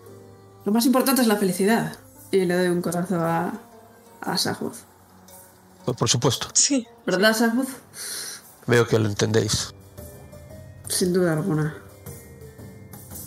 Lo 0.65 0.73
más 0.73 0.87
importante 0.87 1.23
es 1.23 1.29
la 1.29 1.37
felicidad. 1.37 1.97
Y 2.31 2.45
le 2.45 2.57
doy 2.57 2.69
un 2.69 2.83
corazón 2.83 3.21
a, 3.21 3.53
a 4.21 4.39
Sahuz. 4.39 4.79
Pues 5.85 5.97
por 5.97 6.09
supuesto, 6.09 6.49
Sí, 6.55 6.87
¿Verdad, 7.07 7.35
Sahuz? 7.37 7.69
veo 8.67 8.87
que 8.89 8.99
lo 8.99 9.07
entendéis. 9.09 9.75
Sin 10.89 11.13
duda 11.13 11.35
alguna. 11.35 11.77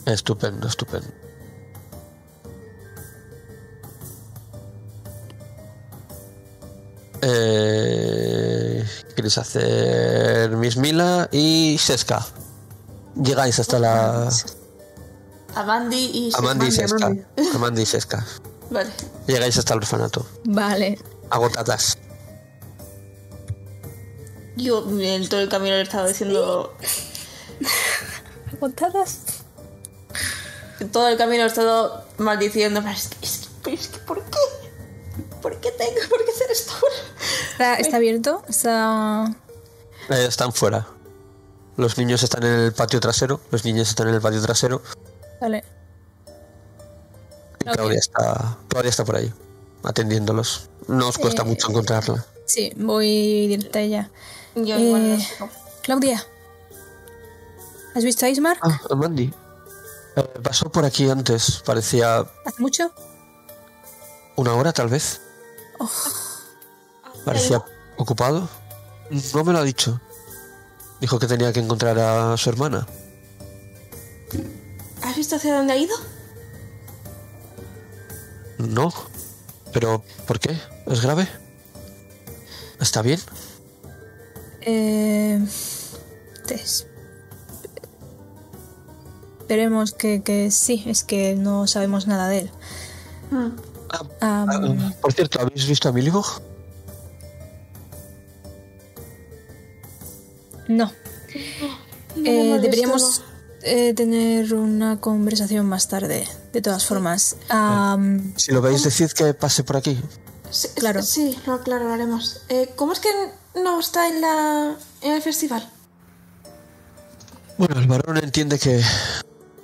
Estupendo, 0.06 0.68
estupendo. 0.68 1.08
Eh, 7.50 8.84
¿qué 9.10 9.16
¿Queréis 9.16 9.38
hacer 9.38 10.52
Miss 10.58 10.78
Mila 10.78 11.28
y 11.32 11.78
Seska? 11.80 12.26
Llegáis 13.22 13.60
hasta 13.60 13.80
la... 13.80 14.30
Amandi 15.56 15.98
y 16.14 16.32
Amanda 16.38 16.66
y 16.68 16.70
Shekman. 16.70 17.26
Seska. 17.36 17.56
Amanda 17.56 17.82
y 17.82 17.86
Seska. 17.86 18.26
Vale. 18.70 18.92
Llegáis 19.28 19.58
hasta 19.58 19.74
el 19.74 19.80
orfanato. 19.80 20.28
Vale. 20.46 21.00
Agotadas. 21.30 21.98
Yo 24.56 24.86
en 25.00 25.28
todo 25.30 25.40
el 25.40 25.50
camino 25.50 25.76
le 25.76 25.82
estaba 25.84 26.08
diciendo. 26.08 26.74
¿Aguantadas? 28.54 29.20
Todo 30.92 31.08
el 31.10 31.18
camino 31.18 31.44
he 31.44 31.48
estado 31.48 32.04
maldiciendo. 32.18 32.82
pero 32.82 32.94
Es 32.96 33.08
que, 33.08 33.26
es 33.26 33.38
que- 33.40 33.48
pero 33.64 33.76
es 33.82 33.88
que, 33.88 34.00
¿por 34.00 34.24
qué? 34.24 34.38
¿Por 35.42 35.60
qué 35.60 35.72
tengo? 35.72 36.00
¿Por 36.10 36.24
qué 36.26 36.32
hacer 36.32 36.52
esto? 36.52 36.74
¿Está, 37.52 37.76
está 37.76 37.98
abierto? 37.98 38.44
Está... 38.48 39.36
Eh, 40.10 40.26
están 40.28 40.54
fuera. 40.54 40.88
Los 41.78 41.98
niños 41.98 42.24
están 42.24 42.44
en 42.44 42.54
el 42.60 42.74
patio 42.74 43.00
trasero. 43.00 43.40
Los 43.52 43.64
niños 43.64 43.88
están 43.90 44.08
en 44.10 44.16
el 44.16 44.22
patio 44.22 44.42
trasero. 44.42 44.82
Vale. 45.40 45.64
Y. 47.60 47.70
Claudia 47.70 48.00
está. 48.00 48.58
Claudia 48.68 48.90
está 48.90 49.06
por 49.06 49.16
ahí. 49.18 49.32
Atendiéndolos. 49.84 50.70
No 50.88 51.08
os 51.08 51.18
cuesta 51.18 51.44
Eh, 51.44 51.46
mucho 51.46 51.70
encontrarla. 51.70 52.26
Sí, 52.46 52.72
voy 52.78 53.48
directa 53.48 53.80
a 53.80 53.82
ella. 53.84 54.10
Yo 54.56 54.76
Eh, 54.76 54.82
igual 54.82 55.10
no 55.10 55.20
sé. 55.20 55.28
Claudia. 55.84 56.26
¿Has 57.96 58.04
visto 58.04 58.26
a 58.26 58.30
Ismar? 58.30 58.58
Ah, 58.62 58.80
Mandy. 58.96 59.34
Eh, 60.16 60.24
pasó 60.42 60.72
por 60.72 60.84
aquí 60.86 61.10
antes. 61.10 61.62
Parecía 61.66 62.20
¿Hace 62.46 62.60
mucho? 62.62 62.92
una 64.36 64.54
hora, 64.56 64.72
tal 64.74 64.88
vez. 64.88 65.22
Parecía 67.26 67.64
ocupado. 67.98 68.48
No 69.34 69.44
me 69.44 69.54
lo 69.54 69.60
ha 69.60 69.64
dicho. 69.64 70.00
Dijo 71.00 71.20
que 71.20 71.28
tenía 71.28 71.54
que 71.54 71.60
encontrar 71.60 71.98
a 72.00 72.36
su 72.38 72.50
hermana. 72.50 72.88
¿Has 75.04 75.16
visto 75.16 75.36
hacia 75.36 75.56
dónde 75.56 75.74
ha 75.74 75.78
ido? 75.78 75.96
No. 78.58 78.92
Pero, 79.74 80.04
¿por 80.26 80.40
qué? 80.40 80.58
¿Es 80.88 81.02
grave? 81.02 81.28
¿Está 82.80 83.02
bien? 83.02 83.20
Eh, 84.62 85.40
es- 86.50 86.88
Esperemos 89.40 89.94
que, 89.94 90.24
que 90.24 90.52
sí, 90.52 90.84
es 90.88 91.04
que 91.06 91.36
no 91.36 91.68
sabemos 91.68 92.06
nada 92.06 92.28
de 92.28 92.40
él. 92.40 92.52
Ah, 93.32 93.52
ah, 94.20 94.92
por 95.02 95.14
cierto, 95.14 95.40
¿habéis 95.40 95.66
visto 95.68 95.88
a 95.88 95.94
Milibog? 95.94 96.42
Eh, 102.28 102.60
deberíamos 102.60 103.24
eh, 103.62 103.94
tener 103.94 104.54
una 104.54 105.00
conversación 105.00 105.66
más 105.66 105.88
tarde, 105.88 106.28
de 106.54 106.62
todas 106.62 106.86
formas. 106.86 107.38
Am, 107.50 108.34
Si 108.36 108.52
lo 108.52 108.62
veis, 108.62 108.84
decid 108.84 109.12
que 109.12 109.34
pase 109.34 109.64
por 109.64 109.78
aquí. 109.78 110.00
Sí, 110.50 110.68
claro. 110.76 111.02
Sí, 111.04 111.38
lo, 111.46 111.62
claro, 111.62 111.88
lo 111.88 111.94
haremos. 111.94 112.42
Eh, 112.50 112.74
¿Cómo 112.76 112.94
es 112.94 113.00
que 113.00 113.10
no 113.56 113.80
está 113.80 114.08
en, 114.08 114.22
la, 114.22 114.76
en 115.02 115.14
el 115.14 115.22
festival? 115.22 115.70
Bueno, 117.58 117.80
el 117.80 117.88
varón 117.88 118.18
entiende 118.18 118.60
que 118.60 118.82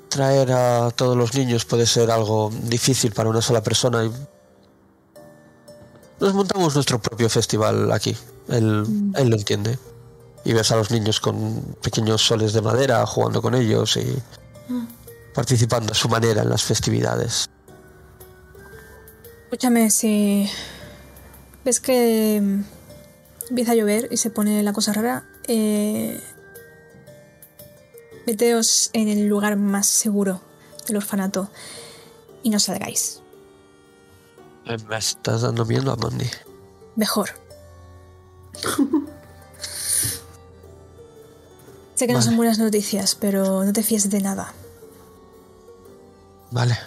traer 0.09 0.51
a 0.51 0.91
todos 0.91 1.16
los 1.16 1.34
niños 1.34 1.66
puede 1.66 1.86
ser 1.86 2.11
algo 2.11 2.51
difícil 2.64 3.11
para 3.11 3.30
una 3.30 3.41
sola 3.41 3.61
persona 3.61 4.05
y 4.05 4.11
nos 6.20 6.34
montamos 6.34 6.76
nuestro 6.76 7.01
propio 7.01 7.30
festival 7.30 7.91
aquí. 7.91 8.16
Él, 8.47 8.86
él 9.16 9.30
lo 9.30 9.36
entiende. 9.36 9.78
Y 10.46 10.54
ves 10.54 10.72
a 10.72 10.76
los 10.76 10.91
niños 10.91 11.20
con 11.20 11.76
pequeños 11.82 12.22
soles 12.22 12.54
de 12.54 12.62
madera 12.62 13.06
jugando 13.06 13.41
con 13.41 13.56
ellos 13.56 13.98
y 13.98 14.22
participando 15.34 15.94
a 15.94 15.96
su 15.96 16.10
manera 16.10 16.41
en 16.44 16.50
las 16.50 16.64
festividades. 16.64 17.50
escúchame, 19.46 19.89
si 19.89 20.50
ves 21.64 21.80
que 21.80 22.39
mm, 22.41 22.64
empieza 23.50 23.72
a 23.72 23.76
llover 23.76 24.08
y 24.12 24.18
se 24.18 24.30
pone 24.30 24.62
la 24.64 24.74
cosa 24.74 24.94
rara, 24.94 25.26
eh, 25.48 26.22
meteos 28.26 28.89
en 28.94 29.08
el 29.08 29.28
lugar 29.28 29.56
más 29.58 29.88
seguro 29.88 30.41
del 30.88 30.98
orfanato 30.98 31.50
y 32.44 32.50
no 32.50 32.60
salgáis. 32.60 33.22
Eh, 34.66 34.78
Me 34.88 34.98
estás 34.98 35.41
dando 35.41 35.66
miedo, 35.66 35.91
Amandi. 35.91 36.30
Mejor. 36.96 37.32
sé 41.96 42.08
que 42.08 42.14
no 42.14 42.22
son 42.22 42.36
buenas 42.38 42.60
noticias, 42.60 43.16
pero 43.16 43.64
no 43.64 43.74
te 43.74 43.84
fíes 43.84 44.10
de 44.10 44.22
nada. 44.22 44.54
Vale. 46.52 46.78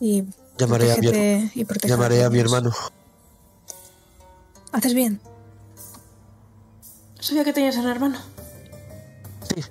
Y 0.00 0.24
Llamaré 0.58 0.92
a 0.92 0.96
mi, 0.96 1.06
y 1.08 1.66
llamaré 1.86 2.24
a 2.24 2.30
mi 2.30 2.38
todos. 2.38 2.52
hermano. 2.52 2.74
Haces 4.72 4.94
bien. 4.94 5.20
Sabía 7.20 7.44
que 7.44 7.52
tenías 7.52 7.76
un 7.76 7.86
hermano. 7.88 8.18
Sí. 9.54 9.62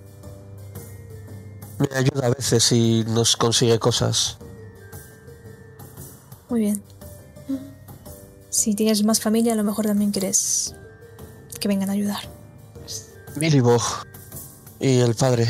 Me 1.80 1.96
ayuda 1.98 2.28
a 2.28 2.30
veces 2.30 2.72
y 2.72 3.04
nos 3.08 3.36
consigue 3.38 3.78
cosas. 3.80 4.38
Muy 6.50 6.62
bien. 6.62 6.84
Si 8.50 8.76
tienes 8.76 9.04
más 9.04 9.20
familia, 9.20 9.54
a 9.54 9.56
lo 9.56 9.64
mejor 9.64 9.86
también 9.86 10.12
quieres 10.12 10.76
que 11.60 11.68
vengan 11.68 11.90
a 11.90 11.94
ayudar. 11.94 12.22
Milibog 13.36 13.82
y 14.84 15.00
el 15.00 15.16
padre. 15.16 15.48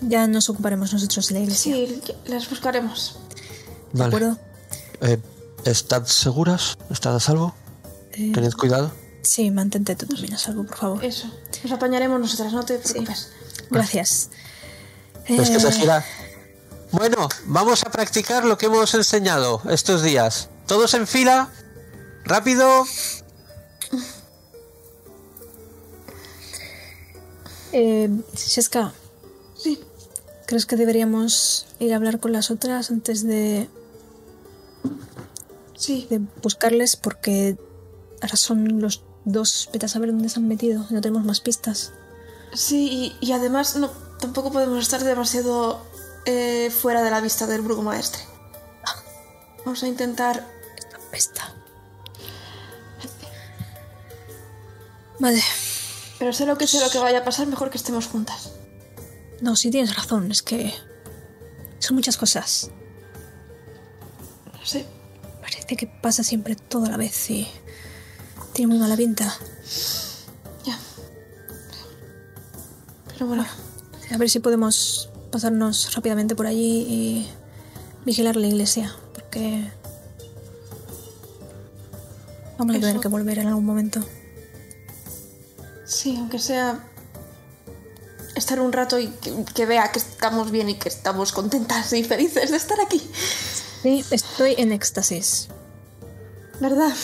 Ya 0.00 0.26
nos 0.26 0.48
ocuparemos 0.50 0.92
nosotros 0.92 1.28
de 1.28 1.34
la 1.34 1.40
iglesia. 1.40 1.74
Sí, 1.74 2.02
las 2.26 2.48
buscaremos. 2.50 3.18
¿De 3.92 4.00
Vale. 4.00 4.16
acuerdo? 4.16 4.38
Eh, 5.02 5.18
¿Estad 5.64 6.06
seguras? 6.06 6.76
¿Estad 6.90 7.14
a 7.14 7.20
salvo? 7.20 7.54
Eh, 8.12 8.32
Tened 8.34 8.52
cuidado. 8.54 8.90
sí, 9.22 9.50
mantente 9.50 9.94
tú 9.94 10.06
también 10.06 10.34
a 10.34 10.38
salvo, 10.38 10.64
por 10.64 10.76
favor. 10.76 11.04
Eso. 11.04 11.28
Nos 11.62 11.72
apañaremos 11.72 12.18
nosotras, 12.18 12.52
no 12.52 12.64
te 12.64 12.78
preocupes. 12.78 13.28
Gracias. 13.70 14.30
Es 15.26 15.50
que 15.50 15.60
se 15.60 15.68
Eh, 15.68 15.72
gira. 15.72 16.04
Bueno, 16.90 17.28
vamos 17.46 17.84
a 17.84 17.90
practicar 17.90 18.44
lo 18.44 18.58
que 18.58 18.66
hemos 18.66 18.92
enseñado 18.94 19.62
estos 19.70 20.02
días. 20.02 20.48
Todos 20.66 20.94
en 20.94 21.06
fila. 21.06 21.48
Rápido. 22.24 22.84
Eh, 27.72 28.08
Sheska, 28.36 28.92
Sí. 29.56 29.78
¿crees 30.46 30.66
que 30.66 30.76
deberíamos 30.76 31.66
ir 31.78 31.92
a 31.92 31.96
hablar 31.96 32.20
con 32.20 32.32
las 32.32 32.50
otras 32.50 32.90
antes 32.90 33.24
de, 33.26 33.68
Sí. 35.76 36.06
de 36.10 36.20
buscarles? 36.42 36.96
Porque 36.96 37.56
ahora 38.20 38.36
son 38.36 38.80
los 38.80 39.02
dos. 39.24 39.68
Vete 39.72 39.86
a 39.86 39.88
saber 39.88 40.10
dónde 40.10 40.28
se 40.28 40.38
han 40.40 40.48
metido. 40.48 40.84
No 40.90 41.00
tenemos 41.00 41.24
más 41.24 41.40
pistas. 41.40 41.92
Sí, 42.54 43.14
y, 43.20 43.26
y 43.26 43.32
además 43.32 43.76
no, 43.76 43.88
tampoco 44.20 44.52
podemos 44.52 44.78
estar 44.82 45.02
demasiado 45.02 45.80
eh, 46.26 46.70
fuera 46.70 47.02
de 47.02 47.10
la 47.10 47.20
vista 47.20 47.46
del 47.46 47.62
burgomaestre. 47.62 48.22
Vamos 49.64 49.82
a 49.82 49.88
intentar. 49.88 50.46
Pesta. 51.10 51.54
Vale. 55.18 55.42
Pero 56.22 56.32
sé 56.32 56.46
lo 56.46 56.56
que 56.56 56.68
sé 56.68 56.78
lo 56.78 56.88
que 56.88 56.98
vaya 56.98 57.18
a 57.18 57.24
pasar, 57.24 57.48
mejor 57.48 57.68
que 57.68 57.78
estemos 57.78 58.06
juntas. 58.06 58.52
No, 59.40 59.56
sí 59.56 59.72
tienes 59.72 59.96
razón. 59.96 60.30
Es 60.30 60.40
que 60.40 60.72
son 61.80 61.96
muchas 61.96 62.16
cosas. 62.16 62.70
No 64.52 64.64
sé. 64.64 64.86
Parece 65.40 65.74
que 65.74 65.88
pasa 65.88 66.22
siempre 66.22 66.54
todo 66.54 66.84
a 66.84 66.90
la 66.90 66.96
vez 66.96 67.28
y 67.28 67.48
tiene 68.52 68.68
muy 68.68 68.78
mala 68.78 68.96
pinta. 68.96 69.36
Ya. 70.64 70.78
Pero 73.08 73.26
bueno. 73.26 73.44
A 74.12 74.16
ver 74.16 74.30
si 74.30 74.38
podemos 74.38 75.10
pasarnos 75.32 75.92
rápidamente 75.92 76.36
por 76.36 76.46
allí 76.46 76.86
y 76.88 77.30
vigilar 78.04 78.36
la 78.36 78.46
iglesia, 78.46 78.94
porque 79.12 79.72
vamos 82.58 82.76
a 82.76 82.78
tener 82.78 83.00
que 83.00 83.08
volver 83.08 83.40
en 83.40 83.48
algún 83.48 83.64
momento. 83.64 84.04
Sí, 85.92 86.16
aunque 86.18 86.38
sea. 86.38 86.88
Estar 88.34 88.60
un 88.60 88.72
rato 88.72 88.98
y 88.98 89.08
que, 89.08 89.44
que 89.54 89.66
vea 89.66 89.92
que 89.92 89.98
estamos 89.98 90.50
bien 90.50 90.70
y 90.70 90.74
que 90.74 90.88
estamos 90.88 91.32
contentas 91.32 91.92
y 91.92 92.02
felices 92.02 92.50
de 92.50 92.56
estar 92.56 92.78
aquí. 92.80 92.98
Sí, 93.82 94.02
estoy 94.10 94.54
en 94.56 94.72
éxtasis. 94.72 95.48
¿Verdad? 96.58 96.94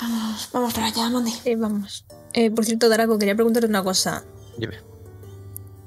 Vamos, 0.00 0.48
vamos 0.52 0.74
para 0.74 0.86
allá, 0.86 1.10
Mandy. 1.10 1.34
Eh, 1.44 1.56
vamos. 1.56 2.04
Eh, 2.34 2.50
por 2.50 2.64
cierto, 2.64 2.88
Daraco, 2.88 3.18
quería 3.18 3.34
preguntarte 3.34 3.68
una 3.68 3.82
cosa. 3.82 4.24
Dime. 4.56 4.78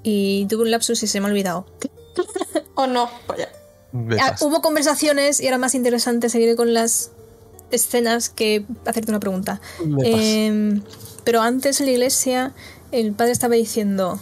Y 0.03 0.47
tuve 0.47 0.63
un 0.63 0.71
lapsus 0.71 1.01
y 1.03 1.07
se 1.07 1.21
me 1.21 1.27
ha 1.27 1.29
olvidado. 1.29 1.65
Oh 2.79 2.85
no, 2.85 3.09
vaya. 3.27 3.49
Ah, 4.21 4.35
hubo 4.41 4.61
conversaciones 4.61 5.39
y 5.39 5.47
era 5.47 5.57
más 5.57 5.73
interesante 5.73 6.29
seguir 6.29 6.55
con 6.55 6.75
las 6.75 7.09
escenas 7.71 8.29
que 8.29 8.65
hacerte 8.85 9.11
una 9.11 9.19
pregunta. 9.19 9.61
Em, 10.03 10.81
pero 11.23 11.41
antes 11.41 11.79
en 11.79 11.87
la 11.87 11.91
iglesia, 11.93 12.53
el 12.91 13.13
padre 13.13 13.31
estaba 13.31 13.55
diciendo: 13.55 14.19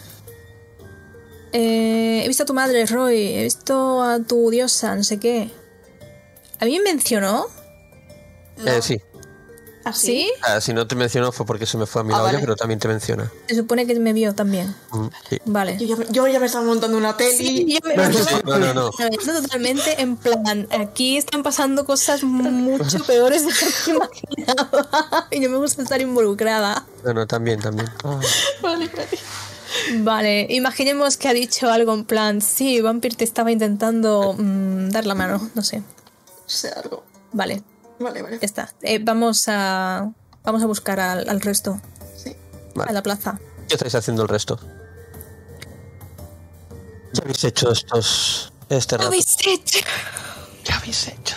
eh, 1.54 2.22
He 2.24 2.28
visto 2.28 2.44
a 2.44 2.46
tu 2.46 2.54
madre, 2.54 2.86
Roy, 2.86 3.36
he 3.36 3.44
visto 3.44 4.02
a 4.04 4.20
tu 4.20 4.50
diosa, 4.50 4.96
no 4.96 5.04
sé 5.04 5.20
qué. 5.20 5.50
¿A 6.60 6.66
mí 6.66 6.78
me 6.80 6.94
mencionó? 6.94 7.48
Eh, 8.66 8.80
sí. 8.82 8.98
¿Así? 9.86 10.08
¿Sí? 10.08 10.32
Ah, 10.42 10.60
si 10.60 10.74
no 10.74 10.88
te 10.88 10.96
mencionó 10.96 11.32
fue 11.32 11.46
porque 11.46 11.66
se 11.66 11.78
me 11.78 11.86
fue 11.86 12.02
a 12.02 12.04
mi 12.04 12.14
Ah, 12.14 12.22
vale. 12.22 12.40
pero 12.40 12.56
también 12.56 12.80
te 12.80 12.88
menciona. 12.88 13.32
Se 13.48 13.56
supone 13.56 13.86
que 13.88 13.98
me 14.00 14.12
vio 14.14 14.34
también. 14.36 14.76
Mm, 14.92 15.08
sí. 15.30 15.38
Vale. 15.46 15.78
Yo 15.78 15.86
ya, 15.86 15.96
me- 15.96 16.06
yo 16.12 16.28
ya 16.28 16.40
me 16.40 16.48
estaba 16.48 16.66
montando 16.66 16.98
una 16.98 17.16
peli. 17.16 17.38
Sí, 17.38 17.66
yo 17.74 17.88
me 17.88 17.96
No, 17.96 18.10
no, 18.44 18.58
no, 18.60 18.74
no. 18.74 18.90
estaba 18.90 19.42
totalmente 19.42 20.02
en 20.02 20.18
plan, 20.18 20.68
aquí 20.72 21.18
están 21.18 21.44
pasando 21.44 21.86
cosas 21.86 22.24
mucho 22.24 23.04
peores 23.08 23.44
de 23.46 23.52
lo 23.52 23.56
que 23.86 23.92
imaginaba. 24.36 25.28
Y 25.32 25.40
no 25.40 25.50
me 25.50 25.58
gusta 25.58 25.84
estar 25.84 26.02
involucrada. 26.02 26.86
No, 27.04 27.14
no, 27.14 27.28
también, 27.28 27.60
también. 27.62 27.88
Vale, 28.04 28.90
vale. 28.90 28.90
Vale, 30.00 30.48
imaginemos 30.50 31.18
que 31.18 31.28
ha 31.28 31.34
dicho 31.34 31.70
algo 31.70 31.94
en 31.94 32.06
plan, 32.06 32.42
sí, 32.42 32.82
Vampir 32.82 33.16
te 33.16 33.24
estaba 33.24 33.52
intentando 33.52 34.34
mm, 34.38 34.90
dar 34.90 35.06
la 35.06 35.16
mano, 35.16 35.50
no 35.54 35.62
sé. 35.62 35.84
Sé 36.46 36.70
algo. 36.70 37.04
Vale, 37.34 37.62
Vale, 38.00 38.22
vale. 38.22 38.40
ya 38.40 38.46
está. 38.46 38.74
Eh, 38.82 39.00
vamos 39.02 39.46
a 39.48 40.12
vamos 40.44 40.62
a 40.64 40.66
buscar 40.68 41.00
al, 41.00 41.28
al 41.30 41.42
resto, 41.42 41.80
Sí. 42.16 42.36
Vale. 42.76 42.90
a 42.90 42.94
la 42.94 43.02
plaza. 43.04 43.40
¿Qué 43.68 43.76
estáis 43.76 43.96
haciendo 43.96 44.22
el 44.24 44.28
resto? 44.30 44.60
¿Qué 47.14 47.22
habéis 47.22 47.44
hecho 47.44 47.72
estos 47.72 48.52
este 48.70 48.98
rato? 48.98 49.10
¿Qué 49.10 50.74
habéis 50.74 51.08
hecho? 51.08 51.36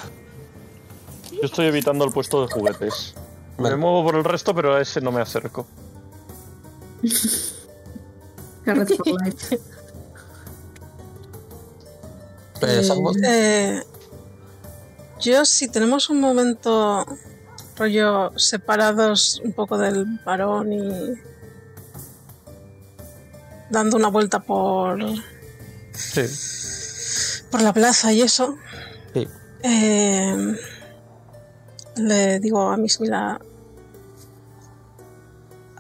Yo 1.32 1.40
estoy 1.42 1.66
evitando 1.66 2.04
el 2.04 2.10
puesto 2.12 2.44
de 2.46 2.52
juguetes. 2.52 3.14
Vale. 3.56 3.76
Me 3.76 3.80
muevo 3.80 4.02
por 4.04 4.16
el 4.16 4.24
resto, 4.24 4.54
pero 4.54 4.74
a 4.74 4.80
ese 4.80 5.00
no 5.00 5.12
me 5.12 5.20
acerco. 5.20 5.66
For 8.64 8.76
life. 8.76 9.58
Eh, 12.60 12.82
Eh, 13.24 13.82
yo, 15.20 15.44
si 15.44 15.68
tenemos 15.68 16.10
un 16.10 16.20
momento 16.20 17.04
rollo 17.76 18.32
separados 18.38 19.40
un 19.44 19.52
poco 19.52 19.78
del 19.78 20.04
varón 20.24 20.72
y 20.72 21.14
dando 23.70 23.96
una 23.96 24.08
vuelta 24.08 24.40
por, 24.40 24.98
Sí. 25.92 27.42
por 27.50 27.62
la 27.62 27.72
plaza 27.72 28.12
y 28.12 28.22
eso, 28.22 28.56
Sí. 29.14 29.28
eh, 29.62 30.56
le 31.96 32.40
digo 32.40 32.70
a 32.70 32.76
Miss 32.76 33.00
Mila, 33.00 33.40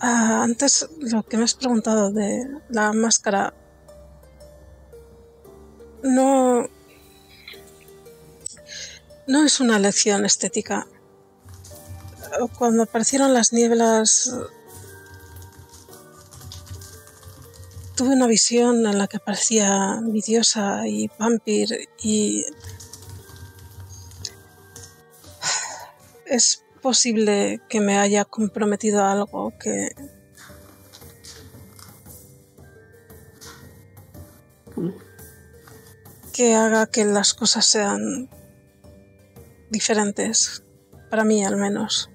"Ah, 0.00 0.42
antes 0.42 0.88
lo 1.00 1.22
que 1.24 1.36
me 1.36 1.44
has 1.44 1.54
preguntado 1.54 2.10
de 2.12 2.46
la 2.68 2.92
máscara, 2.92 3.54
no, 6.02 6.68
no 9.28 9.44
es 9.44 9.60
una 9.60 9.78
lección 9.78 10.24
estética. 10.24 10.86
Cuando 12.58 12.84
aparecieron 12.84 13.34
las 13.34 13.52
nieblas, 13.52 14.32
tuve 17.94 18.14
una 18.14 18.26
visión 18.26 18.86
en 18.86 18.96
la 18.96 19.06
que 19.06 19.18
aparecía 19.18 20.00
mi 20.00 20.22
diosa 20.22 20.88
y 20.88 21.10
Vampir 21.18 21.68
y 22.02 22.44
es 26.24 26.64
posible 26.80 27.60
que 27.68 27.80
me 27.80 27.98
haya 27.98 28.24
comprometido 28.24 29.04
algo 29.04 29.52
que 29.58 29.90
que 36.32 36.54
haga 36.54 36.86
que 36.86 37.04
las 37.04 37.34
cosas 37.34 37.66
sean 37.66 38.30
diferentes, 39.70 40.62
para 41.10 41.24
mí 41.24 41.44
al 41.44 41.56
menos. 41.56 42.10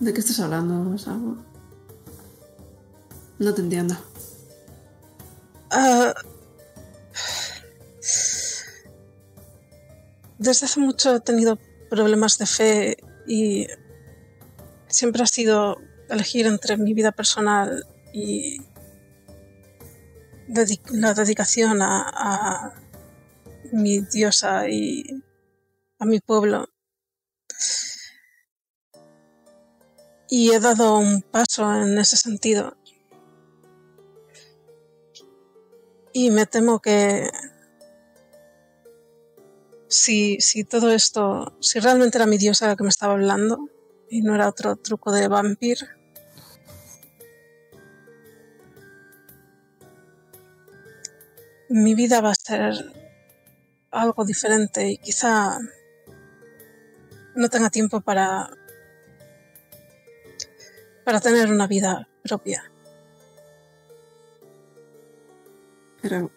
¿De 0.00 0.12
qué 0.12 0.20
estás 0.20 0.38
hablando, 0.40 0.96
Sabo? 0.98 1.36
No 3.38 3.54
te 3.54 3.62
entiendo. 3.62 3.96
Ah, 5.70 6.14
desde 10.38 10.66
hace 10.66 10.80
mucho 10.80 11.16
he 11.16 11.20
tenido 11.20 11.58
problemas 11.90 12.38
de 12.38 12.46
fe 12.46 12.96
y 13.26 13.66
siempre 14.86 15.22
ha 15.22 15.26
sido 15.26 15.76
elegir 16.08 16.46
entre 16.46 16.76
mi 16.76 16.94
vida 16.94 17.12
personal 17.12 17.86
y 18.12 18.62
la 20.92 21.12
dedicación 21.12 21.82
a, 21.82 22.08
a 22.08 22.74
mi 23.72 24.00
diosa 24.00 24.68
y 24.68 25.22
a 25.98 26.04
mi 26.04 26.20
pueblo. 26.20 26.68
Y 30.28 30.52
he 30.52 30.60
dado 30.60 30.98
un 30.98 31.22
paso 31.22 31.74
en 31.82 31.98
ese 31.98 32.16
sentido. 32.16 32.76
Y 36.12 36.30
me 36.30 36.46
temo 36.46 36.80
que 36.80 37.30
si, 39.88 40.40
si 40.40 40.64
todo 40.64 40.90
esto, 40.90 41.56
si 41.60 41.80
realmente 41.80 42.18
era 42.18 42.26
mi 42.26 42.38
diosa 42.38 42.68
la 42.68 42.76
que 42.76 42.82
me 42.82 42.90
estaba 42.90 43.14
hablando 43.14 43.68
y 44.10 44.22
no 44.22 44.34
era 44.34 44.48
otro 44.48 44.76
truco 44.76 45.12
de 45.12 45.28
vampir, 45.28 45.78
mi 51.68 51.94
vida 51.94 52.20
va 52.20 52.30
a 52.30 52.34
ser 52.34 52.97
algo 53.90 54.24
diferente 54.24 54.90
y 54.90 54.98
quizá 54.98 55.58
no 57.34 57.48
tenga 57.48 57.70
tiempo 57.70 58.00
para 58.00 58.50
para 61.08 61.20
tener 61.20 61.50
una 61.50 61.66
vida 61.66 62.06
propia. 62.22 62.70
Pero. 66.02 66.30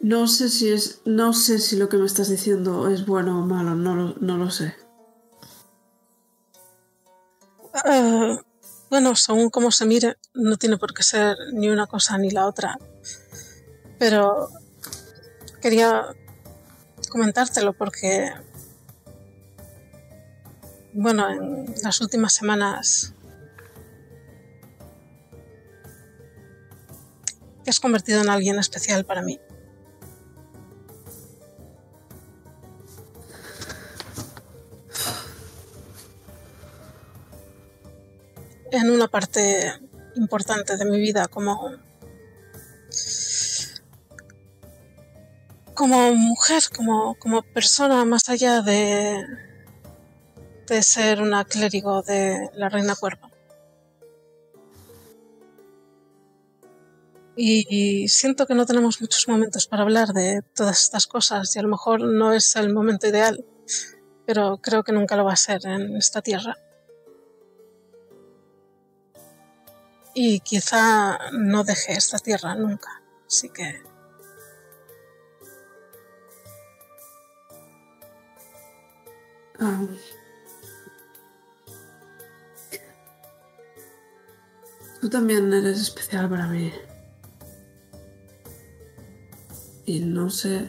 No 0.00 0.26
sé 0.26 0.48
si 0.48 0.72
es. 0.72 1.02
No 1.04 1.32
sé 1.32 1.60
si 1.60 1.76
lo 1.76 1.88
que 1.88 1.96
me 1.98 2.06
estás 2.06 2.28
diciendo 2.28 2.88
es 2.88 3.06
bueno 3.06 3.38
o 3.38 3.46
malo, 3.46 3.76
no 3.76 3.94
lo, 3.94 4.14
no 4.18 4.38
lo 4.38 4.50
sé. 4.50 4.81
Eh, 7.74 8.38
bueno, 8.90 9.16
según 9.16 9.48
cómo 9.50 9.70
se 9.70 9.86
mire, 9.86 10.16
no 10.34 10.56
tiene 10.56 10.76
por 10.76 10.92
qué 10.92 11.02
ser 11.02 11.36
ni 11.54 11.70
una 11.70 11.86
cosa 11.86 12.18
ni 12.18 12.30
la 12.30 12.46
otra. 12.46 12.78
Pero 13.98 14.50
quería 15.60 16.14
comentártelo 17.08 17.72
porque, 17.72 18.30
bueno, 20.92 21.30
en 21.30 21.74
las 21.82 22.00
últimas 22.00 22.34
semanas 22.34 23.14
te 27.64 27.70
has 27.70 27.80
convertido 27.80 28.20
en 28.20 28.28
alguien 28.28 28.58
especial 28.58 29.04
para 29.04 29.22
mí. 29.22 29.40
En 38.72 38.90
una 38.90 39.06
parte 39.06 39.72
importante 40.16 40.76
de 40.76 40.84
mi 40.84 40.98
vida 40.98 41.28
como 41.28 41.72
como 45.74 46.14
mujer, 46.14 46.62
como, 46.74 47.14
como 47.18 47.42
persona 47.42 48.04
más 48.04 48.28
allá 48.28 48.62
de 48.62 49.24
de 50.66 50.82
ser 50.82 51.20
una 51.20 51.44
clérigo 51.44 52.02
de 52.02 52.50
la 52.54 52.68
Reina 52.68 52.94
Cuerva. 52.94 53.30
Y, 57.36 57.66
y 57.68 58.08
siento 58.08 58.46
que 58.46 58.54
no 58.54 58.66
tenemos 58.66 59.00
muchos 59.00 59.26
momentos 59.28 59.66
para 59.66 59.82
hablar 59.82 60.08
de 60.08 60.42
todas 60.54 60.82
estas 60.82 61.06
cosas 61.06 61.54
y 61.56 61.58
a 61.58 61.62
lo 61.62 61.68
mejor 61.68 62.02
no 62.02 62.32
es 62.32 62.56
el 62.56 62.72
momento 62.72 63.06
ideal, 63.06 63.44
pero 64.26 64.58
creo 64.58 64.82
que 64.82 64.92
nunca 64.92 65.16
lo 65.16 65.24
va 65.24 65.32
a 65.32 65.36
ser 65.36 65.66
en 65.66 65.96
esta 65.96 66.22
tierra. 66.22 66.56
Y 70.14 70.40
quizá 70.40 71.18
no 71.32 71.64
deje 71.64 71.92
esta 71.92 72.18
tierra 72.18 72.54
nunca. 72.54 73.02
Así 73.26 73.48
que 73.48 73.92
Ah. 79.64 79.86
Tú 85.00 85.08
también 85.08 85.52
eres 85.52 85.80
especial 85.80 86.28
para 86.28 86.48
mí. 86.48 86.72
Y 89.86 90.00
no 90.00 90.30
sé. 90.30 90.68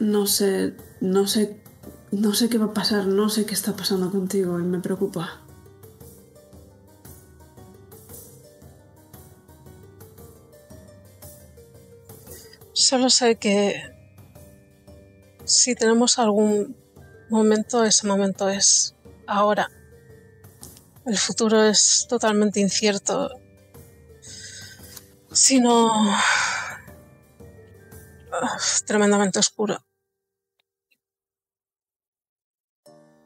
No 0.00 0.26
sé. 0.26 0.74
No 1.00 1.26
sé 1.26 1.61
No 2.12 2.34
sé 2.34 2.50
qué 2.50 2.58
va 2.58 2.66
a 2.66 2.74
pasar, 2.74 3.06
no 3.06 3.30
sé 3.30 3.46
qué 3.46 3.54
está 3.54 3.74
pasando 3.74 4.10
contigo 4.10 4.60
y 4.60 4.64
me 4.64 4.80
preocupa. 4.80 5.40
Solo 12.74 13.08
sé 13.08 13.36
que 13.36 13.80
si 15.46 15.74
tenemos 15.74 16.18
algún 16.18 16.76
momento, 17.30 17.82
ese 17.82 18.06
momento 18.06 18.50
es 18.50 18.94
ahora. 19.26 19.70
El 21.06 21.16
futuro 21.16 21.62
es 21.62 22.06
totalmente 22.10 22.60
incierto. 22.60 23.30
Sino 25.32 26.14
tremendamente 28.84 29.38
oscuro. 29.38 29.82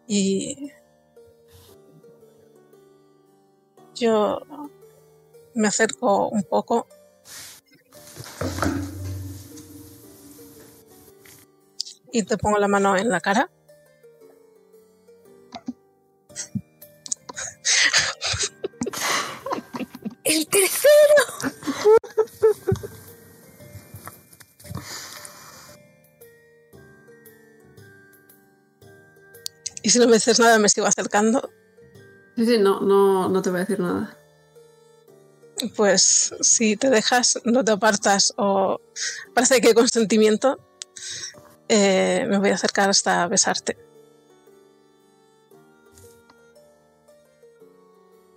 Y 0.09 0.73
yo 3.95 4.41
me 5.55 5.69
acerco 5.69 6.29
un 6.29 6.43
poco 6.45 6.87
y 12.13 12.23
te 12.23 12.39
pongo 12.39 12.59
la 12.59 12.69
mano 12.69 12.97
en 12.97 13.09
la 13.09 13.21
cara. 13.21 13.51
¡El 20.25 20.47
tercero! 20.49 21.56
Y 29.87 29.91
si 29.91 30.01
no 30.01 30.09
me 30.09 30.15
dices 30.15 30.41
nada, 30.41 30.59
me 30.59 30.69
sigo 30.69 30.89
acercando. 30.89 31.49
Sí, 32.35 32.45
sí, 32.45 32.59
no, 32.59 32.81
no, 32.81 33.29
no 33.29 33.41
te 33.41 33.51
voy 33.51 33.59
a 33.59 33.61
decir 33.61 33.79
nada. 33.79 34.19
Pues 35.77 36.35
si 36.41 36.77
te 36.77 36.91
dejas, 36.91 37.39
no 37.45 37.65
te 37.65 37.71
apartas 37.71 38.35
o 38.37 38.81
parece 39.33 39.61
que 39.61 39.69
hay 39.69 39.75
consentimiento, 39.75 40.59
eh, 41.69 42.27
me 42.29 42.39
voy 42.39 42.51
a 42.51 42.55
acercar 42.55 42.91
hasta 42.91 43.29
besarte. 43.29 43.79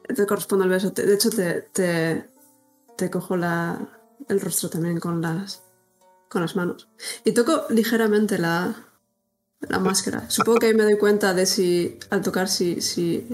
Te 0.04 0.28
corresponde 0.28 0.66
el 0.66 0.70
beso. 0.70 0.92
De 0.92 1.16
hecho, 1.16 1.32
te, 1.32 1.64
te, 1.64 2.30
te 2.96 3.10
cojo 3.10 3.36
la, 3.36 3.90
el 4.28 4.40
rostro 4.40 4.70
también 4.70 5.00
con 5.00 5.20
las, 5.20 5.64
con 6.30 6.44
las 6.44 6.56
manos. 6.56 6.88
Y 7.26 7.32
toco 7.32 7.66
ligeramente 7.72 8.38
la, 8.38 8.89
la 9.68 9.80
máscara. 9.80 10.30
Supongo 10.30 10.60
que 10.60 10.68
ahí 10.68 10.74
me 10.74 10.84
doy 10.84 10.98
cuenta 10.98 11.34
de 11.34 11.46
si, 11.46 12.00
al 12.10 12.22
tocar, 12.22 12.48
si, 12.48 12.82
si, 12.82 13.28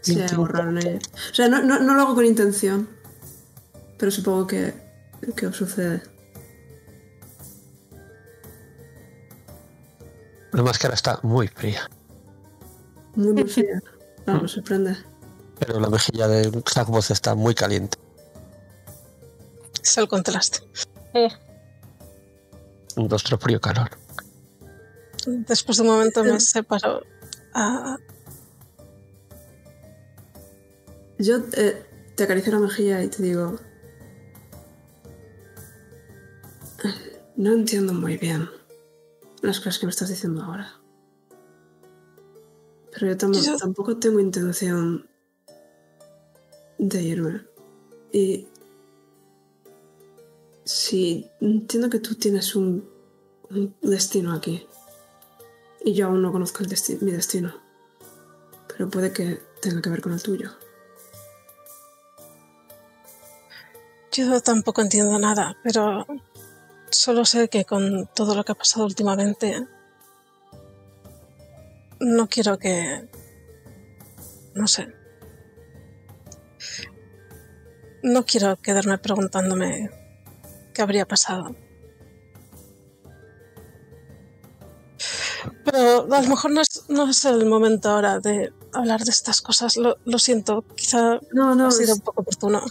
si 0.00 0.20
hay 0.20 0.28
algo 0.28 0.46
raro 0.46 0.70
en 0.70 0.78
ella. 0.78 0.98
O 1.30 1.34
sea, 1.34 1.48
no, 1.48 1.62
no, 1.62 1.78
no 1.80 1.94
lo 1.94 2.02
hago 2.02 2.14
con 2.14 2.24
intención, 2.24 2.88
pero 3.98 4.10
supongo 4.10 4.46
que, 4.46 4.74
que 5.36 5.46
os 5.46 5.56
sucede. 5.56 6.02
La 10.52 10.62
máscara 10.62 10.94
está 10.94 11.18
muy 11.22 11.48
fría, 11.48 11.88
Muy, 13.14 13.32
muy 13.32 13.44
fría. 13.48 13.82
No, 14.26 14.42
me 14.42 14.48
sorprende. 14.48 14.96
pero 15.58 15.80
la 15.80 15.88
mejilla 15.88 16.28
de 16.28 16.62
Zagboz 16.70 17.10
está 17.10 17.34
muy 17.34 17.54
caliente. 17.54 17.98
Es 19.82 19.96
el 19.98 20.06
contraste. 20.06 20.60
Un 22.96 23.08
rostro 23.10 23.38
frío-calor. 23.38 23.90
Después 25.26 25.76
de 25.78 25.82
un 25.82 25.88
momento 25.88 26.24
me 26.24 26.40
separo. 26.40 27.02
a- 27.54 27.96
Yo 31.18 31.36
eh, 31.56 31.84
te 32.16 32.24
acaricio 32.24 32.52
la 32.52 32.58
mejilla 32.58 33.02
y 33.02 33.08
te 33.08 33.22
digo... 33.22 33.58
No 37.36 37.52
entiendo 37.52 37.92
muy 37.94 38.18
bien 38.18 38.48
las 39.40 39.58
cosas 39.58 39.78
que 39.78 39.86
me 39.86 39.90
estás 39.90 40.08
diciendo 40.08 40.42
ahora. 40.42 40.74
Pero 42.92 43.06
yo, 43.08 43.16
tam- 43.16 43.32
Yo- 43.34 43.56
tampoco 43.56 43.96
tengo 43.98 44.20
intención 44.20 45.08
de 46.78 47.02
irme. 47.02 47.42
Y... 48.12 48.46
Sí, 50.64 51.30
entiendo 51.40 51.88
que 51.90 51.98
tú 52.00 52.14
tienes 52.14 52.54
un, 52.54 52.88
un 53.50 53.74
destino 53.82 54.32
aquí. 54.32 54.66
Y 55.84 55.94
yo 55.94 56.06
aún 56.06 56.22
no 56.22 56.32
conozco 56.32 56.64
mi 57.00 57.10
destino. 57.12 57.54
Pero 58.68 58.88
puede 58.88 59.12
que 59.12 59.40
tenga 59.60 59.82
que 59.82 59.90
ver 59.90 60.00
con 60.00 60.12
el 60.12 60.22
tuyo. 60.22 60.50
Yo 64.12 64.40
tampoco 64.42 64.82
entiendo 64.82 65.18
nada, 65.18 65.56
pero 65.62 66.06
solo 66.90 67.24
sé 67.24 67.48
que 67.48 67.64
con 67.64 68.08
todo 68.14 68.34
lo 68.34 68.44
que 68.44 68.52
ha 68.52 68.54
pasado 68.54 68.84
últimamente, 68.84 69.66
no 71.98 72.28
quiero 72.28 72.58
que... 72.58 73.08
No 74.54 74.68
sé. 74.68 74.88
No 78.02 78.26
quiero 78.26 78.56
quedarme 78.56 78.98
preguntándome 78.98 79.90
qué 80.74 80.82
habría 80.82 81.06
pasado. 81.06 81.56
Pero 85.64 86.12
a 86.12 86.22
lo 86.22 86.28
mejor 86.28 86.50
no 86.50 86.60
es, 86.60 86.84
no 86.88 87.08
es 87.08 87.24
el 87.24 87.46
momento 87.46 87.90
ahora 87.90 88.18
de 88.18 88.52
hablar 88.72 89.00
de 89.04 89.10
estas 89.10 89.40
cosas. 89.40 89.76
Lo, 89.76 89.96
lo 90.04 90.18
siento, 90.18 90.64
quizá 90.76 91.20
No, 91.32 91.54
no, 91.54 91.68
ha 91.68 91.70
sido 91.70 91.92
es- 91.92 91.98
un 91.98 92.00
poco 92.00 92.22
oportuno. 92.22 92.62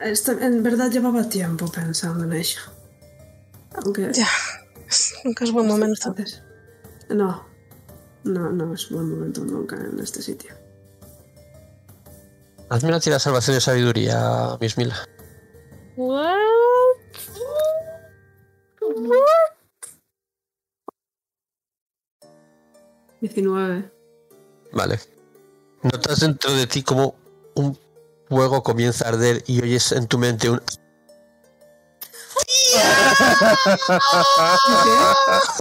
Esta- 0.00 0.32
en 0.32 0.62
verdad 0.62 0.90
llevaba 0.90 1.28
tiempo 1.28 1.70
pensando 1.70 2.24
en 2.24 2.32
ello. 2.32 2.60
Aunque... 3.74 4.10
Ya, 4.12 4.28
nunca 5.24 5.44
es 5.44 5.52
buen 5.52 5.66
momento. 5.66 6.14
No, 7.10 7.44
no, 8.24 8.50
no 8.50 8.74
es 8.74 8.88
buen 8.90 9.10
momento 9.10 9.42
nunca 9.44 9.76
en 9.76 9.98
este 10.00 10.22
sitio. 10.22 10.54
Hazme 12.68 12.88
una 12.88 13.00
tira 13.00 13.16
de 13.16 13.20
salvación 13.20 13.56
de 13.56 13.60
sabiduría, 13.60 14.56
Miss 14.60 14.76
Mila. 14.78 14.96
What? 15.96 16.38
19. 23.20 23.90
Vale. 24.72 24.98
Notas 25.82 26.20
dentro 26.20 26.52
de 26.52 26.66
ti 26.66 26.82
como 26.82 27.14
un 27.54 27.78
fuego 28.28 28.62
comienza 28.62 29.06
a 29.06 29.08
arder 29.10 29.42
y 29.46 29.60
oyes 29.62 29.92
en 29.92 30.06
tu 30.06 30.18
mente 30.18 30.50
un... 30.50 30.62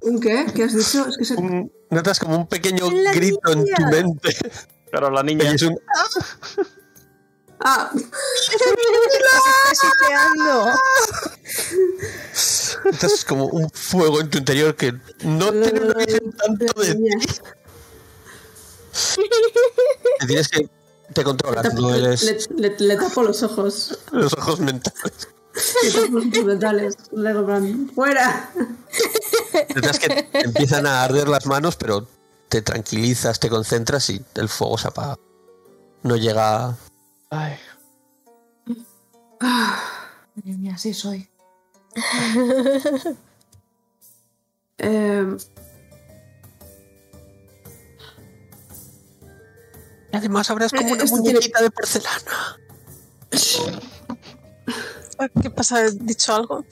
¿Un 0.03 0.19
qué? 0.19 0.45
¿Qué 0.53 0.64
has 0.64 0.73
dicho? 0.76 1.06
Es 1.07 1.18
que 1.18 1.26
se... 1.26 1.36
un- 1.36 1.72
Notas 1.90 2.19
como 2.19 2.36
un 2.38 2.48
pequeño 2.48 2.90
La 2.91 3.14
grito 3.14 3.52
en 3.52 3.65
tu 3.65 3.81
mente. 3.86 4.36
Pero 4.91 5.10
la 5.10 5.23
niña. 5.23 5.48
Oyes 5.49 5.61
un... 5.64 5.80
Ah, 7.61 7.91
Se 7.95 8.56
está 8.56 10.30
Notas 12.85 13.26
como 13.26 13.45
un 13.45 13.69
fuego 13.71 14.21
en 14.21 14.30
tu 14.30 14.38
interior 14.38 14.76
que 14.76 14.93
no 15.23 15.51
tiene 15.51 15.81
una 15.81 15.93
visión 15.95 16.31
tanto 16.34 16.81
de 16.81 16.95
ti. 16.95 17.27
Te 20.19 20.27
tienes 20.27 20.47
que... 20.49 20.69
Te 21.13 21.23
controlas, 21.23 21.73
no 21.73 21.89
le, 21.89 21.97
eres 21.97 22.49
le- 22.55 22.77
le 22.77 22.95
tapo 22.95 23.23
los 23.23 23.41
ojos. 23.41 23.97
los 24.11 24.31
ojos 24.34 24.59
mentales. 24.59 25.27
Le 25.84 25.91
tapo 25.91 26.19
los 26.19 26.26
ojos 26.27 26.45
mentales. 26.45 26.95
Le 27.11 27.34
plan, 27.34 27.91
¡fuera! 27.95 28.51
Notas 29.76 29.97
que 29.97 30.09
te 30.31 30.41
empiezan 30.41 30.85
a 30.85 31.03
arder 31.03 31.27
las 31.27 31.47
manos, 31.47 31.76
pero 31.77 32.07
te 32.47 32.61
tranquilizas, 32.61 33.39
te 33.39 33.49
concentras 33.49 34.07
y 34.11 34.23
el 34.35 34.49
fuego 34.49 34.77
se 34.77 34.88
apaga. 34.89 35.17
No 36.03 36.15
llega... 36.15 36.77
Ay. 37.31 37.55
Madre 39.41 40.57
mía, 40.57 40.73
así 40.76 40.93
soy. 40.93 41.27
Eh, 44.81 45.37
Y 50.11 50.17
además 50.17 50.49
ahora 50.49 50.65
es 50.65 50.71
como 50.71 50.89
Eh, 50.89 50.93
una 50.93 51.03
esto 51.03 51.17
muñequita 51.17 51.61
de 51.61 51.69
porcelana. 51.71 52.59
¿Qué 55.41 55.49
pasa? 55.49 55.85
¿He 55.85 55.91
dicho 55.91 56.33
algo? 56.33 56.65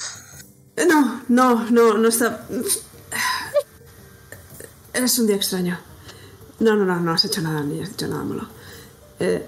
no, 0.87 1.21
no, 1.27 1.69
no, 1.69 1.97
no 1.97 2.07
está... 2.07 2.47
Es 4.93 5.19
un 5.19 5.27
día 5.27 5.35
extraño. 5.35 5.79
No, 6.59 6.75
no, 6.75 6.85
no, 6.85 6.99
no 6.99 7.13
has 7.13 7.25
hecho 7.25 7.41
nada 7.41 7.61
ni 7.61 7.81
has 7.81 7.91
hecho 7.91 8.07
nada 8.07 8.23
malo. 8.23 8.47
Eh, 9.19 9.47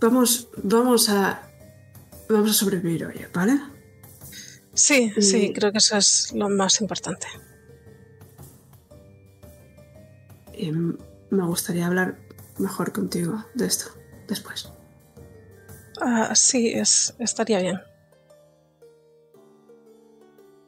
vamos, 0.00 0.48
vamos 0.56 1.08
a... 1.10 1.45
Vamos 2.28 2.50
a 2.50 2.54
sobrevivir 2.54 3.06
hoy, 3.06 3.24
¿vale? 3.32 3.60
Sí, 4.74 5.12
sí, 5.20 5.52
creo 5.54 5.72
que 5.72 5.78
eso 5.78 5.96
es 5.96 6.32
lo 6.34 6.48
más 6.48 6.80
importante. 6.80 7.26
Y 10.54 10.70
me 10.72 11.46
gustaría 11.46 11.86
hablar 11.86 12.18
mejor 12.58 12.92
contigo 12.92 13.44
de 13.54 13.66
esto 13.66 13.86
después. 14.28 14.68
Ah, 16.00 16.34
sí, 16.34 16.72
es, 16.74 17.14
estaría 17.18 17.60
bien. 17.60 17.80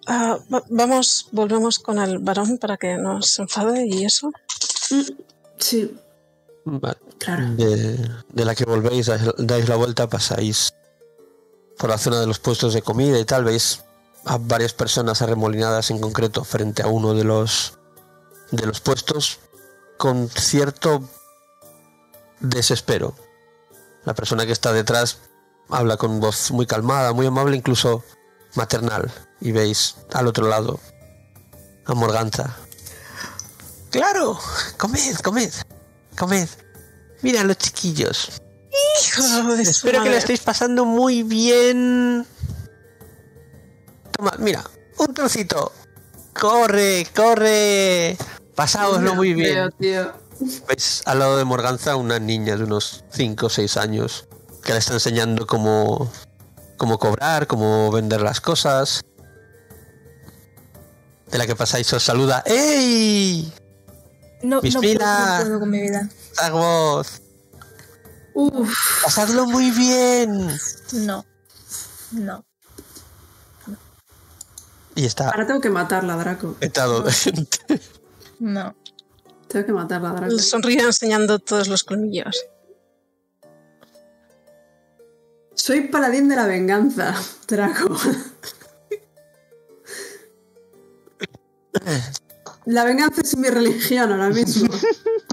Ah, 0.06 0.39
va- 0.52 0.64
vamos, 0.70 1.28
volvemos 1.32 1.78
con 1.78 1.98
el 1.98 2.18
varón 2.18 2.56
para 2.59 2.76
que 2.78 2.97
no 2.97 3.20
se 3.20 3.43
enfade 3.43 3.86
y 3.86 4.05
eso. 4.05 4.28
Mm, 4.90 5.02
Sí, 5.59 5.93
Vale. 6.64 6.97
claro. 7.18 7.51
de, 7.56 7.98
de 8.32 8.44
la 8.44 8.55
que 8.55 8.64
volvéis, 8.64 9.10
dais 9.39 9.68
la 9.68 9.74
vuelta, 9.76 10.09
pasáis 10.09 10.72
por 11.78 11.90
la 11.90 11.98
zona 11.98 12.20
de 12.20 12.26
los 12.26 12.38
puestos 12.38 12.74
de 12.74 12.82
comida 12.82 13.18
y 13.18 13.24
tal, 13.24 13.44
veis 13.44 13.84
a 14.24 14.36
varias 14.38 14.72
personas 14.72 15.22
arremolinadas 15.22 15.90
en 15.90 16.00
concreto 16.00 16.44
frente 16.44 16.82
a 16.82 16.88
uno 16.88 17.14
de 17.14 17.24
los 17.24 17.78
de 18.50 18.66
los 18.66 18.80
puestos 18.80 19.38
con 19.96 20.28
cierto 20.28 21.02
desespero. 22.40 23.14
La 24.05 24.14
persona 24.14 24.46
que 24.46 24.52
está 24.52 24.72
detrás 24.72 25.18
habla 25.68 25.96
con 25.96 26.20
voz 26.20 26.50
muy 26.50 26.66
calmada, 26.66 27.12
muy 27.12 27.26
amable, 27.26 27.56
incluso 27.56 28.05
maternal. 28.55 29.12
Y 29.40 29.52
veis 29.52 29.96
al 30.12 30.26
otro 30.26 30.48
lado 30.48 30.80
a 31.84 31.94
Morganza. 31.94 32.56
Claro, 33.90 34.38
comed, 34.76 35.16
comed, 35.22 35.52
comed. 36.16 36.48
Mira 37.22 37.44
los 37.44 37.59
chiquillos. 37.59 38.40
Hijo 39.00 39.54
de 39.56 39.62
Espero 39.62 40.02
que 40.02 40.10
la 40.10 40.16
estéis 40.18 40.40
pasando 40.40 40.84
muy 40.84 41.22
bien. 41.22 42.26
Toma, 44.12 44.32
mira, 44.38 44.64
un 44.98 45.14
trocito. 45.14 45.72
Corre, 46.38 47.06
corre. 47.14 48.16
Pasáoslo 48.54 49.14
muy 49.14 49.34
Veo, 49.34 49.70
bien. 49.78 49.94
tío. 49.94 50.12
Veis 50.68 51.02
al 51.04 51.18
lado 51.18 51.36
de 51.36 51.44
Morganza 51.44 51.96
una 51.96 52.18
niña 52.18 52.56
de 52.56 52.64
unos 52.64 53.04
5 53.10 53.46
o 53.46 53.48
6 53.50 53.76
años 53.76 54.28
que 54.64 54.72
le 54.72 54.78
está 54.78 54.94
enseñando 54.94 55.46
cómo, 55.46 56.10
cómo 56.76 56.98
cobrar, 56.98 57.46
cómo 57.46 57.90
vender 57.90 58.20
las 58.20 58.40
cosas. 58.40 59.02
De 61.30 61.38
la 61.38 61.46
que 61.46 61.56
pasáis 61.56 61.92
os 61.92 62.02
saluda. 62.02 62.42
¡Ey! 62.46 63.52
No, 64.42 64.56
no, 64.56 64.60
puedo, 64.60 64.80
Bismillah. 64.80 65.38
no 65.40 65.44
puedo 65.44 65.60
con 65.60 65.70
mi 65.70 65.80
vida. 65.80 66.08
voz! 66.52 67.20
Uf, 68.40 69.02
¡Pasadlo 69.02 69.47
muy 69.47 69.73
bien! 69.73 70.48
No. 70.93 71.27
No. 72.12 72.44
Y 74.94 75.05
está 75.05 75.31
ahora 75.31 75.44
tengo 75.44 75.60
que 75.60 75.70
matarla, 75.70 76.15
Draco. 76.15 76.52
petado 76.55 77.02
de 77.02 77.10
gente. 77.10 77.59
No. 78.39 78.77
Tengo 79.48 79.66
que 79.66 79.73
matarla, 79.73 80.12
Draco. 80.12 80.32
Le 80.32 80.40
sonríe 80.40 80.82
enseñando 80.82 81.40
todos 81.40 81.66
los 81.66 81.82
colmillos. 81.82 82.36
Soy 85.56 85.89
paladín 85.89 86.28
de 86.28 86.36
la 86.36 86.47
venganza, 86.47 87.16
Draco. 87.48 87.97
La 92.66 92.85
venganza 92.85 93.23
es 93.23 93.36
mi 93.36 93.48
religión 93.48 94.12
ahora 94.12 94.28
mismo. 94.31 94.73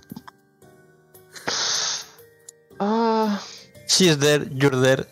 Ah, 2.79 3.41
She's 3.87 4.17
there, 4.17 4.45
you're 4.51 4.75
there. 4.81 5.05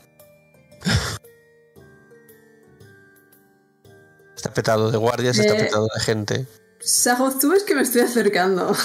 Está 4.35 4.53
petado 4.53 4.91
de 4.91 4.97
guardias, 4.97 5.37
está 5.37 5.55
Eh. 5.55 5.63
petado 5.65 5.87
de 5.95 6.01
gente. 6.01 6.47
Sajo, 6.81 7.31
tú 7.39 7.49
ves 7.51 7.63
que 7.63 7.75
me 7.75 7.81
estoy 7.83 8.01
acercando. 8.01 8.75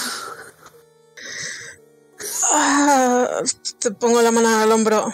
Ah, 2.52 3.42
te 3.80 3.90
pongo 3.90 4.22
la 4.22 4.30
mano 4.30 4.48
al 4.48 4.70
hombro. 4.72 5.12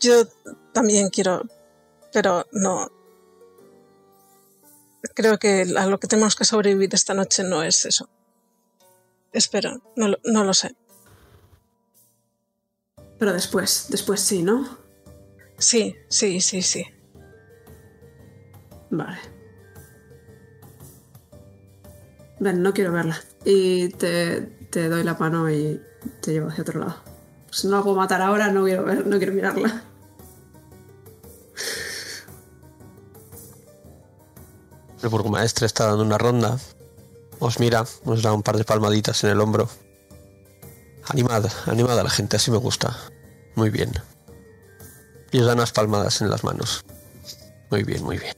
Yo 0.00 0.24
también 0.72 1.08
quiero, 1.10 1.42
pero 2.12 2.46
no. 2.52 2.90
Creo 5.14 5.38
que 5.38 5.66
a 5.76 5.86
lo 5.86 5.98
que 6.00 6.06
tenemos 6.08 6.36
que 6.36 6.44
sobrevivir 6.44 6.88
esta 6.94 7.14
noche 7.14 7.42
no 7.44 7.62
es 7.62 7.84
eso. 7.84 8.08
Espero, 9.32 9.82
no, 9.96 10.08
lo- 10.08 10.18
no 10.24 10.44
lo 10.44 10.54
sé. 10.54 10.74
Pero 13.18 13.32
después, 13.32 13.86
después 13.90 14.20
sí, 14.20 14.42
¿no? 14.42 14.78
Sí, 15.58 15.94
sí, 16.08 16.40
sí, 16.40 16.62
sí. 16.62 16.84
Vale. 18.90 19.18
Ven, 22.40 22.62
no 22.62 22.72
quiero 22.72 22.92
verla. 22.92 23.20
Y 23.44 23.88
te, 23.90 24.40
te 24.70 24.88
doy 24.88 25.02
la 25.04 25.14
mano 25.14 25.50
y 25.50 25.80
te 26.20 26.32
llevo 26.32 26.48
hacia 26.48 26.62
otro 26.62 26.80
lado. 26.80 26.96
Si 27.50 27.66
no 27.68 27.76
la 27.78 27.82
puedo 27.82 27.96
matar 27.96 28.20
ahora, 28.22 28.50
no 28.50 28.64
quiero 28.64 28.84
ver, 28.84 29.06
no 29.06 29.16
quiero 29.18 29.32
mirarla. 29.32 29.84
El 35.02 35.08
burgomaestre 35.08 35.66
está 35.66 35.86
dando 35.86 36.04
una 36.04 36.18
ronda. 36.18 36.58
Os 37.40 37.58
mira, 37.58 37.84
os 38.04 38.22
da 38.22 38.32
un 38.32 38.42
par 38.42 38.56
de 38.56 38.64
palmaditas 38.64 39.24
en 39.24 39.30
el 39.30 39.40
hombro. 39.40 39.68
Animada, 41.08 41.50
animada 41.66 42.02
la 42.02 42.10
gente, 42.10 42.36
así 42.36 42.50
me 42.50 42.56
gusta. 42.56 42.96
Muy 43.54 43.70
bien. 43.70 43.92
Y 45.32 45.40
os 45.40 45.46
da 45.46 45.54
unas 45.54 45.72
palmadas 45.72 46.20
en 46.20 46.30
las 46.30 46.44
manos. 46.44 46.84
Muy 47.70 47.82
bien, 47.82 48.02
muy 48.02 48.18
bien. 48.18 48.34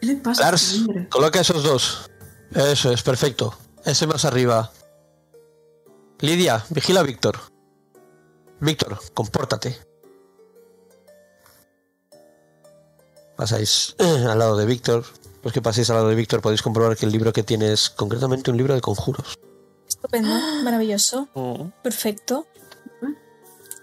¿Qué 0.00 0.06
le 0.06 0.16
pasa 0.16 0.42
a 0.42 0.46
Lars, 0.46 0.80
coloca 1.10 1.40
esos 1.40 1.62
dos. 1.62 2.10
Eso 2.54 2.90
es, 2.90 3.02
perfecto. 3.02 3.56
Ese 3.84 4.06
más 4.06 4.24
arriba. 4.24 4.72
Lidia, 6.20 6.64
vigila 6.70 7.00
a 7.00 7.02
Víctor. 7.02 7.38
Víctor, 8.60 8.98
compórtate. 9.14 9.89
Pasáis 13.40 13.94
eh, 13.96 14.26
al 14.28 14.38
lado 14.38 14.54
de 14.54 14.66
Víctor. 14.66 15.02
Pues 15.40 15.54
que 15.54 15.62
paséis 15.62 15.88
al 15.88 15.96
lado 15.96 16.08
de 16.10 16.14
Víctor 16.14 16.42
podéis 16.42 16.60
comprobar 16.60 16.94
que 16.94 17.06
el 17.06 17.12
libro 17.12 17.32
que 17.32 17.42
tiene 17.42 17.72
es 17.72 17.88
concretamente 17.88 18.50
un 18.50 18.58
libro 18.58 18.74
de 18.74 18.82
conjuros. 18.82 19.38
Estupendo. 19.88 20.28
Maravilloso. 20.62 21.26
Perfecto. 21.82 22.46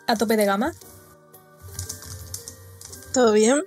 A 0.06 0.16
tope 0.16 0.38
de 0.38 0.46
gama. 0.46 0.74
¿Todo 3.12 3.32
bien? 3.32 3.64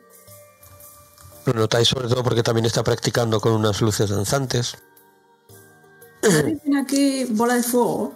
Lo 1.46 1.54
notáis 1.54 1.88
sobre 1.88 2.06
todo 2.06 2.22
porque 2.22 2.44
también 2.44 2.66
está 2.66 2.84
practicando 2.84 3.40
con 3.40 3.50
unas 3.54 3.80
luces 3.80 4.10
danzantes. 4.10 4.78
Nadie 6.22 6.54
tiene 6.62 6.80
aquí 6.82 7.24
bola 7.30 7.54
de 7.54 7.64
fuego. 7.64 8.14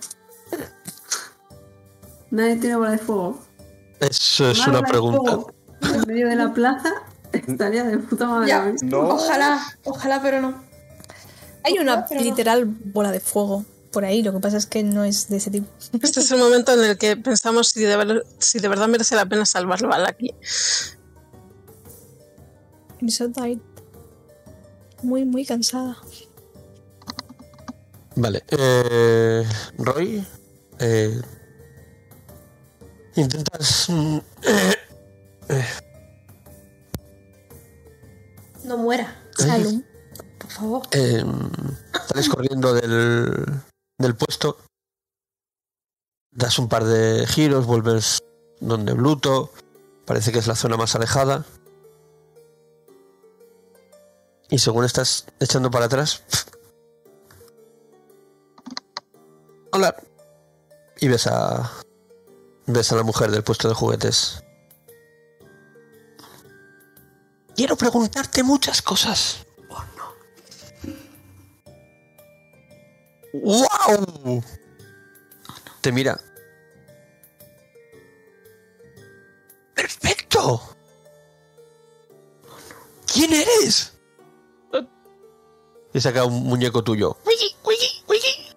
Nadie 2.30 2.54
tiene 2.54 2.76
bola 2.76 2.92
de 2.92 2.98
fuego. 2.98 3.40
Eso 3.98 4.48
es 4.48 4.64
Una 4.64 4.82
pregunta. 4.82 5.40
En 5.82 6.06
medio 6.06 6.28
de 6.28 6.36
la 6.36 6.54
plaza 6.54 7.04
estaría 7.46 7.84
de 7.84 7.98
puta 7.98 8.26
madre. 8.26 8.48
Ya, 8.48 8.72
No. 8.82 9.00
ojalá, 9.08 9.60
ojalá, 9.84 10.22
pero 10.22 10.40
no. 10.40 10.62
Hay 11.62 11.78
una 11.78 11.92
Ojalá, 11.92 12.06
pero 12.08 12.20
no. 12.20 12.26
literal 12.26 12.64
bola 12.66 13.10
de 13.12 13.20
fuego 13.20 13.64
por 13.92 14.04
ahí. 14.04 14.22
Lo 14.22 14.32
que 14.32 14.40
pasa 14.40 14.56
es 14.58 14.66
que 14.66 14.82
no 14.82 15.04
es 15.04 15.28
de 15.28 15.36
ese 15.38 15.50
tipo. 15.50 15.66
Este 16.02 16.20
es 16.20 16.30
el 16.30 16.38
momento 16.38 16.72
en 16.74 16.84
el 16.84 16.98
que 16.98 17.16
pensamos 17.16 17.68
si 17.68 17.82
de, 17.82 17.96
ver- 17.96 18.26
si 18.38 18.58
de 18.58 18.68
verdad 18.68 18.88
merece 18.88 19.14
la 19.16 19.24
pena 19.26 19.46
salvarlo 19.46 19.92
a 19.92 19.98
Lucky. 19.98 20.34
Muy, 25.02 25.24
muy 25.24 25.44
cansada. 25.44 25.96
Vale. 28.16 28.42
Eh, 28.50 29.44
Roy. 29.78 30.24
eh, 30.78 31.20
intentas. 33.16 33.86
mm, 33.90 34.18
No 38.64 38.76
muera. 38.78 39.22
Salud. 39.36 39.82
Por 40.38 40.50
favor. 40.50 40.82
eh, 40.92 41.24
sales 42.08 42.28
corriendo 42.28 42.74
del, 42.74 43.44
del 43.98 44.14
puesto. 44.16 44.58
Das 46.30 46.58
un 46.58 46.68
par 46.68 46.84
de 46.84 47.26
giros, 47.26 47.66
vuelves 47.66 48.18
donde 48.60 48.92
Bluto. 48.92 49.50
Parece 50.04 50.32
que 50.32 50.38
es 50.38 50.46
la 50.46 50.56
zona 50.56 50.76
más 50.76 50.94
alejada. 50.94 51.44
Y 54.50 54.58
según 54.58 54.84
estás 54.84 55.26
echando 55.40 55.70
para 55.70 55.86
atrás. 55.86 56.22
Hola. 59.72 59.96
Y 61.00 61.08
ves 61.08 61.26
a. 61.26 61.72
Ves 62.66 62.92
a 62.92 62.96
la 62.96 63.02
mujer 63.02 63.30
del 63.30 63.42
puesto 63.42 63.68
de 63.68 63.74
juguetes. 63.74 64.43
Quiero 67.54 67.76
preguntarte 67.76 68.42
muchas 68.42 68.82
cosas. 68.82 69.46
¡Wow! 73.32 74.42
Te 75.80 75.92
mira. 75.92 76.20
¡Perfecto! 79.74 80.74
quién 83.14 83.32
eres? 83.32 83.92
Eh. 84.72 84.86
Y 85.94 86.00
saca 86.00 86.24
un 86.24 86.44
muñeco 86.44 86.82
tuyo. 86.82 87.16
Wiki, 87.24 87.56
wiki, 87.64 88.04
wiki. 88.08 88.56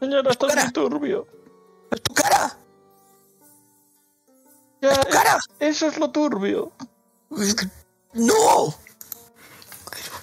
Señora, 0.00 0.30
esto 0.30 0.46
es 0.46 0.54
cara. 0.54 0.64
muy 0.64 0.72
turbio. 0.72 1.26
¡Es 1.90 2.02
tu 2.02 2.14
cara! 2.14 2.23
Ya, 4.84 4.90
¡Es 4.90 5.00
tu 5.00 5.08
cara! 5.08 5.38
Eso 5.60 5.86
es 5.86 5.98
lo 5.98 6.10
turbio. 6.10 6.70
Es 7.38 7.56
¡No! 8.12 8.74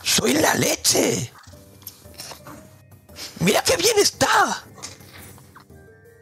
¡Soy 0.03 0.33
la 0.33 0.53
leche! 0.53 1.33
¡Mira 3.39 3.63
qué 3.63 3.75
bien 3.77 3.97
está! 3.97 4.63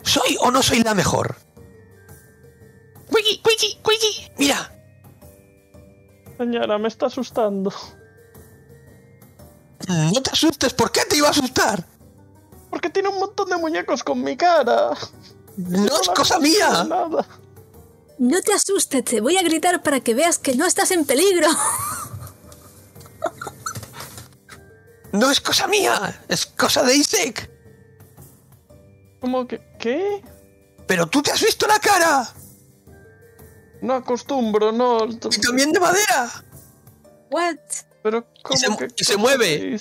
¿Soy 0.04 0.38
o 0.40 0.52
no 0.52 0.64
soy 0.64 0.84
la 0.84 0.94
mejor? 0.96 1.36
¡Wiki, 3.12 3.42
wiki, 3.46 3.82
wiki! 3.86 4.32
¡Mira! 4.38 4.74
Señora, 6.38 6.78
me 6.78 6.88
está 6.88 7.08
asustando. 7.08 7.74
No 9.90 10.22
te 10.22 10.32
asustes, 10.32 10.74
¿por 10.74 10.94
qué 10.94 11.02
te 11.10 11.18
iba 11.18 11.28
a 11.28 11.32
asustar? 11.32 11.86
Porque 12.70 12.90
tiene 12.90 13.10
un 13.10 13.20
montón 13.20 13.50
de 13.50 13.58
muñecos 13.58 14.02
con 14.02 14.24
mi 14.24 14.38
cara. 14.38 14.92
No 15.58 16.00
es 16.00 16.08
la 16.08 16.14
cosa 16.14 16.40
mía. 16.40 16.86
Nada. 16.86 17.26
No 18.20 18.42
te 18.42 18.54
asustes, 18.54 19.04
te 19.06 19.22
voy 19.22 19.38
a 19.38 19.42
gritar 19.44 19.82
para 19.82 20.02
que 20.02 20.14
veas 20.14 20.38
que 20.40 20.54
no 20.56 20.66
estás 20.66 20.92
en 20.92 21.06
peligro. 21.06 21.48
No 25.12 25.32
es 25.32 25.42
cosa 25.42 25.68
mía, 25.68 26.24
es 26.28 26.46
cosa 26.46 26.84
de 26.84 26.96
Isaac. 26.96 27.50
¿Cómo 29.22 29.48
que? 29.48 29.60
¿Qué? 29.80 30.22
Pero 30.86 31.08
tú 31.08 31.22
te 31.22 31.32
has 31.32 31.42
visto 31.42 31.66
la 31.66 31.80
cara. 31.80 32.30
No 33.82 33.94
acostumbro, 33.96 34.72
no. 34.72 35.06
Y 35.06 35.18
también 35.42 35.72
de 35.72 35.80
madera. 35.80 36.44
What? 37.32 37.56
Pero 38.04 38.26
¿cómo 38.44 38.58
se- 38.60 38.78
que 38.78 38.88
y 38.98 39.04
se 39.04 39.18
mueve. 39.18 39.78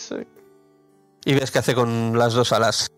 Y 1.25 1.35
ves 1.35 1.51
qué 1.51 1.59
hace 1.59 1.75
con 1.75 2.17
las 2.19 2.33
dos 2.33 2.53
alas. 2.53 2.91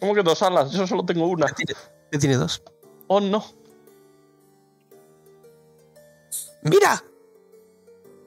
¿Cómo 0.00 0.14
que 0.14 0.22
dos 0.22 0.42
alas? 0.42 0.72
Yo 0.72 0.86
solo 0.86 1.04
tengo 1.06 1.26
una. 1.26 1.46
Tiene, 1.46 1.74
tiene 2.18 2.36
dos. 2.36 2.62
Oh, 3.06 3.20
no. 3.20 3.44
Mira, 6.62 7.02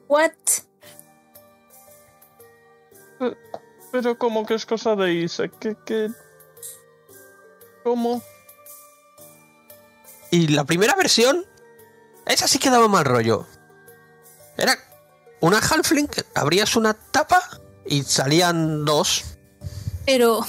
What? 0.08 0.32
Pero 3.92 4.18
¿cómo 4.18 4.46
que 4.46 4.54
es 4.54 4.64
cosa 4.64 4.96
de 4.96 5.12
Isaac? 5.12 5.52
¿Qué, 5.60 5.76
qué? 5.84 6.08
¿Cómo? 7.84 8.22
Y 10.30 10.48
la 10.48 10.64
primera 10.64 10.94
versión, 10.94 11.44
esa 12.26 12.48
sí 12.48 12.58
que 12.58 12.70
daba 12.70 12.88
mal 12.88 13.04
rollo. 13.04 13.46
Era 14.56 14.76
una 15.40 15.58
halfling, 15.58 16.08
que 16.08 16.24
abrías 16.34 16.74
una 16.76 16.94
tapa 16.94 17.42
y 17.86 18.02
salían 18.02 18.84
dos. 18.84 19.24
Pero 20.06 20.40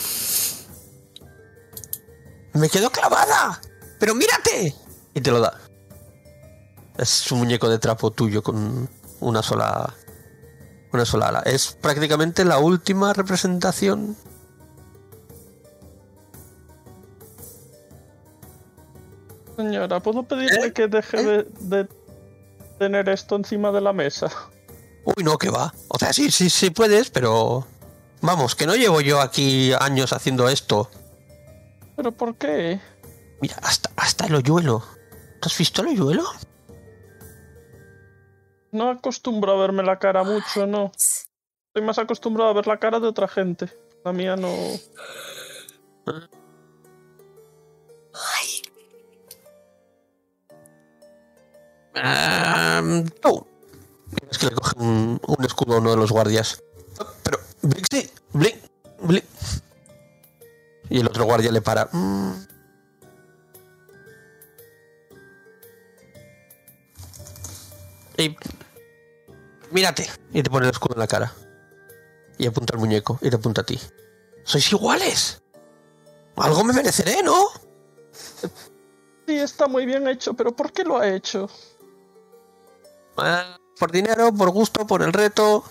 Me 2.53 2.69
quedó 2.69 2.89
clavada. 2.89 3.61
Pero 3.99 4.15
mírate. 4.15 4.75
Y 5.13 5.21
te 5.21 5.31
lo 5.31 5.39
da. 5.39 5.59
Es 6.97 7.31
un 7.31 7.39
muñeco 7.39 7.69
de 7.69 7.79
trapo 7.79 8.11
tuyo 8.11 8.41
con 8.41 8.89
una 9.19 9.43
sola 9.43 9.93
una 10.91 11.05
sola 11.05 11.27
ala. 11.27 11.39
Es 11.45 11.77
prácticamente 11.79 12.45
la 12.45 12.57
última 12.57 13.13
representación. 13.13 14.15
Señora, 19.55 19.99
¿puedo 19.99 20.23
pedirle 20.23 20.67
¿Eh? 20.67 20.73
que 20.73 20.87
deje 20.87 21.23
de, 21.23 21.43
de 21.59 21.87
tener 22.79 23.09
esto 23.09 23.35
encima 23.35 23.71
de 23.71 23.81
la 23.81 23.93
mesa? 23.93 24.31
Uy, 25.03 25.23
no, 25.23 25.37
que 25.37 25.49
va. 25.49 25.73
O 25.89 25.99
sea, 25.99 26.13
sí, 26.13 26.31
sí, 26.31 26.49
sí 26.49 26.69
puedes, 26.69 27.09
pero 27.09 27.67
vamos, 28.21 28.55
que 28.55 28.65
no 28.65 28.75
llevo 28.75 29.01
yo 29.01 29.21
aquí 29.21 29.73
años 29.79 30.13
haciendo 30.13 30.47
esto. 30.49 30.89
¿Pero 31.95 32.11
por 32.13 32.35
qué? 32.35 32.79
Mira, 33.41 33.55
hasta, 33.61 33.89
hasta 33.95 34.25
el 34.25 34.35
hoyuelo. 34.35 34.83
¿Tú 35.39 35.47
has 35.47 35.57
visto 35.57 35.81
el 35.81 35.89
hoyuelo? 35.89 36.23
No 38.71 38.89
acostumbro 38.89 39.53
a 39.53 39.61
verme 39.61 39.83
la 39.83 39.97
cara 39.97 40.23
mucho, 40.23 40.67
no. 40.67 40.91
Estoy 41.67 41.83
más 41.83 41.97
acostumbrado 41.97 42.49
a 42.49 42.53
ver 42.53 42.67
la 42.67 42.79
cara 42.79 42.99
de 42.99 43.07
otra 43.07 43.27
gente. 43.27 43.69
La 44.03 44.13
mía 44.13 44.35
no. 44.35 44.49
Tú. 53.21 53.45
Es 54.29 54.37
que 54.37 54.47
le 54.47 54.55
coge 54.55 54.73
un, 54.77 55.19
un 55.25 55.45
escudo 55.45 55.75
a 55.75 55.77
uno 55.79 55.91
de 55.91 55.97
los 55.97 56.11
guardias. 56.11 56.63
Pero, 57.23 57.39
Blink, 57.61 57.85
sí, 57.91 58.09
Blink, 58.33 58.55
Blink. 59.01 59.25
Y 60.89 60.99
el 60.99 61.07
otro 61.07 61.25
guardia 61.25 61.51
le 61.51 61.61
para. 61.61 61.89
Mm. 61.91 62.47
Mírate. 69.71 70.09
Y 70.33 70.43
te 70.43 70.49
pone 70.49 70.65
el 70.65 70.71
escudo 70.71 70.95
en 70.95 70.99
la 70.99 71.07
cara. 71.07 71.33
Y 72.37 72.47
apunta 72.47 72.73
al 72.73 72.79
muñeco. 72.79 73.19
Y 73.21 73.29
te 73.29 73.35
apunta 73.35 73.61
a 73.61 73.65
ti. 73.65 73.79
¡Sois 74.43 74.71
iguales! 74.71 75.41
Algo 76.35 76.63
me 76.63 76.73
mereceré, 76.73 77.21
¿no? 77.21 77.49
Sí, 79.27 79.35
está 79.37 79.67
muy 79.67 79.85
bien 79.85 80.07
hecho, 80.07 80.33
pero 80.33 80.55
¿por 80.55 80.71
qué 80.71 80.83
lo 80.83 80.97
ha 80.97 81.07
hecho? 81.07 81.49
Eh, 83.23 83.55
por 83.77 83.91
dinero, 83.91 84.33
por 84.33 84.49
gusto, 84.49 84.87
por 84.87 85.03
el 85.03 85.13
reto. 85.13 85.63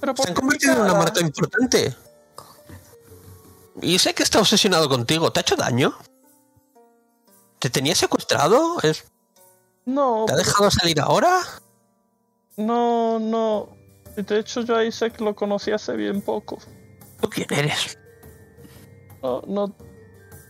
¿Pero 0.00 0.14
por 0.14 0.24
Se 0.24 0.30
han 0.30 0.34
convertido 0.36 0.72
en 0.74 0.80
una 0.82 0.94
marca 0.94 1.20
importante. 1.20 1.94
Y 3.82 3.98
sé 3.98 4.14
que 4.14 4.22
está 4.22 4.38
obsesionado 4.38 4.88
contigo. 4.88 5.32
¿Te 5.32 5.40
ha 5.40 5.42
hecho 5.42 5.56
daño? 5.56 5.98
¿Te 7.58 7.70
tenía 7.70 7.94
secuestrado? 7.94 8.80
¿Es- 8.82 9.04
No, 9.86 10.24
¿Te 10.26 10.32
ha 10.32 10.36
dejado 10.36 10.70
salir 10.70 11.00
ahora? 11.00 11.40
no, 12.56 13.18
no. 13.18 13.68
De 14.16 14.38
hecho 14.38 14.60
yo 14.60 14.76
a 14.76 14.84
Isaac 14.84 15.20
lo 15.20 15.34
conocí 15.34 15.72
hace 15.72 15.94
bien 15.96 16.22
poco. 16.22 16.58
¿Tú 17.20 17.28
quién 17.28 17.46
eres? 17.52 17.98
No, 19.22 19.42
no. 19.46 19.74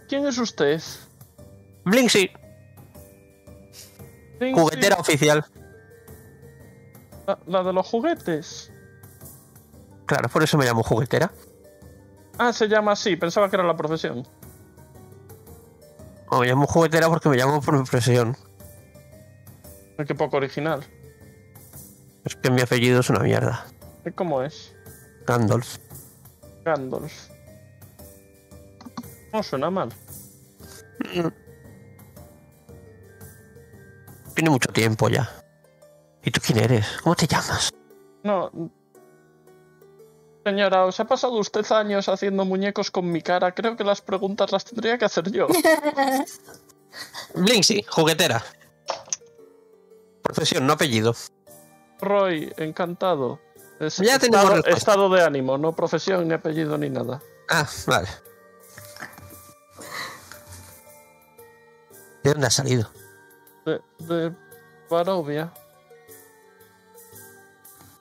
¿Quién 0.09 0.27
es 0.27 0.37
usted? 0.37 0.83
Blinksy, 1.85 2.31
juguetera 4.55 4.97
oficial. 4.97 5.45
La, 7.27 7.39
la 7.47 7.63
de 7.63 7.73
los 7.73 7.87
juguetes. 7.87 8.71
Claro, 10.07 10.29
por 10.29 10.43
eso 10.43 10.59
me 10.59 10.67
llamo 10.67 10.83
juguetera. 10.83 11.33
Ah, 12.37 12.53
se 12.53 12.69
llama 12.69 12.93
así, 12.93 13.17
pensaba 13.17 13.49
que 13.49 13.57
era 13.57 13.65
la 13.65 13.77
profesión. 13.77 14.27
O 16.29 16.41
me 16.41 16.47
llamo 16.47 16.67
juguetera 16.67 17.09
porque 17.09 17.29
me 17.31 17.37
llamo 17.37 17.61
por 17.63 17.75
mi 17.75 17.85
profesión. 17.85 18.37
Qué 20.07 20.15
poco 20.15 20.37
original. 20.39 20.85
Es 22.25 22.35
que 22.37 22.51
mi 22.51 22.61
apellido 22.61 23.01
es 23.01 23.11
una 23.11 23.21
mierda. 23.21 23.67
¿Y 24.05 24.11
¿Cómo 24.11 24.43
es? 24.43 24.75
Gandalf. 25.27 25.79
Gandalf. 26.65 27.29
No 29.33 29.43
suena 29.43 29.71
mal. 29.71 29.91
Tiene 34.35 34.51
mucho 34.51 34.73
tiempo 34.73 35.09
ya. 35.09 35.31
¿Y 36.23 36.31
tú 36.31 36.41
quién 36.45 36.59
eres? 36.59 36.87
¿Cómo 37.03 37.15
te 37.15 37.27
llamas? 37.27 37.71
No. 38.23 38.51
Señora, 40.45 40.85
¿os 40.85 40.99
ha 41.01 41.05
pasado 41.05 41.35
usted 41.35 41.65
años 41.73 42.09
haciendo 42.09 42.45
muñecos 42.45 42.91
con 42.91 43.11
mi 43.11 43.23
cara? 43.23 43.53
Creo 43.53 43.77
que 43.77 43.85
las 43.85 44.01
preguntas 44.01 44.53
las 44.53 44.65
tendría 44.65 44.99
que 44.99 45.05
hacer 45.05 45.31
yo. 45.31 45.47
Blinksy, 47.35 47.83
juguetera. 47.89 48.43
Profesión, 50.35 50.67
no 50.67 50.73
apellido. 50.73 51.15
Roy, 52.01 52.53
encantado. 52.57 53.41
Es 53.79 53.99
Ya 53.99 54.19
tenemos 54.19 54.45
estado, 54.45 54.77
estado 54.77 55.09
de 55.11 55.23
ánimo, 55.23 55.57
no 55.59 55.75
profesión, 55.77 56.27
ni 56.27 56.35
apellido, 56.35 56.77
ni 56.77 56.91
nada. 56.91 57.23
Ah, 57.49 57.69
vale. 57.87 58.09
¿De 62.25 62.31
dónde 62.33 62.47
has 62.49 62.55
salido? 62.55 62.91
De, 63.65 63.81
de 64.01 64.33
Barovia. 64.91 65.53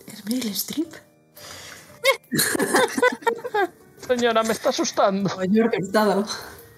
¿Es 0.07 0.25
Meryl 0.25 0.51
Streep? 0.51 0.93
Señora, 4.07 4.43
me 4.43 4.53
está 4.53 4.69
asustando. 4.69 5.35
Mayor 5.37 5.73
estado. 5.75 6.25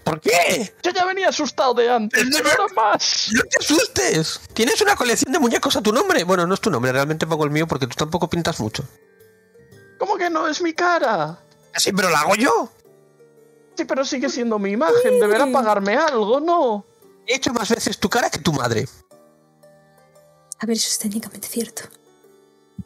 ¿Por 0.04 0.20
qué? 0.20 0.76
Yo 0.84 0.92
ya 0.92 1.06
venía 1.06 1.30
asustado 1.30 1.74
de 1.74 1.90
antes, 1.90 2.24
pero 2.32 2.50
ahora 2.50 2.74
más. 2.74 3.30
¡No 3.32 3.42
te 3.44 3.60
asustes! 3.60 4.42
Tienes 4.54 4.82
una 4.82 4.96
colección 4.96 5.32
de 5.32 5.40
muñecos 5.40 5.76
a 5.76 5.82
tu 5.82 5.94
nombre. 5.94 6.24
Bueno, 6.24 6.46
no 6.46 6.54
es 6.54 6.62
tu 6.62 6.70
nombre, 6.70 6.92
realmente 6.92 7.26
pongo 7.26 7.46
el 7.46 7.52
mío 7.52 7.68
porque 7.68 7.88
tú 7.88 7.96
tampoco 7.96 8.30
pintas 8.30 8.60
mucho. 8.60 8.84
¿Cómo 9.98 10.18
que 10.18 10.30
no 10.30 10.48
es 10.48 10.62
mi 10.62 10.74
cara? 10.74 11.40
Sí, 11.76 11.94
pero 11.94 12.10
la 12.10 12.20
hago 12.20 12.36
yo. 12.36 12.70
Sí, 13.76 13.86
pero 13.86 14.04
sigue 14.04 14.30
siendo 14.30 14.60
mi 14.60 14.72
imagen. 14.72 15.20
Deberá 15.20 15.48
pagarme 15.52 15.96
algo, 15.96 16.40
¿no? 16.40 16.86
He 17.26 17.36
hecho 17.36 17.54
más 17.54 17.70
veces 17.70 17.98
tu 17.98 18.10
cara 18.10 18.30
que 18.30 18.40
tu 18.40 18.52
madre. 18.52 18.88
A 20.60 20.66
ver, 20.66 20.76
eso 20.76 20.90
es 20.90 21.00
técnicamente 21.00 21.48
cierto. 21.48 21.84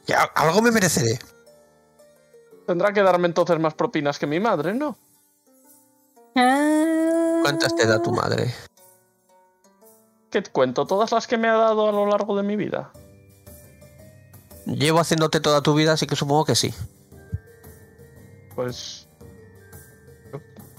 Ya, 0.06 0.24
algo 0.24 0.62
me 0.62 0.72
mereceré. 0.72 1.20
Tendrá 2.66 2.94
que 2.94 3.02
darme 3.02 3.28
entonces 3.28 3.60
más 3.60 3.74
propinas 3.74 4.20
que 4.20 4.28
mi 4.28 4.40
madre, 4.40 4.74
¿no? 4.74 4.98
Ah. 6.40 7.40
¿Cuántas 7.42 7.76
te 7.76 7.88
da 7.88 8.00
tu 8.00 8.12
madre? 8.12 8.54
¿Qué 10.30 10.42
te 10.44 10.52
cuento? 10.52 10.86
¿Todas 10.86 11.12
las 11.12 11.26
que 11.26 11.36
me 11.38 11.48
ha 11.48 11.54
dado 11.54 11.90
a 11.90 11.92
lo 11.92 12.06
largo 12.06 12.38
de 12.38 12.44
mi 12.44 12.56
vida? 12.56 12.92
Llevo 14.68 15.00
haciéndote 15.00 15.40
toda 15.40 15.62
tu 15.64 15.74
vida, 15.74 15.94
así 15.94 16.06
que 16.06 16.16
supongo 16.16 16.46
que 16.46 16.54
sí. 16.54 16.74
Pues... 18.56 19.08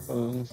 eh, 0.09 0.45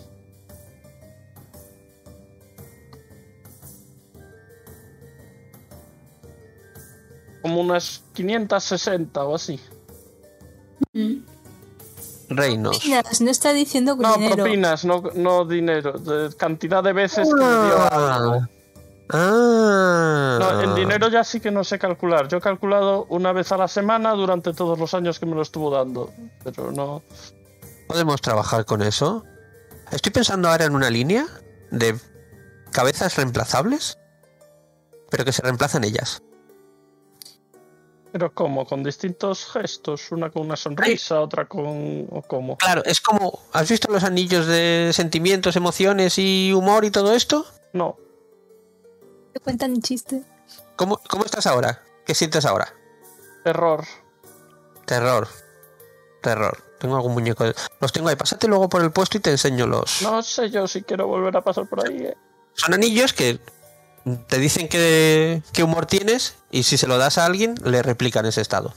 Como 7.43 7.61
unas 7.61 8.03
560 8.13 9.23
o 9.23 9.35
así. 9.35 9.59
Reinos. 12.29 12.77
Propinas, 12.79 13.21
no 13.21 13.31
está 13.31 13.53
diciendo 13.53 13.95
No, 13.95 14.13
dinero. 14.15 14.35
propinas, 14.35 14.85
no, 14.85 15.03
no 15.15 15.45
dinero. 15.45 15.93
De 15.93 16.35
cantidad 16.35 16.83
de 16.83 16.93
veces 16.93 17.27
que 17.27 17.33
me 17.35 17.65
dio 17.65 17.93
algo. 17.93 18.47
Ah. 19.09 20.37
No, 20.39 20.61
en 20.61 20.75
dinero 20.75 21.09
ya 21.09 21.23
sí 21.23 21.39
que 21.39 21.51
no 21.51 21.63
sé 21.63 21.77
calcular. 21.77 22.27
Yo 22.27 22.37
he 22.37 22.41
calculado 22.41 23.05
una 23.09 23.31
vez 23.33 23.51
a 23.51 23.57
la 23.57 23.67
semana 23.67 24.13
durante 24.13 24.53
todos 24.53 24.79
los 24.79 24.93
años 24.93 25.19
que 25.19 25.25
me 25.25 25.35
lo 25.35 25.41
estuvo 25.43 25.69
dando. 25.69 26.11
Pero 26.43 26.71
no. 26.71 27.03
¿Podemos 27.87 28.19
trabajar 28.21 28.65
con 28.65 28.81
eso? 28.81 29.23
Estoy 29.91 30.11
pensando 30.11 30.49
ahora 30.49 30.65
en 30.65 30.75
una 30.75 30.89
línea 30.89 31.27
de 31.69 31.95
cabezas 32.71 33.15
reemplazables, 33.15 33.99
pero 35.11 35.23
que 35.23 35.31
se 35.31 35.43
reemplazan 35.43 35.83
ellas. 35.83 36.23
Pero 38.15 38.33
¿cómo? 38.33 38.65
¿Con 38.65 38.81
distintos 38.81 39.45
gestos? 39.51 40.09
Una 40.13 40.29
con 40.29 40.43
una 40.45 40.55
sonrisa, 40.55 41.19
otra 41.19 41.49
con... 41.49 42.07
¿O 42.09 42.21
cómo? 42.21 42.55
Claro, 42.55 42.81
es 42.85 43.01
como, 43.01 43.41
¿has 43.51 43.69
visto 43.69 43.91
los 43.91 44.05
anillos 44.05 44.45
de 44.47 44.91
sentimientos, 44.93 45.57
emociones 45.57 46.17
y 46.17 46.53
humor 46.53 46.85
y 46.85 46.91
todo 46.91 47.13
esto? 47.13 47.45
No. 47.73 47.97
¿Te 49.33 49.41
cuentan 49.41 49.71
un 49.71 49.81
chiste? 49.81 50.23
¿Cómo, 50.77 51.01
cómo 51.09 51.25
estás 51.25 51.45
ahora? 51.45 51.83
¿Qué 52.05 52.15
sientes 52.15 52.45
ahora? 52.45 52.73
Error. 53.43 53.83
Terror. 54.85 55.27
Terror. 56.21 56.57
Tengo 56.79 56.95
algún 56.95 57.11
muñeco. 57.11 57.43
de- 57.43 57.55
Los 57.81 57.91
tengo 57.91 58.07
ahí. 58.07 58.15
Pásate 58.15 58.47
luego 58.47 58.69
por 58.69 58.81
el 58.81 58.93
puesto 58.93 59.17
y 59.17 59.19
te 59.19 59.31
enseño 59.31 59.67
los. 59.67 60.01
No 60.03 60.23
sé 60.23 60.49
yo 60.49 60.69
si 60.69 60.83
quiero 60.83 61.07
volver 61.07 61.35
a 61.35 61.41
pasar 61.41 61.67
por 61.67 61.85
ahí. 61.85 61.97
¿eh? 61.97 62.15
Son 62.53 62.73
anillos 62.73 63.11
que 63.11 63.41
te 64.27 64.39
dicen 64.39 64.67
qué, 64.67 65.41
qué 65.53 65.63
humor 65.63 65.85
tienes 65.85 66.35
y 66.51 66.63
si 66.63 66.77
se 66.77 66.87
lo 66.87 66.97
das 66.97 67.17
a 67.17 67.25
alguien, 67.25 67.55
le 67.63 67.81
replican 67.81 68.25
ese 68.25 68.41
estado. 68.41 68.73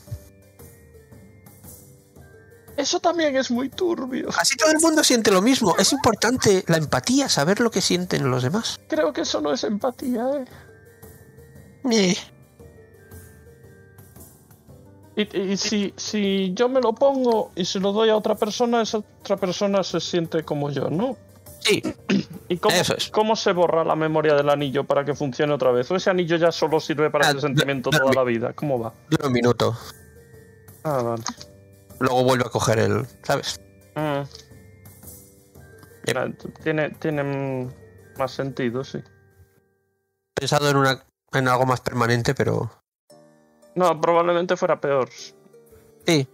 Eso 2.76 3.00
también 3.00 3.36
es 3.36 3.50
muy 3.50 3.68
turbio. 3.68 4.28
Así 4.38 4.56
todo 4.56 4.70
el 4.70 4.78
mundo 4.80 5.02
siente 5.02 5.32
lo 5.32 5.42
mismo. 5.42 5.74
Es 5.78 5.92
importante 5.92 6.64
la 6.68 6.76
empatía, 6.76 7.28
saber 7.28 7.58
lo 7.60 7.72
que 7.72 7.80
sienten 7.80 8.30
los 8.30 8.44
demás. 8.44 8.78
Creo 8.88 9.12
que 9.12 9.22
eso 9.22 9.40
no 9.40 9.52
es 9.52 9.64
empatía, 9.64 10.24
¿eh? 10.36 10.44
Eh, 11.90 12.16
Y, 15.18 15.36
y 15.36 15.56
si, 15.56 15.92
si 15.96 16.52
yo 16.54 16.68
me 16.68 16.80
lo 16.80 16.94
pongo 16.94 17.50
y 17.56 17.64
se 17.64 17.80
lo 17.80 17.92
doy 17.92 18.08
a 18.08 18.16
otra 18.16 18.36
persona, 18.36 18.82
esa 18.82 18.98
otra 18.98 19.36
persona 19.36 19.82
se 19.82 19.98
siente 19.98 20.44
como 20.44 20.70
yo, 20.70 20.90
¿no? 20.90 21.16
Sí, 21.68 21.82
¿Y 22.48 22.56
cómo, 22.56 22.74
Eso 22.74 22.96
es. 22.96 23.10
cómo 23.10 23.36
se 23.36 23.52
borra 23.52 23.84
la 23.84 23.94
memoria 23.94 24.34
del 24.34 24.48
anillo 24.48 24.84
para 24.84 25.04
que 25.04 25.14
funcione 25.14 25.52
otra 25.52 25.70
vez? 25.70 25.90
¿O 25.90 25.96
ese 25.96 26.08
anillo 26.10 26.36
ya 26.36 26.50
solo 26.50 26.80
sirve 26.80 27.10
para 27.10 27.28
Ah, 27.28 27.30
ese 27.32 27.40
sentimiento 27.42 27.90
toda 27.90 28.12
la 28.14 28.24
vida? 28.24 28.52
¿Cómo 28.54 28.78
va? 28.80 28.94
dura 29.10 29.26
un 29.26 29.32
minuto. 29.32 29.76
Ah, 30.84 31.02
vale. 31.02 31.22
Luego 32.00 32.24
vuelve 32.24 32.44
a 32.46 32.50
coger 32.50 32.78
el. 32.78 33.06
¿Sabes? 33.22 33.60
Mm. 33.96 34.22
Yep. 36.06 36.62
Tiene, 36.62 36.90
tiene 36.90 37.68
más 38.16 38.30
sentido, 38.30 38.82
sí. 38.84 38.98
Pensado 40.34 40.70
en 40.70 40.76
una. 40.76 41.04
en 41.32 41.48
algo 41.48 41.66
más 41.66 41.80
permanente, 41.80 42.34
pero. 42.34 42.70
No, 43.74 44.00
probablemente 44.00 44.56
fuera 44.56 44.80
peor. 44.80 45.08
Sí. 46.06 46.26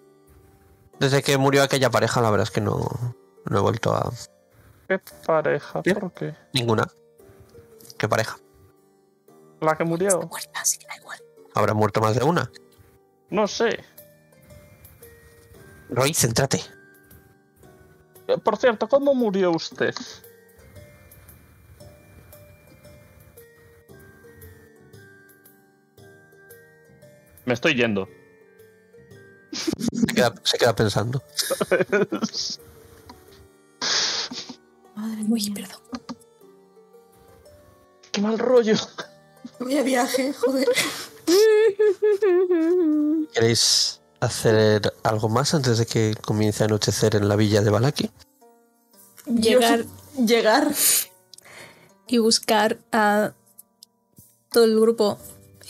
Desde 1.01 1.23
que 1.23 1.36
murió 1.39 1.62
aquella 1.65 1.90
pareja, 1.90 2.20
la 2.20 2.31
verdad 2.31 2.44
es 2.44 2.51
que 2.52 2.61
no. 2.61 2.89
No 3.47 3.59
he 3.59 3.61
vuelto 3.61 3.93
a. 3.94 4.12
¿Qué 4.89 5.01
pareja? 5.27 5.82
¿Por 5.82 6.12
qué? 6.12 6.35
Ninguna. 6.52 6.86
¿Qué 7.98 8.09
pareja? 8.09 8.36
¿La 9.61 9.77
que 9.77 9.85
murió? 9.85 10.20
Muerta, 10.23 10.61
así 10.61 10.78
que 10.78 10.86
da 10.86 10.97
igual. 10.97 11.19
Habrá 11.55 11.74
muerto 11.74 12.01
más 12.01 12.15
de 12.16 12.24
una. 12.24 12.51
No 13.31 13.47
sé. 13.47 13.82
Roy, 15.89 16.12
céntrate. 16.12 16.61
Eh, 18.27 18.39
Por 18.39 18.56
cierto, 18.56 18.89
¿cómo 18.89 19.15
murió 19.15 19.51
usted? 19.52 19.94
Me 27.44 27.55
estoy 27.55 27.74
yendo. 27.74 28.09
Se 29.52 30.06
queda, 30.15 30.35
se 30.43 30.59
queda 30.59 30.74
pensando. 30.74 31.23
Madre 35.05 35.22
Uy, 35.28 35.51
mía. 35.51 35.55
perdón. 35.55 35.81
Qué 38.10 38.22
mal 38.22 38.39
rollo. 38.39 38.74
Vaya 39.60 39.82
viaje, 39.82 40.32
joder. 40.32 40.68
¿Queréis 43.35 44.01
hacer 44.20 44.94
algo 45.02 45.28
más 45.28 45.52
antes 45.52 45.76
de 45.78 45.86
que 45.86 46.14
comience 46.24 46.64
a 46.64 46.66
anochecer 46.66 47.16
en 47.16 47.28
la 47.28 47.36
villa 47.36 47.60
de 47.60 47.70
Balaki? 47.70 48.10
Llegar 49.26 49.85
llegar. 50.16 50.72
y 52.06 52.18
buscar 52.18 52.78
a 52.93 53.32
todo 54.51 54.64
el 54.64 54.81
grupo 54.81 55.18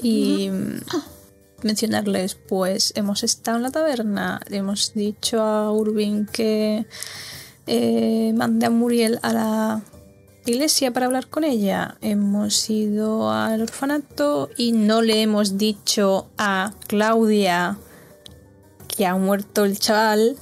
y 0.01 0.51
mencionarles, 1.63 2.35
pues 2.35 2.93
hemos 2.95 3.25
estado 3.25 3.57
en 3.57 3.63
la 3.65 3.71
taberna, 3.71 4.41
le 4.49 4.59
hemos 4.59 4.93
dicho 4.95 5.41
a 5.41 5.73
Urbin 5.73 6.27
que 6.27 6.87
eh, 7.67 8.33
mande 8.35 8.67
a 8.67 8.71
Muriel 8.71 9.19
a 9.23 9.33
la 9.33 9.83
iglesia 10.47 10.93
para 10.93 11.07
hablar 11.07 11.29
con 11.29 11.45
ella, 11.45 11.97
hemos 12.03 12.69
ido 12.69 13.31
al 13.31 13.63
orfanato 13.63 14.51
y 14.57 14.73
no 14.73 15.01
le 15.01 15.23
hemos 15.23 15.57
dicho 15.57 16.29
a 16.37 16.73
Claudia 16.87 17.79
que 18.89 19.07
ha 19.07 19.17
muerto 19.17 19.65
el 19.65 19.79
chaval, 19.79 20.37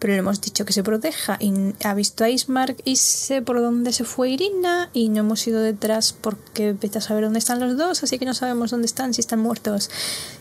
pero 0.00 0.14
le 0.14 0.18
hemos 0.18 0.40
dicho 0.40 0.64
que 0.64 0.72
se 0.72 0.82
proteja 0.82 1.36
y 1.40 1.52
ha 1.84 1.94
visto 1.94 2.24
a 2.24 2.30
Ismark 2.30 2.82
y 2.84 2.96
sé 2.96 3.42
por 3.42 3.60
dónde 3.60 3.92
se 3.92 4.04
fue 4.04 4.30
Irina 4.30 4.90
y 4.92 5.10
no 5.10 5.20
hemos 5.20 5.46
ido 5.46 5.60
detrás 5.60 6.12
porque 6.12 6.72
vete 6.72 6.98
a 6.98 7.00
saber 7.00 7.24
dónde 7.24 7.38
están 7.38 7.60
los 7.60 7.76
dos, 7.76 8.02
así 8.02 8.18
que 8.18 8.24
no 8.24 8.34
sabemos 8.34 8.72
dónde 8.72 8.86
están, 8.86 9.14
si 9.14 9.20
están 9.20 9.40
muertos 9.40 9.90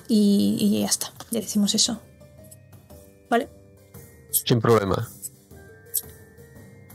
y, 0.07 0.57
y 0.59 0.81
ya 0.81 0.87
está, 0.87 1.13
le 1.29 1.41
decimos 1.41 1.75
eso. 1.75 2.01
¿Vale? 3.29 3.47
Sin 4.31 4.59
problema. 4.59 5.07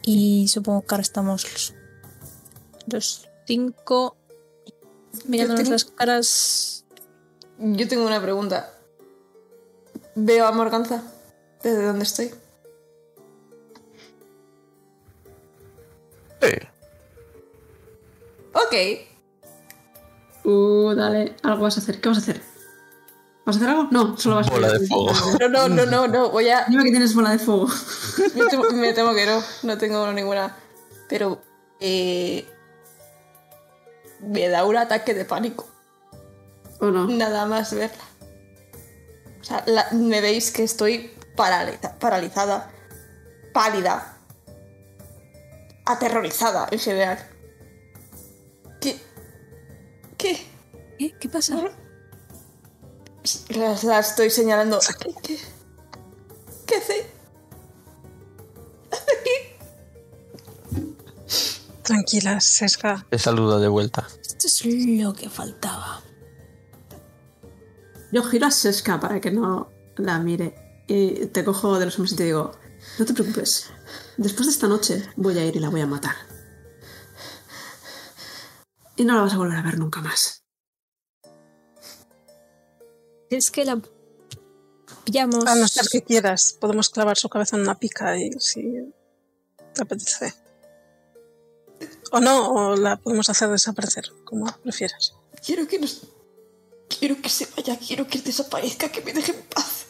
Y 0.07 0.49
supongo 0.49 0.83
que 0.83 0.95
ahora 0.95 1.03
estamos 1.03 1.75
los, 2.87 3.29
cinco 3.47 4.17
mirándonos 5.27 5.63
tengo- 5.63 5.73
las 5.73 5.85
caras. 5.87 6.85
Yo 7.59 7.89
tengo 7.89 8.05
una 8.07 8.21
pregunta. 8.21 8.71
Veo 10.15 10.47
a 10.47 10.53
Morganza 10.53 11.03
desde 11.63 11.85
donde 11.87 12.05
estoy. 12.05 12.31
Eh, 16.43 16.69
Ok. 18.53 18.75
Uh, 20.45 20.95
dale, 20.95 21.35
algo 21.43 21.63
vas 21.63 21.79
a 21.79 21.81
hacer. 21.81 22.01
¿Qué 22.01 22.09
vas 22.09 22.19
a 22.19 22.21
hacer? 22.21 22.41
¿Vas 23.47 23.57
a 23.57 23.59
hacer 23.59 23.69
algo? 23.69 23.89
No, 23.91 24.17
solo 24.17 24.37
vas 24.37 24.49
a 24.49 24.51
Bola 24.51 24.73
de 24.73 24.87
fuego. 24.87 25.13
No, 25.41 25.49
no, 25.49 25.69
no, 25.69 25.85
no, 25.87 26.09
no. 26.09 26.31
Voy 26.31 26.49
a. 26.49 26.65
Dime 26.67 26.85
que 26.85 26.91
tienes 26.91 27.15
bola 27.15 27.31
de 27.31 27.39
fuego. 27.39 27.67
Me 28.35 28.47
temo, 28.47 28.65
me 28.73 28.93
temo 28.95 29.15
que 29.15 29.27
no. 29.27 29.43
No 29.65 29.77
tengo 29.79 30.11
ninguna. 30.13 30.57
Pero. 31.09 31.43
Eh, 31.81 32.47
me 34.21 34.49
da 34.49 34.65
un 34.65 34.77
ataque 34.77 35.13
de 35.13 35.25
pánico. 35.27 35.67
¿O 36.81 36.87
no? 36.87 37.07
Nada 37.07 37.45
más 37.45 37.75
verla. 37.75 38.03
O 39.41 39.45
sea, 39.45 39.63
la- 39.67 39.89
me 39.93 40.23
veis 40.23 40.51
que 40.51 40.63
estoy 40.65 41.13
paraliza- 41.37 41.99
paralizada, 41.99 42.71
pálida, 43.53 44.17
aterrorizada 45.85 46.67
en 46.71 46.79
general. 46.79 47.19
¿Qué? 48.81 48.99
¿Qué? 50.17 50.39
¿Qué? 50.99 51.15
¿Qué 51.19 51.29
pasa? 51.29 51.59
La, 53.51 53.77
la 53.83 53.99
estoy 54.01 54.31
señalando. 54.31 54.79
¿Qué? 55.01 55.15
¿Qué, 55.23 55.39
¿Qué 56.67 56.77
hace? 56.77 57.11
Tranquila, 61.83 62.41
Sesga. 62.41 63.07
te 63.11 63.19
saluda 63.19 63.59
de 63.59 63.69
vuelta. 63.69 64.07
Esto 64.23 64.47
es 64.47 64.65
lo 64.65 65.13
que 65.13 65.29
faltaba. 65.29 66.03
Yo 68.11 68.23
giro 68.23 68.47
a 68.47 68.51
Seska 68.51 69.01
para 69.01 69.21
que 69.21 69.31
no 69.31 69.71
la 69.97 70.19
mire. 70.19 70.55
Y 70.87 71.27
te 71.27 71.45
cojo 71.45 71.79
de 71.79 71.87
los 71.87 71.95
hombros 71.99 72.13
y 72.13 72.17
te 72.17 72.25
digo, 72.25 72.53
no 72.99 73.05
te 73.05 73.13
preocupes. 73.13 73.71
Después 74.17 74.47
de 74.47 74.53
esta 74.53 74.69
noche 74.69 75.03
voy 75.17 75.39
a 75.39 75.45
ir 75.45 75.57
y 75.57 75.61
la 75.61 75.69
voy 75.69 75.81
a 75.81 75.87
matar. 75.87 76.15
Y 78.97 79.05
no 79.05 79.15
la 79.15 79.23
vas 79.23 79.35
a 79.35 79.39
volver 79.39 79.57
a 79.59 79.63
ver 79.63 79.79
nunca 79.79 80.01
más. 80.01 80.44
Es 83.35 83.51
que 83.51 83.65
la 83.65 83.81
pillamos. 85.05 85.45
A 85.47 85.57
no 85.57 85.67
ser 85.67 85.87
que 85.91 86.03
quieras, 86.03 86.57
podemos 86.61 86.89
clavar 86.89 87.17
su 87.17 87.29
cabeza 87.29 87.57
en 87.57 87.63
una 87.63 87.77
pica 87.77 88.17
y 88.17 88.31
si 88.39 88.93
te 89.75 89.83
apetece. 89.83 90.33
O 92.13 92.21
no, 92.21 92.53
o 92.53 92.77
la 92.77 92.97
podemos 92.97 93.29
hacer 93.29 93.49
desaparecer, 93.49 94.05
como 94.25 94.47
prefieras. 94.63 95.15
Quiero 95.45 95.67
que 95.67 95.81
nos. 95.81 96.07
Quiero 96.89 97.21
que 97.21 97.29
se 97.29 97.49
vaya, 97.57 97.77
quiero 97.77 98.07
que 98.07 98.21
desaparezca, 98.21 98.89
que 98.89 99.03
me 99.03 99.13
deje 99.13 99.33
en 99.33 99.43
paz. 99.43 99.87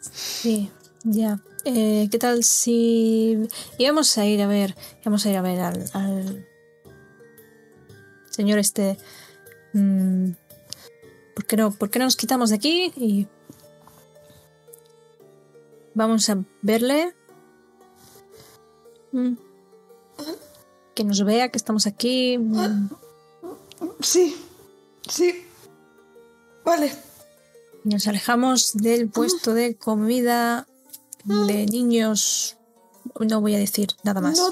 Sí, 0.00 0.70
ya. 1.02 1.42
Eh, 1.64 2.06
¿Qué 2.10 2.18
tal 2.18 2.44
si 2.44 3.48
íbamos 3.78 4.16
a 4.18 4.26
ir 4.26 4.40
a 4.40 4.46
ver, 4.46 4.76
íbamos 5.00 5.26
a 5.26 5.30
ir 5.30 5.36
a 5.36 5.42
ver 5.42 5.60
al, 5.60 5.90
al 5.94 6.48
señor 8.30 8.58
este? 8.60 8.98
mm, 9.72 10.30
¿Por 11.34 11.44
qué 11.46 11.56
no? 11.56 11.70
¿Por 11.72 11.90
qué 11.90 11.98
no 11.98 12.04
nos 12.06 12.16
quitamos 12.16 12.50
de 12.50 12.56
aquí 12.56 12.92
y 12.96 13.26
vamos 15.94 16.28
a 16.30 16.38
verle? 16.62 17.14
Mm. 19.12 19.34
Que 20.94 21.04
nos 21.04 21.24
vea 21.24 21.50
que 21.50 21.58
estamos 21.58 21.86
aquí. 21.86 22.38
mm, 22.38 22.88
Sí, 24.00 24.36
sí. 25.08 25.44
Vale. 26.64 26.92
Nos 27.84 28.06
alejamos 28.06 28.74
del 28.74 29.08
puesto 29.08 29.54
de 29.54 29.74
comida 29.76 30.66
de 31.24 31.66
niños. 31.66 32.56
No 33.18 33.40
voy 33.40 33.54
a 33.54 33.58
decir 33.58 33.88
nada 34.04 34.20
más. 34.20 34.38
No 34.38 34.50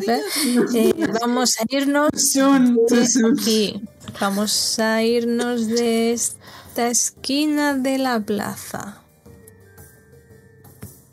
digas- 0.00 0.26
no. 0.54 0.64
Eh, 0.74 0.94
vamos 1.20 1.56
a 1.60 1.64
irnos 1.68 2.10
de 2.32 3.06
aquí. 3.32 3.80
Vamos 4.20 4.78
a 4.78 5.02
irnos 5.02 5.66
de 5.66 6.12
esta 6.12 6.88
esquina 6.88 7.74
de 7.74 7.98
la 7.98 8.18
plaza. 8.18 9.02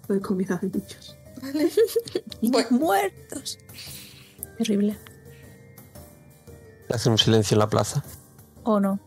De 0.07 0.21
comida 0.21 0.57
de 0.61 0.69
bichos. 0.69 1.17
Vale. 1.41 1.71
Niños 2.41 2.71
muertos. 2.71 3.59
Terrible. 4.57 4.97
Hace 6.89 7.09
un 7.09 7.17
silencio 7.17 7.55
en 7.55 7.59
la 7.59 7.67
plaza. 7.67 8.03
¿O 8.63 8.79
no? 8.79 8.99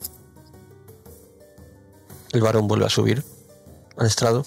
El 2.33 2.43
varón 2.43 2.69
vuelve 2.69 2.85
a 2.85 2.91
subir 2.91 3.25
al 3.97 4.07
estrado. 4.07 4.45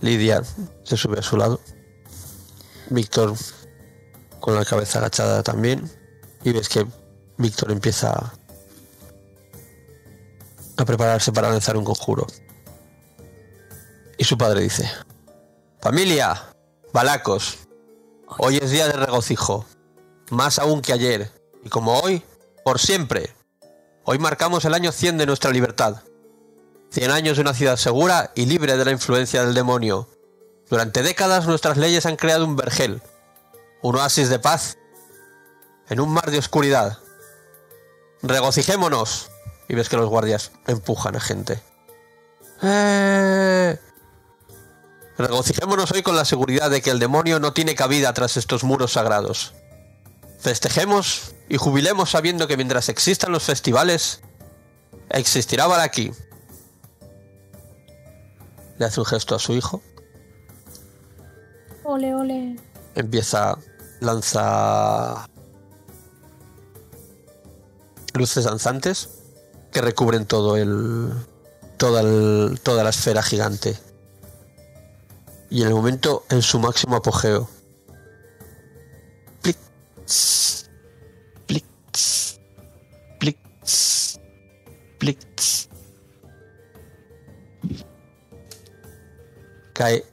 Lidia 0.00 0.42
se 0.84 0.96
sube 0.96 1.18
a 1.18 1.22
su 1.22 1.36
lado. 1.36 1.60
Víctor 2.90 3.34
con 4.40 4.54
la 4.54 4.64
cabeza 4.64 4.98
agachada 4.98 5.42
también. 5.42 5.90
Y 6.42 6.52
ves 6.52 6.68
que 6.68 6.86
Víctor 7.36 7.70
empieza 7.70 8.32
a 10.76 10.84
prepararse 10.84 11.32
para 11.32 11.50
lanzar 11.50 11.76
un 11.76 11.84
conjuro. 11.84 12.26
Y 14.18 14.24
su 14.24 14.36
padre 14.36 14.62
dice: 14.62 14.90
Familia, 15.80 16.42
balacos, 16.92 17.58
hoy 18.38 18.58
es 18.58 18.70
día 18.70 18.86
de 18.86 18.94
regocijo, 18.94 19.66
más 20.30 20.58
aún 20.58 20.82
que 20.82 20.92
ayer, 20.92 21.30
y 21.64 21.68
como 21.68 21.98
hoy, 22.00 22.22
por 22.64 22.78
siempre. 22.78 23.34
Hoy 24.04 24.18
marcamos 24.18 24.64
el 24.64 24.74
año 24.74 24.92
100 24.92 25.18
de 25.18 25.26
nuestra 25.26 25.50
libertad. 25.50 26.02
100 26.90 27.10
años 27.10 27.36
de 27.36 27.42
una 27.42 27.54
ciudad 27.54 27.76
segura 27.76 28.32
y 28.34 28.46
libre 28.46 28.76
de 28.76 28.84
la 28.84 28.90
influencia 28.90 29.44
del 29.44 29.54
demonio. 29.54 30.08
Durante 30.68 31.02
décadas 31.02 31.46
nuestras 31.46 31.76
leyes 31.76 32.06
han 32.06 32.16
creado 32.16 32.44
un 32.44 32.56
vergel, 32.56 33.02
un 33.82 33.96
oasis 33.96 34.28
de 34.28 34.38
paz, 34.38 34.76
en 35.88 36.00
un 36.00 36.10
mar 36.12 36.30
de 36.30 36.38
oscuridad. 36.38 36.98
Regocijémonos. 38.22 39.30
Y 39.68 39.74
ves 39.74 39.88
que 39.88 39.96
los 39.96 40.08
guardias 40.08 40.50
empujan 40.66 41.14
a 41.14 41.20
gente. 41.20 41.62
¡Eh! 42.62 43.78
Regocijémonos 45.16 45.92
hoy 45.92 46.02
con 46.02 46.16
la 46.16 46.24
seguridad 46.24 46.70
de 46.70 46.80
que 46.80 46.90
el 46.90 46.98
demonio 46.98 47.38
no 47.38 47.52
tiene 47.52 47.74
cabida 47.74 48.12
tras 48.12 48.36
estos 48.36 48.64
muros 48.64 48.92
sagrados. 48.92 49.54
Festejemos 50.38 51.34
y 51.48 51.56
jubilemos 51.56 52.10
sabiendo 52.10 52.48
que 52.48 52.56
mientras 52.56 52.88
existan 52.88 53.30
los 53.30 53.44
festivales, 53.44 54.22
existirá 55.10 55.66
Baraki. 55.66 56.12
Le 58.78 58.86
hace 58.86 59.00
un 59.00 59.06
gesto 59.06 59.34
a 59.34 59.38
su 59.38 59.52
hijo. 59.52 59.82
Ole, 61.84 62.14
ole. 62.14 62.56
Empieza, 62.94 63.58
lanza 64.00 65.26
luces 68.14 68.44
danzantes 68.44 69.08
que 69.72 69.80
recubren 69.80 70.26
todo 70.26 70.56
el, 70.56 71.12
toda, 71.76 72.00
el- 72.00 72.60
toda 72.62 72.82
la 72.84 72.90
esfera 72.90 73.22
gigante. 73.22 73.78
Y 75.48 75.62
en 75.62 75.68
el 75.68 75.74
momento, 75.74 76.24
en 76.30 76.42
su 76.42 76.58
máximo 76.58 76.96
apogeo, 76.96 77.48
plic, 79.42 79.56
tss, 80.06 80.68
plic, 81.46 81.66
tss. 81.92 82.40
cae 89.72 90.04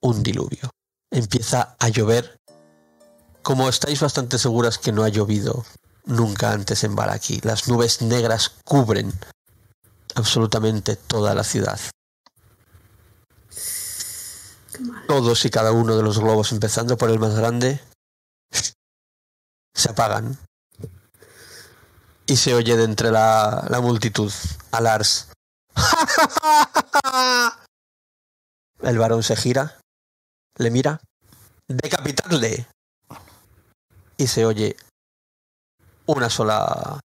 un 0.00 0.22
diluvio. 0.24 0.70
Empieza 1.12 1.76
a 1.78 1.88
llover. 1.88 2.39
Como 3.42 3.68
estáis 3.68 4.00
bastante 4.00 4.38
seguras 4.38 4.78
que 4.78 4.92
no 4.92 5.02
ha 5.02 5.08
llovido 5.08 5.64
nunca 6.04 6.52
antes 6.52 6.84
en 6.84 6.94
Baraki, 6.94 7.40
las 7.42 7.68
nubes 7.68 8.02
negras 8.02 8.52
cubren 8.64 9.12
absolutamente 10.14 10.96
toda 10.96 11.34
la 11.34 11.44
ciudad. 11.44 11.80
Todos 15.06 15.44
y 15.44 15.50
cada 15.50 15.72
uno 15.72 15.96
de 15.96 16.02
los 16.02 16.18
globos, 16.18 16.52
empezando 16.52 16.96
por 16.96 17.10
el 17.10 17.18
más 17.18 17.34
grande, 17.34 17.80
se 19.74 19.90
apagan. 19.90 20.38
Y 22.26 22.36
se 22.36 22.54
oye 22.54 22.76
de 22.76 22.84
entre 22.84 23.10
la, 23.10 23.66
la 23.68 23.80
multitud 23.80 24.32
a 24.70 24.80
Lars. 24.80 25.28
El 28.82 28.98
varón 28.98 29.22
se 29.22 29.36
gira, 29.36 29.78
le 30.56 30.70
mira, 30.70 31.00
decapitadle. 31.68 32.66
Y 34.20 34.26
se 34.26 34.44
oye 34.44 34.76
una 36.04 36.28
sola 36.28 37.00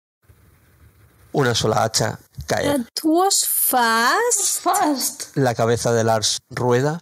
una 1.31 1.53
sola 1.53 1.83
hacha 1.83 2.17
caer. 2.47 2.85
That 2.85 3.03
was 3.03 3.45
fast. 3.47 4.61
Fast. 4.61 5.37
La 5.37 5.53
cabeza 5.53 5.93
de 5.93 6.03
Lars 6.03 6.39
rueda 6.49 7.01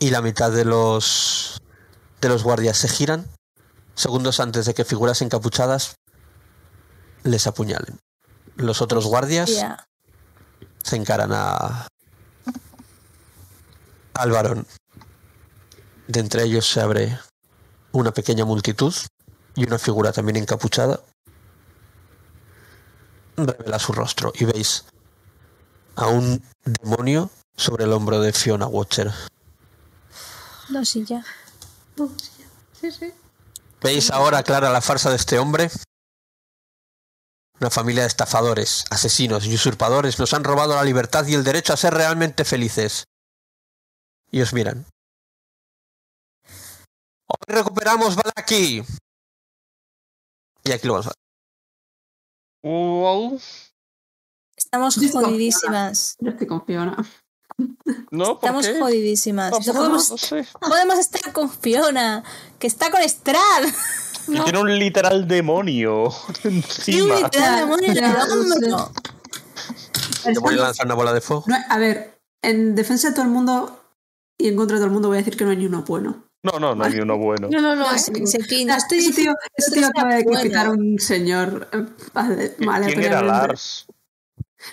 y 0.00 0.10
la 0.10 0.22
mitad 0.22 0.50
de 0.50 0.64
los 0.64 1.62
de 2.20 2.28
los 2.28 2.42
guardias 2.42 2.78
se 2.78 2.88
giran 2.88 3.30
segundos 3.94 4.40
antes 4.40 4.66
de 4.66 4.74
que 4.74 4.84
figuras 4.84 5.22
encapuchadas 5.22 5.94
les 7.22 7.46
apuñalen. 7.46 8.00
Los 8.56 8.82
otros 8.82 9.06
guardias 9.06 9.52
se 10.82 10.96
encaran 10.96 11.30
a 11.32 11.86
al 14.14 14.30
varón. 14.32 14.66
De 16.08 16.18
entre 16.18 16.42
ellos 16.42 16.68
se 16.68 16.80
abre 16.80 17.16
una 17.96 18.12
pequeña 18.12 18.44
multitud 18.44 18.94
y 19.54 19.64
una 19.64 19.78
figura 19.78 20.12
también 20.12 20.36
encapuchada 20.36 21.00
revela 23.36 23.78
su 23.78 23.92
rostro 23.92 24.32
y 24.34 24.44
veis 24.44 24.84
a 25.94 26.08
un 26.08 26.42
demonio 26.64 27.30
sobre 27.56 27.84
el 27.84 27.92
hombro 27.92 28.20
de 28.20 28.32
Fiona 28.32 28.66
Watcher. 28.66 29.12
No, 30.68 30.84
sí, 30.84 31.04
ya. 31.04 31.24
Sí, 32.80 32.90
sí. 32.90 33.12
¿Veis 33.82 34.10
ahora 34.10 34.42
clara 34.42 34.70
la 34.70 34.80
farsa 34.82 35.10
de 35.10 35.16
este 35.16 35.38
hombre? 35.38 35.70
Una 37.60 37.70
familia 37.70 38.02
de 38.02 38.08
estafadores, 38.08 38.84
asesinos 38.90 39.46
y 39.46 39.54
usurpadores 39.54 40.18
nos 40.18 40.34
han 40.34 40.44
robado 40.44 40.74
la 40.74 40.84
libertad 40.84 41.26
y 41.26 41.34
el 41.34 41.44
derecho 41.44 41.72
a 41.72 41.78
ser 41.78 41.94
realmente 41.94 42.44
felices. 42.44 43.04
Y 44.30 44.42
os 44.42 44.52
miran. 44.52 44.84
Hoy 47.40 47.54
recuperamos 47.54 48.16
Balaki. 48.16 48.82
Y 50.64 50.72
aquí 50.72 50.86
lo 50.86 50.94
vamos 50.94 51.08
a 51.08 51.12
Wow. 52.62 53.40
Estamos 54.56 54.96
jodidísimas. 55.12 56.16
Yo 56.18 56.30
estoy 56.30 56.46
con 56.46 56.64
Fiona. 56.64 56.96
No, 58.10 58.38
¿por 58.38 58.48
Estamos 58.48 58.66
qué? 58.66 58.78
jodidísimas. 58.78 59.52
No, 59.52 59.58
No 59.60 59.72
podemos, 59.72 60.10
no 60.10 60.18
sé. 60.18 60.46
no 60.60 60.68
podemos 60.68 60.98
estar 60.98 61.32
con 61.32 61.50
Fiona, 61.50 62.24
que 62.58 62.66
está 62.66 62.90
con 62.90 63.02
Strad. 63.02 63.64
Y 64.28 64.40
tiene 64.40 64.58
un 64.58 64.76
literal 64.78 65.28
demonio 65.28 66.12
Y 66.86 67.00
un 67.00 67.14
literal 67.14 67.60
demonio 67.60 67.92
en 67.92 67.96
el 67.96 68.12
no 68.12 68.24
hombro. 68.24 68.92
Voy 70.40 70.54
a 70.54 70.62
lanzar 70.62 70.86
una 70.86 70.96
bola 70.96 71.12
de 71.12 71.20
fuego. 71.20 71.44
No, 71.46 71.56
a 71.68 71.78
ver, 71.78 72.20
en 72.42 72.74
defensa 72.74 73.08
de 73.10 73.14
todo 73.14 73.24
el 73.24 73.30
mundo 73.30 73.80
y 74.36 74.48
en 74.48 74.56
contra 74.56 74.76
de 74.76 74.80
todo 74.80 74.86
el 74.86 74.92
mundo 74.92 75.08
voy 75.08 75.18
a 75.18 75.20
decir 75.20 75.36
que 75.36 75.44
no 75.44 75.50
hay 75.50 75.56
ni 75.58 75.66
uno 75.66 75.82
bueno. 75.82 76.24
No, 76.52 76.58
no, 76.60 76.74
no 76.74 76.84
hay 76.84 76.92
ni 76.94 77.00
uno 77.00 77.18
bueno. 77.18 77.48
No, 77.50 77.60
no, 77.60 77.74
no. 77.74 77.86
Ah, 77.88 77.96
estoy 77.96 78.22
ese 78.22 78.38
tío, 78.38 78.66
que 79.56 79.70
tío 79.72 79.86
acaba 79.86 80.14
de 80.14 80.56
a 80.56 80.70
un 80.70 80.98
señor. 80.98 81.68
eh, 81.72 81.84
vale, 82.12 82.54
vale, 82.64 82.86
¿Quién 82.86 83.02
era. 83.02 83.22
Lars? 83.22 83.86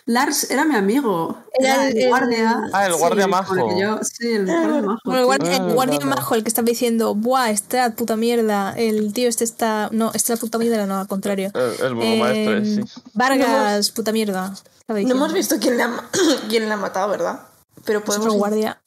Lars 0.05 0.49
era 0.49 0.65
mi 0.65 0.75
amigo. 0.75 1.43
Era 1.59 1.87
el- 1.87 1.97
el 1.97 2.07
guardia. 2.09 2.61
Ah, 2.73 2.87
el 2.87 2.93
guardia 2.95 3.23
con 3.23 3.31
majo. 3.31 3.79
yo- 3.79 3.99
sí, 4.01 4.27
el 4.33 4.45
guardia 4.45 4.81
majo. 4.81 4.99
Bueno, 5.05 5.19
el 5.19 5.25
guardia, 5.25 5.51
Ah, 5.51 5.67
el 5.67 5.73
guardia 5.73 5.99
majo, 6.01 6.35
el 6.35 6.43
que 6.43 6.47
estaba 6.49 6.65
diciendo, 6.65 7.13
buah, 7.15 7.49
Strad, 7.55 7.93
puta 7.93 8.15
mierda. 8.15 8.73
El 8.75 9.13
tío 9.13 9.29
este 9.29 9.43
está. 9.43 9.89
No, 9.91 10.11
este 10.13 10.33
es 10.33 10.39
puta 10.39 10.57
mierda, 10.57 10.85
no, 10.87 10.97
al 10.99 11.07
contrario. 11.07 11.51
El, 11.53 11.85
el 11.85 11.93
burgomaestre, 11.95 12.57
Eh, 12.59 12.65
sí. 12.85 13.01
Vargas, 13.13 13.91
puta 13.91 14.11
mierda. 14.11 14.53
No 14.87 14.95
hemos 14.97 15.33
visto 15.33 15.57
quién 15.59 15.77
le 15.77 15.83
ha, 15.83 16.09
quién 16.49 16.67
le 16.67 16.73
ha 16.73 16.77
matado, 16.77 17.09
¿verdad? 17.09 17.41
Pero 17.85 18.03
podemos. 18.03 18.33
guardia. 18.33 18.79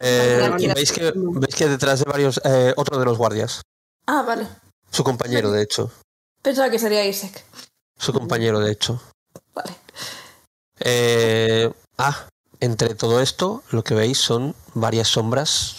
Eh, 0.00 0.50
¿veis, 0.74 0.92
que, 0.92 1.12
veis 1.14 1.54
que 1.54 1.68
detrás 1.68 1.98
de 2.00 2.04
varios... 2.06 2.40
eh, 2.44 2.72
otro 2.76 2.98
de 2.98 3.04
los 3.04 3.18
guardias. 3.18 3.62
Ah, 4.06 4.22
vale. 4.22 4.46
Su 4.90 5.04
compañero, 5.04 5.50
de 5.50 5.62
hecho. 5.62 5.90
Pensaba 6.42 6.70
que 6.70 6.78
sería 6.78 7.06
Isaac. 7.06 7.44
Su 7.98 8.12
compañero, 8.12 8.60
de 8.60 8.72
hecho. 8.72 9.00
Vale. 9.54 9.72
Eh, 10.80 11.72
ah, 11.98 12.26
entre 12.60 12.94
todo 12.94 13.20
esto, 13.20 13.62
lo 13.70 13.84
que 13.84 13.94
veis 13.94 14.18
son 14.18 14.54
varias 14.74 15.08
sombras 15.08 15.78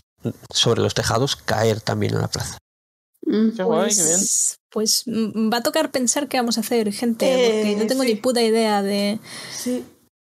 sobre 0.54 0.82
los 0.82 0.94
tejados 0.94 1.36
caer 1.36 1.82
también 1.82 2.16
en 2.16 2.22
la 2.22 2.28
plaza. 2.28 2.58
Mm. 3.26 3.50
Qué 3.56 3.64
guay, 3.64 3.96
qué 3.96 4.04
bien. 4.04 4.18
Pues, 4.18 4.58
pues 4.70 5.04
mm, 5.06 5.52
va 5.52 5.58
a 5.58 5.64
tocar 5.64 5.92
pensar 5.92 6.28
qué 6.28 6.38
vamos 6.38 6.58
a 6.58 6.62
hacer, 6.62 6.92
gente, 6.94 7.26
Eh, 7.26 7.64
porque 7.64 7.76
no 7.84 7.88
tengo 7.88 8.04
sí. 8.04 8.10
ni 8.10 8.16
puta 8.16 8.42
idea 8.42 8.82
de, 8.82 9.20
Sí. 9.56 9.86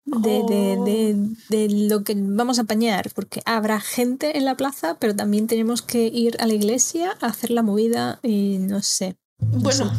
De, 0.08 0.30
de, 0.48 0.76
Oh. 0.80 0.84
de- 0.86 1.36
de 1.50 1.88
lo 1.90 2.04
que 2.04 2.16
vamos 2.18 2.58
a 2.60 2.64
apañar, 2.64 3.12
porque 3.14 3.42
habrá 3.46 3.80
gente 3.80 4.38
en 4.38 4.46
la 4.46 4.56
plaza, 4.56 4.96
pero 5.00 5.16
también 5.16 5.48
tenemos 5.48 5.82
que 5.82 6.08
ir 6.08 6.38
a 6.40 6.48
la 6.48 6.54
iglesia 6.54 7.12
a 7.22 7.28
hacer 7.28 7.52
la 7.52 7.62
movida 7.62 8.20
y 8.24 8.58
no 8.60 8.82
sé. 8.82 9.16
Bueno. 9.40 9.92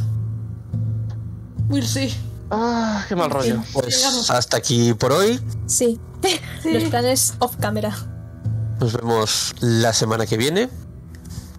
Will 1.69 1.87
sí. 1.87 2.09
Ah, 2.51 3.05
qué 3.09 3.15
mal 3.15 3.31
rollo. 3.31 3.63
Pues 3.75 3.97
Llegamos. 3.99 4.31
hasta 4.31 4.57
aquí 4.57 4.95
por 4.95 5.13
hoy. 5.13 5.39
Sí, 5.67 6.01
los 6.65 6.85
planes 6.85 7.35
off 7.39 7.57
camera. 7.61 7.95
Nos 8.81 8.93
vemos 8.95 9.55
la 9.61 9.93
semana 9.93 10.25
que 10.27 10.37
viene 10.39 10.69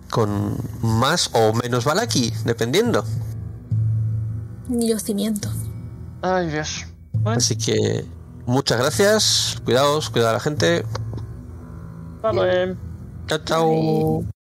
con 0.09 0.57
más 0.81 1.29
o 1.33 1.53
menos 1.53 1.85
Balaki, 1.85 2.33
dependiendo. 2.43 3.05
Ni 4.67 4.89
los 4.91 5.03
cimientos. 5.03 5.53
Ay, 6.23 6.47
Dios. 6.49 6.85
Bueno, 7.13 7.37
Así 7.37 7.55
que 7.55 8.05
muchas 8.49 8.79
gracias. 8.79 9.57
Cuidaos, 9.63 10.09
cuidado 10.09 10.31
a 10.31 10.33
la 10.33 10.39
gente. 10.39 10.83
hasta 12.15 12.33
luego. 12.33 12.75
Chao, 13.27 13.37
chao. 13.45 14.38